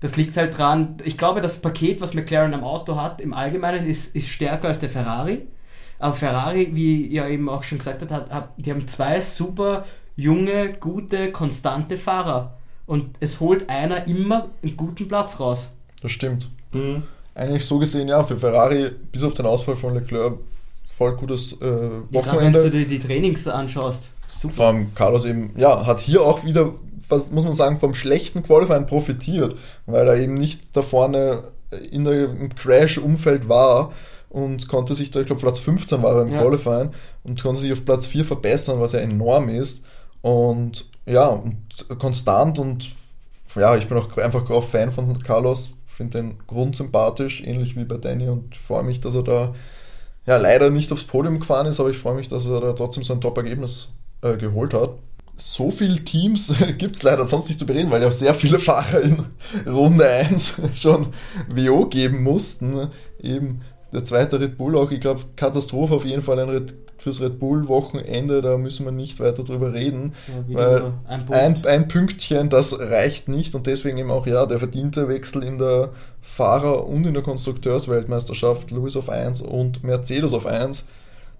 das 0.00 0.16
liegt 0.16 0.36
halt 0.36 0.56
dran, 0.56 0.96
ich 1.04 1.18
glaube, 1.18 1.40
das 1.40 1.60
Paket, 1.60 2.00
was 2.00 2.14
McLaren 2.14 2.54
am 2.54 2.62
Auto 2.62 3.00
hat, 3.00 3.20
im 3.20 3.34
Allgemeinen 3.34 3.86
ist, 3.86 4.14
ist 4.14 4.28
stärker 4.28 4.68
als 4.68 4.78
der 4.78 4.90
Ferrari. 4.90 5.46
Aber 5.98 6.14
Ferrari, 6.14 6.70
wie 6.72 7.06
ihr 7.06 7.26
eben 7.26 7.48
auch 7.48 7.64
schon 7.64 7.78
gesagt 7.78 8.08
habt, 8.08 8.32
hat, 8.32 8.52
die 8.56 8.70
haben 8.70 8.86
zwei 8.86 9.20
super 9.20 9.84
junge, 10.14 10.74
gute, 10.74 11.32
konstante 11.32 11.96
Fahrer. 11.98 12.56
Und 12.86 13.16
es 13.20 13.40
holt 13.40 13.68
einer 13.68 14.06
immer 14.06 14.50
einen 14.62 14.76
guten 14.76 15.08
Platz 15.08 15.40
raus. 15.40 15.70
Das 16.02 16.12
stimmt. 16.12 16.48
Mhm. 16.72 17.02
Eigentlich 17.34 17.64
so 17.64 17.78
gesehen, 17.78 18.08
ja, 18.08 18.22
für 18.24 18.36
Ferrari, 18.36 18.90
bis 19.12 19.22
auf 19.22 19.34
den 19.34 19.46
Ausfall 19.46 19.76
von 19.76 19.94
Leclerc, 19.94 20.34
voll 20.96 21.16
gutes 21.16 21.52
äh, 21.60 21.66
Ja, 22.10 22.20
Gerade 22.20 22.40
wenn 22.40 22.52
du 22.52 22.58
Wochenende. 22.58 22.70
dir 22.70 22.86
die 22.88 22.98
Trainings 22.98 23.46
anschaust. 23.46 24.10
Super. 24.28 24.54
Vor 24.54 24.66
allem 24.66 24.94
Carlos 24.94 25.24
eben, 25.24 25.52
ja, 25.56 25.86
hat 25.86 26.00
hier 26.00 26.22
auch 26.22 26.44
wieder, 26.44 26.72
was 27.08 27.30
muss 27.32 27.44
man 27.44 27.52
sagen, 27.54 27.78
vom 27.78 27.94
schlechten 27.94 28.42
Qualifying 28.42 28.86
profitiert, 28.86 29.56
weil 29.86 30.06
er 30.08 30.16
eben 30.16 30.34
nicht 30.34 30.76
da 30.76 30.82
vorne 30.82 31.44
in 31.90 32.04
der, 32.04 32.24
im 32.30 32.54
Crash-Umfeld 32.54 33.48
war 33.48 33.92
und 34.30 34.68
konnte 34.68 34.94
sich 34.94 35.10
da, 35.10 35.20
ich 35.20 35.26
glaube, 35.26 35.40
Platz 35.40 35.58
15 35.58 36.02
war 36.02 36.16
er 36.16 36.22
im 36.22 36.32
Ja. 36.32 36.42
Qualifying 36.42 36.90
und 37.24 37.42
konnte 37.42 37.60
sich 37.60 37.72
auf 37.72 37.84
Platz 37.84 38.06
4 38.06 38.24
verbessern, 38.24 38.80
was 38.80 38.92
ja 38.92 39.00
enorm 39.00 39.48
ist. 39.48 39.84
Und 40.22 40.86
ja, 41.06 41.26
und 41.26 41.56
konstant 41.98 42.58
und 42.58 42.90
ja, 43.54 43.76
ich 43.76 43.86
bin 43.88 43.96
auch 43.98 44.14
einfach 44.18 44.48
auch 44.50 44.64
Fan 44.64 44.90
von 44.92 45.20
Carlos, 45.22 45.72
finde 45.98 46.18
den 46.18 46.38
grundsympathisch, 46.46 47.42
ähnlich 47.42 47.76
wie 47.76 47.84
bei 47.84 47.96
Danny 47.96 48.28
und 48.28 48.56
freue 48.56 48.84
mich, 48.84 49.00
dass 49.00 49.16
er 49.16 49.24
da 49.24 49.54
ja 50.26 50.36
leider 50.36 50.70
nicht 50.70 50.92
aufs 50.92 51.02
Podium 51.02 51.40
gefahren 51.40 51.66
ist, 51.66 51.80
aber 51.80 51.90
ich 51.90 51.98
freue 51.98 52.14
mich, 52.14 52.28
dass 52.28 52.46
er 52.46 52.60
da 52.60 52.72
trotzdem 52.72 53.02
so 53.02 53.12
ein 53.12 53.20
Top-Ergebnis 53.20 53.88
äh, 54.22 54.36
geholt 54.36 54.74
hat. 54.74 54.90
So 55.36 55.72
viele 55.72 56.02
Teams 56.04 56.54
gibt 56.78 56.96
es 56.96 57.02
leider 57.02 57.26
sonst 57.26 57.48
nicht 57.48 57.58
zu 57.58 57.66
bereden, 57.66 57.90
weil 57.90 58.00
ja 58.00 58.08
auch 58.08 58.12
sehr 58.12 58.34
viele 58.34 58.60
Fahrer 58.60 59.00
in 59.00 59.24
Runde 59.66 60.08
1 60.08 60.60
schon 60.74 61.08
WO 61.52 61.86
geben 61.86 62.22
mussten. 62.22 62.88
Eben 63.20 63.62
der 63.92 64.04
zweite 64.04 64.38
Red 64.38 64.56
Bull 64.56 64.76
auch, 64.76 64.92
ich 64.92 65.00
glaube, 65.00 65.22
Katastrophe 65.34 65.94
auf 65.94 66.04
jeden 66.04 66.22
Fall 66.22 66.38
ein 66.38 66.48
Red, 66.48 66.74
fürs 66.98 67.20
Red 67.20 67.38
Bull-Wochenende, 67.38 68.42
da 68.42 68.58
müssen 68.58 68.84
wir 68.84 68.92
nicht 68.92 69.20
weiter 69.20 69.44
drüber 69.44 69.72
reden. 69.72 70.14
Ja, 70.48 70.56
Weil 70.56 70.92
ein 71.06 71.30
ein, 71.30 71.66
ein 71.66 71.88
Pünktchen, 71.88 72.48
das 72.50 72.78
reicht 72.78 73.28
nicht 73.28 73.54
und 73.54 73.66
deswegen 73.66 73.98
eben 73.98 74.10
auch 74.10 74.26
ja 74.26 74.46
der 74.46 74.58
verdiente 74.58 75.08
Wechsel 75.08 75.44
in 75.44 75.58
der 75.58 75.90
Fahrer- 76.20 76.86
und 76.86 77.06
in 77.06 77.14
der 77.14 77.22
Konstrukteursweltmeisterschaft, 77.22 78.70
Lewis 78.70 78.96
auf 78.96 79.08
1 79.08 79.42
und 79.42 79.84
Mercedes 79.84 80.32
auf 80.32 80.46
1. 80.46 80.88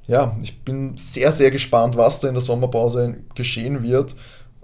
Ja, 0.06 0.34
ich 0.42 0.64
bin 0.64 0.96
sehr, 0.96 1.32
sehr 1.32 1.50
gespannt, 1.50 1.96
was 1.96 2.20
da 2.20 2.28
in 2.28 2.34
der 2.34 2.40
Sommerpause 2.40 3.18
geschehen 3.34 3.82
wird. 3.82 4.16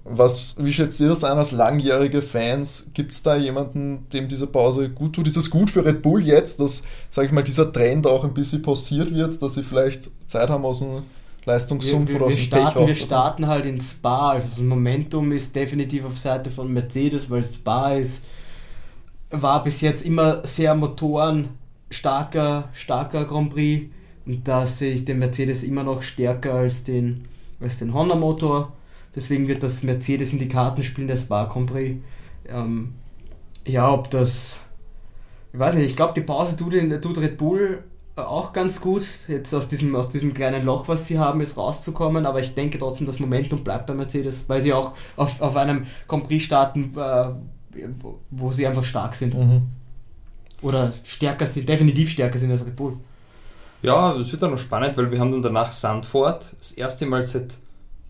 Was, 0.07 0.57
wie 0.59 0.73
schätzt 0.73 1.01
ihr 1.01 1.09
das 1.09 1.25
ein 1.25 1.39
als 1.39 1.53
langjährige 1.53 2.21
Fans? 2.21 2.91
Gibt 2.93 3.13
es 3.13 3.23
da 3.23 3.37
jemanden, 3.37 4.07
dem 4.13 4.29
diese 4.29 4.47
Pause 4.47 4.91
gut 4.91 5.15
tut? 5.15 5.27
Ist 5.27 5.39
es 5.39 5.49
gut 5.49 5.71
für 5.71 5.83
Red 5.83 6.03
Bull 6.03 6.23
jetzt, 6.23 6.61
dass, 6.61 6.83
sage 7.09 7.29
ich 7.29 7.33
mal, 7.33 7.43
dieser 7.43 7.73
Trend 7.73 8.07
auch 8.07 8.23
ein 8.23 8.35
bisschen 8.35 8.61
pausiert 8.61 9.15
wird, 9.15 9.41
dass 9.41 9.55
sie 9.55 9.63
vielleicht 9.63 10.11
Zeit 10.27 10.51
haben 10.51 10.67
aus 10.67 10.81
dem 10.81 10.89
wir, 10.89 11.03
Leistungssumpf 11.47 12.11
wir, 12.11 12.17
oder 12.17 12.27
aus 12.27 12.37
wir, 12.37 12.43
dem 12.43 12.51
Pech 12.51 12.61
starten, 12.61 12.87
wir 12.87 12.97
starten 12.97 13.47
halt 13.47 13.65
in 13.65 13.81
Spa. 13.81 14.33
Also 14.33 14.49
das 14.49 14.59
Momentum 14.59 15.33
ist 15.33 15.57
definitiv 15.57 16.05
auf 16.05 16.19
Seite 16.19 16.51
von 16.51 16.71
Mercedes, 16.71 17.31
weil 17.31 17.45
Spa 17.45 17.95
ist, 17.95 18.27
war 19.31 19.63
bis 19.63 19.81
jetzt 19.81 20.05
immer 20.05 20.47
sehr 20.47 20.75
Motoren 20.75 21.49
starker, 21.91 22.69
starker 22.75 23.25
Grand 23.25 23.55
Prix. 23.55 23.91
Und 24.27 24.47
da 24.47 24.67
sehe 24.67 24.93
ich 24.93 25.07
den 25.07 25.19
Mercedes 25.19 25.63
immer 25.63 25.83
noch 25.83 26.03
stärker 26.03 26.55
als 26.55 26.85
den, 26.85 27.25
als 27.59 27.79
den 27.79 27.95
Honda-Motor. 27.95 28.71
Deswegen 29.15 29.49
wird 29.49 29.63
das 29.63 29.83
Mercedes 29.83 30.33
in 30.33 30.39
die 30.39 30.49
Karten 30.49 30.83
spielen, 30.83 31.09
der 31.09 31.17
Spa 31.17 31.45
Grand 31.45 31.71
Prix. 31.71 32.01
Ähm, 32.49 32.95
ja, 33.67 33.91
ob 33.91 34.11
das. 34.11 34.61
Ich 35.53 35.59
weiß 35.59 35.75
nicht, 35.77 35.87
ich 35.87 35.97
glaube, 35.97 36.15
die 36.15 36.21
Pause 36.21 36.57
tut, 36.57 36.75
in, 36.75 37.01
tut 37.01 37.19
Red 37.19 37.37
Bull 37.37 37.85
auch 38.17 38.53
ganz 38.53 38.81
gut, 38.81 39.05
jetzt 39.27 39.53
aus 39.55 39.69
diesem, 39.69 39.95
aus 39.97 40.09
diesem 40.09 40.35
kleinen 40.35 40.65
Loch, 40.65 40.87
was 40.87 41.09
sie 41.09 41.19
haben, 41.19 41.41
jetzt 41.41 41.57
rauszukommen, 41.57 42.27
aber 42.27 42.41
ich 42.41 42.55
denke 42.55 42.79
trotzdem, 42.79 43.07
das 43.07 43.19
Momentum 43.19 43.65
bleibt 43.65 43.87
bei 43.87 43.95
Mercedes, 43.95 44.45
weil 44.47 44.61
sie 44.61 44.73
auch 44.73 44.93
auf, 45.17 45.41
auf 45.41 45.57
einem 45.57 45.87
Grand 46.07 46.29
Prix 46.29 46.45
starten, 46.45 46.93
äh, 46.97 47.31
wo 48.31 48.53
sie 48.53 48.67
einfach 48.67 48.85
stark 48.85 49.15
sind. 49.17 49.35
Mhm. 49.35 49.63
Oder 50.63 50.93
stärker 51.03 51.47
sind, 51.47 51.69
definitiv 51.69 52.11
stärker 52.11 52.39
sind 52.39 52.51
als 52.51 52.65
Red 52.65 52.77
Bull. 52.77 52.97
Ja, 53.83 54.15
das 54.17 54.31
wird 54.31 54.43
dann 54.43 54.53
noch 54.53 54.59
spannend, 54.59 54.97
weil 54.97 55.11
wir 55.11 55.19
haben 55.19 55.33
dann 55.33 55.43
danach 55.43 55.73
Sandford, 55.73 56.55
das 56.59 56.73
erste 56.73 57.07
Mal 57.07 57.25
seit 57.25 57.57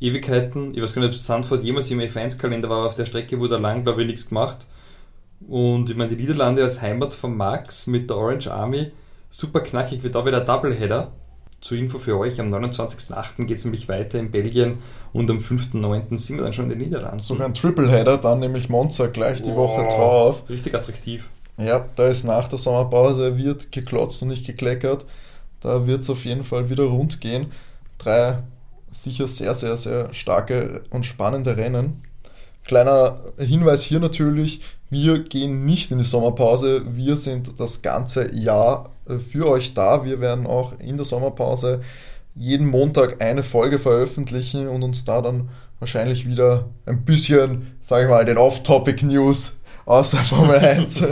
Ewigkeiten, 0.04 0.74
ich 0.74 0.82
weiß 0.82 0.94
gar 0.94 1.02
nicht, 1.02 1.10
ob 1.10 1.16
Sandford 1.16 1.62
jemals 1.62 1.90
im 1.90 2.00
F1-Kalender 2.00 2.68
war, 2.68 2.78
aber 2.78 2.86
auf 2.86 2.94
der 2.94 3.06
Strecke 3.06 3.38
wurde 3.40 3.56
lang, 3.56 3.84
glaube 3.84 4.02
ich, 4.02 4.06
nichts 4.06 4.28
gemacht. 4.28 4.66
Und 5.48 5.90
ich 5.90 5.96
meine, 5.96 6.14
die 6.14 6.22
Niederlande 6.22 6.62
als 6.62 6.80
Heimat 6.80 7.14
von 7.14 7.36
Max 7.36 7.86
mit 7.86 8.08
der 8.10 8.16
Orange 8.16 8.48
Army, 8.50 8.92
super 9.30 9.60
knackig, 9.60 10.02
wird 10.02 10.14
da 10.14 10.24
wieder 10.24 10.40
Doubleheader. 10.40 11.12
Zur 11.60 11.78
Info 11.78 11.98
für 11.98 12.18
euch, 12.18 12.40
am 12.40 12.50
29.08. 12.50 13.46
geht 13.46 13.56
es 13.56 13.64
nämlich 13.64 13.88
weiter 13.88 14.18
in 14.18 14.30
Belgien 14.30 14.78
und 15.14 15.30
am 15.30 15.38
5.09. 15.38 16.16
sind 16.18 16.36
wir 16.36 16.44
dann 16.44 16.52
schon 16.52 16.66
in 16.66 16.78
den 16.78 16.80
Niederlanden. 16.80 17.20
Sogar 17.20 17.46
ein 17.46 17.54
Tripleheader, 17.54 18.18
dann 18.18 18.40
nämlich 18.40 18.68
Monza 18.68 19.06
gleich 19.06 19.40
die 19.40 19.54
Woche 19.54 19.82
Wow, 19.82 19.94
drauf. 19.94 20.50
Richtig 20.50 20.74
attraktiv. 20.74 21.30
Ja, 21.56 21.86
da 21.96 22.08
ist 22.08 22.24
nach 22.24 22.48
der 22.48 22.58
Sommerpause, 22.58 23.38
wird 23.38 23.72
geklotzt 23.72 24.20
und 24.22 24.28
nicht 24.28 24.44
gekleckert. 24.44 25.06
Da 25.60 25.86
wird 25.86 26.02
es 26.02 26.10
auf 26.10 26.26
jeden 26.26 26.44
Fall 26.44 26.68
wieder 26.68 26.84
rund 26.84 27.22
gehen. 27.22 27.52
Drei 27.96 28.38
sicher 28.94 29.28
sehr, 29.28 29.54
sehr, 29.54 29.76
sehr 29.76 30.14
starke 30.14 30.82
und 30.90 31.04
spannende 31.04 31.56
Rennen. 31.56 32.02
Kleiner 32.64 33.20
Hinweis 33.38 33.82
hier 33.82 34.00
natürlich, 34.00 34.60
wir 34.88 35.18
gehen 35.18 35.66
nicht 35.66 35.90
in 35.90 35.98
die 35.98 36.04
Sommerpause, 36.04 36.82
wir 36.96 37.16
sind 37.16 37.60
das 37.60 37.82
ganze 37.82 38.34
Jahr 38.34 38.90
äh, 39.08 39.18
für 39.18 39.48
euch 39.48 39.74
da. 39.74 40.04
Wir 40.04 40.20
werden 40.20 40.46
auch 40.46 40.78
in 40.78 40.96
der 40.96 41.04
Sommerpause 41.04 41.82
jeden 42.34 42.66
Montag 42.66 43.22
eine 43.22 43.42
Folge 43.42 43.78
veröffentlichen 43.78 44.68
und 44.68 44.82
uns 44.82 45.04
da 45.04 45.20
dann 45.20 45.50
wahrscheinlich 45.78 46.26
wieder 46.26 46.66
ein 46.86 47.04
bisschen, 47.04 47.76
sage 47.80 48.04
ich 48.04 48.10
mal, 48.10 48.24
den 48.24 48.38
Off-Topic-News 48.38 49.60
außer 49.84 50.18
Formel 50.18 50.56
1 50.56 51.04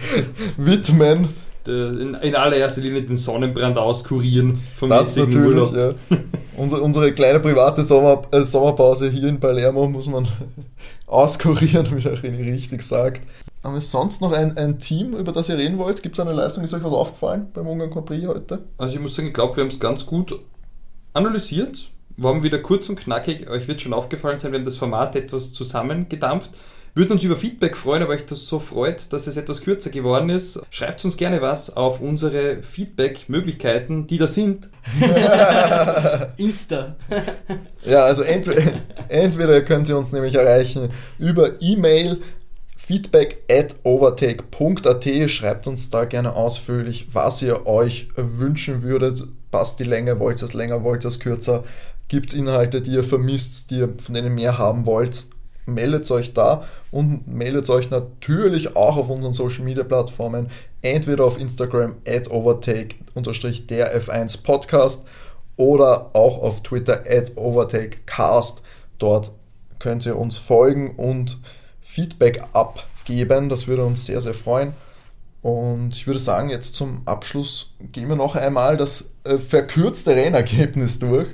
widmen. 0.56 1.28
Der- 1.66 1.98
In, 1.98 2.14
in 2.14 2.34
allererster 2.34 2.82
Linie 2.82 3.02
den 3.02 3.16
Sonnenbrand 3.16 3.78
auskurieren 3.78 4.60
vom 4.76 4.88
Das 4.90 5.16
jetzigen 5.16 5.40
natürlich, 5.42 5.72
Urlaub. 5.72 5.96
ja. 6.10 6.16
Unsere, 6.56 6.82
unsere 6.82 7.12
kleine 7.12 7.40
private 7.40 7.82
Sommer, 7.82 8.22
äh, 8.30 8.42
Sommerpause 8.42 9.10
hier 9.10 9.28
in 9.28 9.40
Palermo 9.40 9.88
muss 9.88 10.06
man 10.08 10.28
auskurieren, 11.06 11.86
wie 11.96 12.00
der 12.00 12.16
René 12.16 12.52
richtig 12.52 12.82
sagt. 12.82 13.22
Haben 13.64 13.74
wir 13.74 13.80
sonst 13.80 14.20
noch 14.20 14.32
ein, 14.32 14.56
ein 14.56 14.78
Team, 14.78 15.14
über 15.14 15.32
das 15.32 15.48
ihr 15.48 15.56
reden 15.58 15.78
wollt? 15.78 16.02
Gibt 16.02 16.16
es 16.16 16.20
eine 16.20 16.32
Leistung, 16.32 16.62
ist 16.62 16.72
euch 16.74 16.84
was 16.84 16.92
aufgefallen 16.92 17.48
beim 17.54 17.66
Ungarn 17.66 17.90
Grand 17.90 18.06
Prix 18.06 18.26
heute? 18.28 18.60
Also 18.78 18.94
ich 18.94 19.00
muss 19.00 19.16
sagen, 19.16 19.28
ich 19.28 19.34
glaube, 19.34 19.56
wir 19.56 19.62
haben 19.64 19.70
es 19.70 19.80
ganz 19.80 20.06
gut 20.06 20.38
analysiert. 21.12 21.90
Waren 22.16 22.42
wieder 22.44 22.60
kurz 22.60 22.88
und 22.88 22.96
knackig. 22.96 23.48
Euch 23.50 23.66
wird 23.66 23.80
schon 23.80 23.92
aufgefallen 23.92 24.38
sein, 24.38 24.52
wir 24.52 24.58
haben 24.60 24.64
das 24.64 24.76
Format 24.76 25.16
etwas 25.16 25.52
zusammengedampft. 25.52 26.50
Würden 26.96 27.14
uns 27.14 27.24
über 27.24 27.36
Feedback 27.36 27.76
freuen, 27.76 28.04
aber 28.04 28.12
euch 28.12 28.24
das 28.24 28.46
so 28.46 28.60
freut, 28.60 29.12
dass 29.12 29.26
es 29.26 29.36
etwas 29.36 29.62
kürzer 29.62 29.90
geworden 29.90 30.30
ist. 30.30 30.62
Schreibt 30.70 31.04
uns 31.04 31.16
gerne 31.16 31.42
was 31.42 31.76
auf 31.76 32.00
unsere 32.00 32.62
Feedback-Möglichkeiten, 32.62 34.06
die 34.06 34.16
da 34.16 34.28
sind. 34.28 34.70
Insta. 36.36 36.96
Ja, 37.86 38.04
also 38.04 38.22
entweder, 38.22 38.62
entweder 39.08 39.60
könnt 39.60 39.90
ihr 39.90 39.98
uns 39.98 40.10
nämlich 40.10 40.36
erreichen 40.36 40.88
über 41.18 41.60
E-Mail 41.60 42.22
feedback 42.78 43.42
at 43.50 43.74
overtake.at. 43.82 45.30
Schreibt 45.30 45.66
uns 45.66 45.90
da 45.90 46.06
gerne 46.06 46.34
ausführlich, 46.34 47.08
was 47.12 47.42
ihr 47.42 47.66
euch 47.66 48.08
wünschen 48.16 48.82
würdet. 48.82 49.24
Passt 49.50 49.80
die 49.80 49.84
Länge, 49.84 50.18
wollt 50.18 50.40
ihr 50.40 50.46
es 50.46 50.54
länger, 50.54 50.82
wollt 50.82 51.04
ihr 51.04 51.08
es 51.08 51.20
kürzer? 51.20 51.64
Gibt 52.08 52.30
es 52.30 52.38
Inhalte, 52.38 52.80
die 52.80 52.92
ihr 52.92 53.04
vermisst, 53.04 53.70
die 53.70 53.80
ihr, 53.80 53.94
von 54.02 54.14
denen 54.14 54.28
ihr 54.28 54.34
mehr 54.34 54.56
haben 54.56 54.86
wollt? 54.86 55.26
Meldet 55.66 56.10
euch 56.10 56.34
da 56.34 56.64
und 56.90 57.26
meldet 57.26 57.68
euch 57.70 57.90
natürlich 57.90 58.76
auch 58.76 58.96
auf 58.96 59.08
unseren 59.08 59.32
Social 59.32 59.64
Media 59.64 59.84
Plattformen, 59.84 60.50
entweder 60.82 61.24
auf 61.24 61.38
Instagram 61.38 61.96
at 62.06 62.30
overtake 62.30 62.96
der 63.14 64.02
F1 64.02 64.42
Podcast 64.42 65.06
oder 65.56 66.10
auch 66.14 66.38
auf 66.42 66.62
Twitter 66.62 67.04
at 67.08 67.36
overtakecast. 67.36 68.62
Dort 68.98 69.30
könnt 69.78 70.04
ihr 70.06 70.18
uns 70.18 70.36
folgen 70.36 70.96
und 70.96 71.38
Feedback 71.82 72.42
abgeben. 72.52 73.48
Das 73.48 73.66
würde 73.66 73.84
uns 73.84 74.06
sehr, 74.06 74.20
sehr 74.20 74.34
freuen. 74.34 74.72
Und 75.42 75.94
ich 75.94 76.06
würde 76.06 76.20
sagen, 76.20 76.48
jetzt 76.48 76.74
zum 76.74 77.02
Abschluss 77.04 77.74
gehen 77.92 78.08
wir 78.08 78.16
noch 78.16 78.34
einmal 78.34 78.78
das 78.78 79.10
äh, 79.24 79.38
verkürzte 79.38 80.16
Rennergebnis 80.16 80.98
durch. 80.98 81.28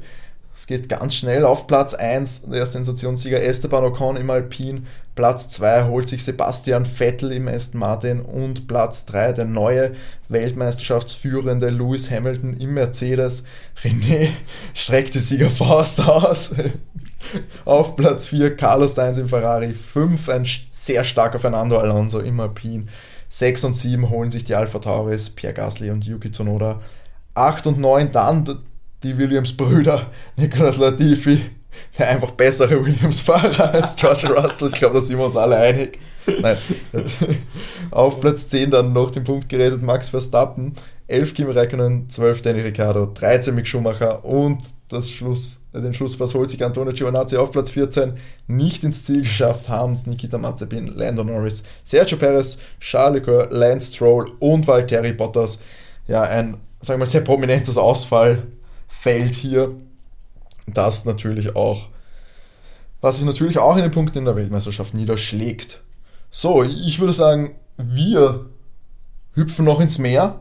Es 0.61 0.67
geht 0.67 0.91
ganz 0.91 1.15
schnell 1.15 1.47
auf 1.47 1.67
Platz 1.67 1.95
1, 1.95 2.51
der 2.51 2.67
Sensationssieger 2.67 3.43
Esteban 3.43 3.83
Ocon 3.83 4.19
im 4.19 4.29
Alpin. 4.29 4.87
Platz 5.15 5.49
2 5.49 5.85
holt 5.85 6.07
sich 6.11 6.23
Sebastian 6.23 6.85
Vettel 6.85 7.33
im 7.33 7.49
Aston 7.49 7.81
Martin 7.81 8.21
und 8.21 8.69
Platz 8.69 9.07
3 9.07 9.33
der 9.33 9.47
neue 9.47 9.93
Weltmeisterschaftsführende 10.29 11.71
Lewis 11.71 12.11
Hamilton 12.11 12.59
im 12.59 12.75
Mercedes. 12.75 13.45
René 13.83 14.29
streckt 14.75 15.15
die 15.15 15.21
Siegerfaust 15.21 16.07
aus. 16.07 16.55
Auf 17.65 17.97
Platz 17.97 18.27
4 18.27 18.55
Carlos 18.55 18.95
Sainz 18.95 19.17
im 19.17 19.31
Ferrari, 19.31 19.73
5 19.73 20.29
ein 20.29 20.47
sehr 20.69 21.05
starker 21.05 21.39
Fernando 21.39 21.79
Alonso 21.79 22.19
im 22.19 22.39
Alpin, 22.39 22.91
6 23.31 23.65
und 23.65 23.75
7 23.77 24.11
holen 24.11 24.31
sich 24.31 24.45
die 24.45 24.57
Alpha 24.57 24.79
Tauris, 24.79 25.31
Pierre 25.31 25.55
Gasly 25.55 25.89
und 25.89 26.05
Yuki 26.05 26.31
Tsunoda, 26.31 26.81
8 27.33 27.67
und 27.67 27.79
9 27.79 28.13
dann 28.13 28.61
die 29.03 29.17
Williams-Brüder, 29.17 30.07
Nicolas 30.37 30.77
Latifi, 30.77 31.41
der 31.99 32.11
einfach 32.11 32.33
bessere 32.33 32.85
Williams-Fahrer 32.85 33.75
als 33.75 33.97
George 33.97 34.29
Russell, 34.37 34.69
ich 34.69 34.75
glaube, 34.75 34.95
da 34.95 35.01
sind 35.01 35.19
wir 35.19 35.27
uns 35.27 35.37
alle 35.37 35.57
einig. 35.57 35.99
Nein. 36.41 36.59
Auf 37.91 38.21
Platz 38.21 38.49
10 38.49 38.71
dann 38.71 38.93
noch 38.93 39.11
den 39.11 39.25
Punkt 39.25 39.49
gerettet 39.49 39.83
Max 39.83 40.11
Verstappen, 40.11 40.75
11 41.09 41.35
Kimi 41.35 41.51
Räikkönen, 41.51 42.09
12 42.09 42.43
Danny 42.43 42.61
Ricciardo, 42.61 43.07
13 43.07 43.55
Mick 43.55 43.67
Schumacher 43.67 44.25
und 44.25 44.61
das 44.91 45.11
Schluss, 45.11 45.63
äh, 45.73 45.81
den 45.81 45.95
Schlusspass 45.95 46.35
holt 46.35 46.51
sich 46.51 46.65
Antonio 46.65 46.93
Giovinazzi 46.93 47.37
auf 47.37 47.53
Platz 47.53 47.71
14. 47.71 48.15
Nicht 48.49 48.85
ins 48.85 49.05
Ziel 49.05 49.23
geschafft 49.23 49.69
haben 49.69 49.95
es 49.95 50.07
Nikita 50.07 50.37
Mazepin, 50.37 50.89
Lando 50.89 51.25
Norris, 51.25 51.63
Sergio 51.85 52.19
Perez, 52.19 52.59
Charles 52.81 53.21
Leclerc, 53.21 53.49
Lance 53.53 53.95
Stroll 53.95 54.31
und 54.41 54.67
Valtteri 54.67 55.13
Bottas. 55.13 55.61
Ja, 56.07 56.23
ein, 56.23 56.57
sagen 56.81 56.99
wir 57.01 57.05
mal, 57.05 57.07
sehr 57.07 57.21
prominentes 57.21 57.77
Ausfallfeld 58.91 59.35
hier. 59.35 59.75
Das 60.67 61.05
natürlich 61.05 61.57
auch, 61.57 61.89
was 63.01 63.17
sich 63.17 63.25
natürlich 63.25 63.59
auch 63.59 63.77
in 63.77 63.83
den 63.83 63.91
Punkten 63.91 64.19
in 64.19 64.25
der 64.25 64.37
Weltmeisterschaft 64.37 64.95
niederschlägt. 64.95 65.81
So, 66.31 66.63
ich 66.63 67.01
würde 67.01 67.13
sagen, 67.13 67.57
wir 67.77 68.47
hüpfen 69.35 69.65
noch 69.65 69.81
ins 69.81 69.99
Meer, 69.99 70.41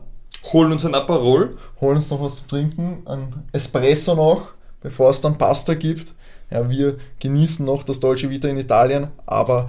Holen 0.52 0.72
uns 0.72 0.86
ein 0.86 0.94
Aperol. 0.94 1.58
holen 1.80 1.96
uns 1.96 2.10
noch 2.10 2.22
was 2.22 2.36
zu 2.36 2.46
trinken, 2.46 3.02
ein 3.04 3.44
Espresso 3.52 4.14
noch, 4.14 4.52
bevor 4.80 5.10
es 5.10 5.20
dann 5.20 5.36
Pasta 5.36 5.74
gibt. 5.74 6.14
Ja, 6.50 6.68
wir 6.70 6.96
genießen 7.18 7.66
noch 7.66 7.82
das 7.82 8.00
Dolce 8.00 8.30
Vita 8.30 8.48
in 8.48 8.56
Italien, 8.56 9.08
aber 9.26 9.68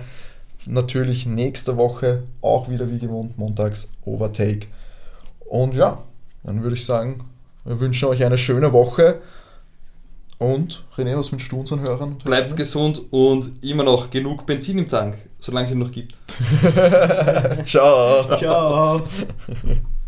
natürlich 0.66 1.26
nächste 1.26 1.76
Woche 1.76 2.24
auch 2.42 2.70
wieder 2.70 2.90
wie 2.90 3.00
gewohnt 3.00 3.38
montags 3.38 3.90
Overtake. 4.06 4.68
Und 5.40 5.74
ja, 5.74 6.04
dann 6.44 6.64
würde 6.64 6.78
ich 6.78 6.86
sagen, 6.86 7.26
wir 7.66 7.80
wünschen 7.80 8.10
euch 8.10 8.24
eine 8.24 8.38
schöne 8.38 8.74
Woche. 8.74 9.22
Und 10.38 10.84
René, 10.98 11.16
was 11.16 11.32
wünschst 11.32 11.52
du 11.52 11.60
unseren 11.60 11.82
Hörern? 11.82 12.14
und 12.14 12.24
Bleibt 12.24 12.56
gesund 12.56 13.02
und 13.12 13.64
immer 13.64 13.84
noch 13.84 14.10
genug 14.10 14.46
Benzin 14.48 14.80
im 14.80 14.88
Tank, 14.88 15.18
solange 15.40 15.68
es 15.68 15.72
ihn 15.72 15.80
noch 15.80 15.92
gibt. 15.92 16.16
Ciao. 17.64 18.36
Ciao. 18.38 19.04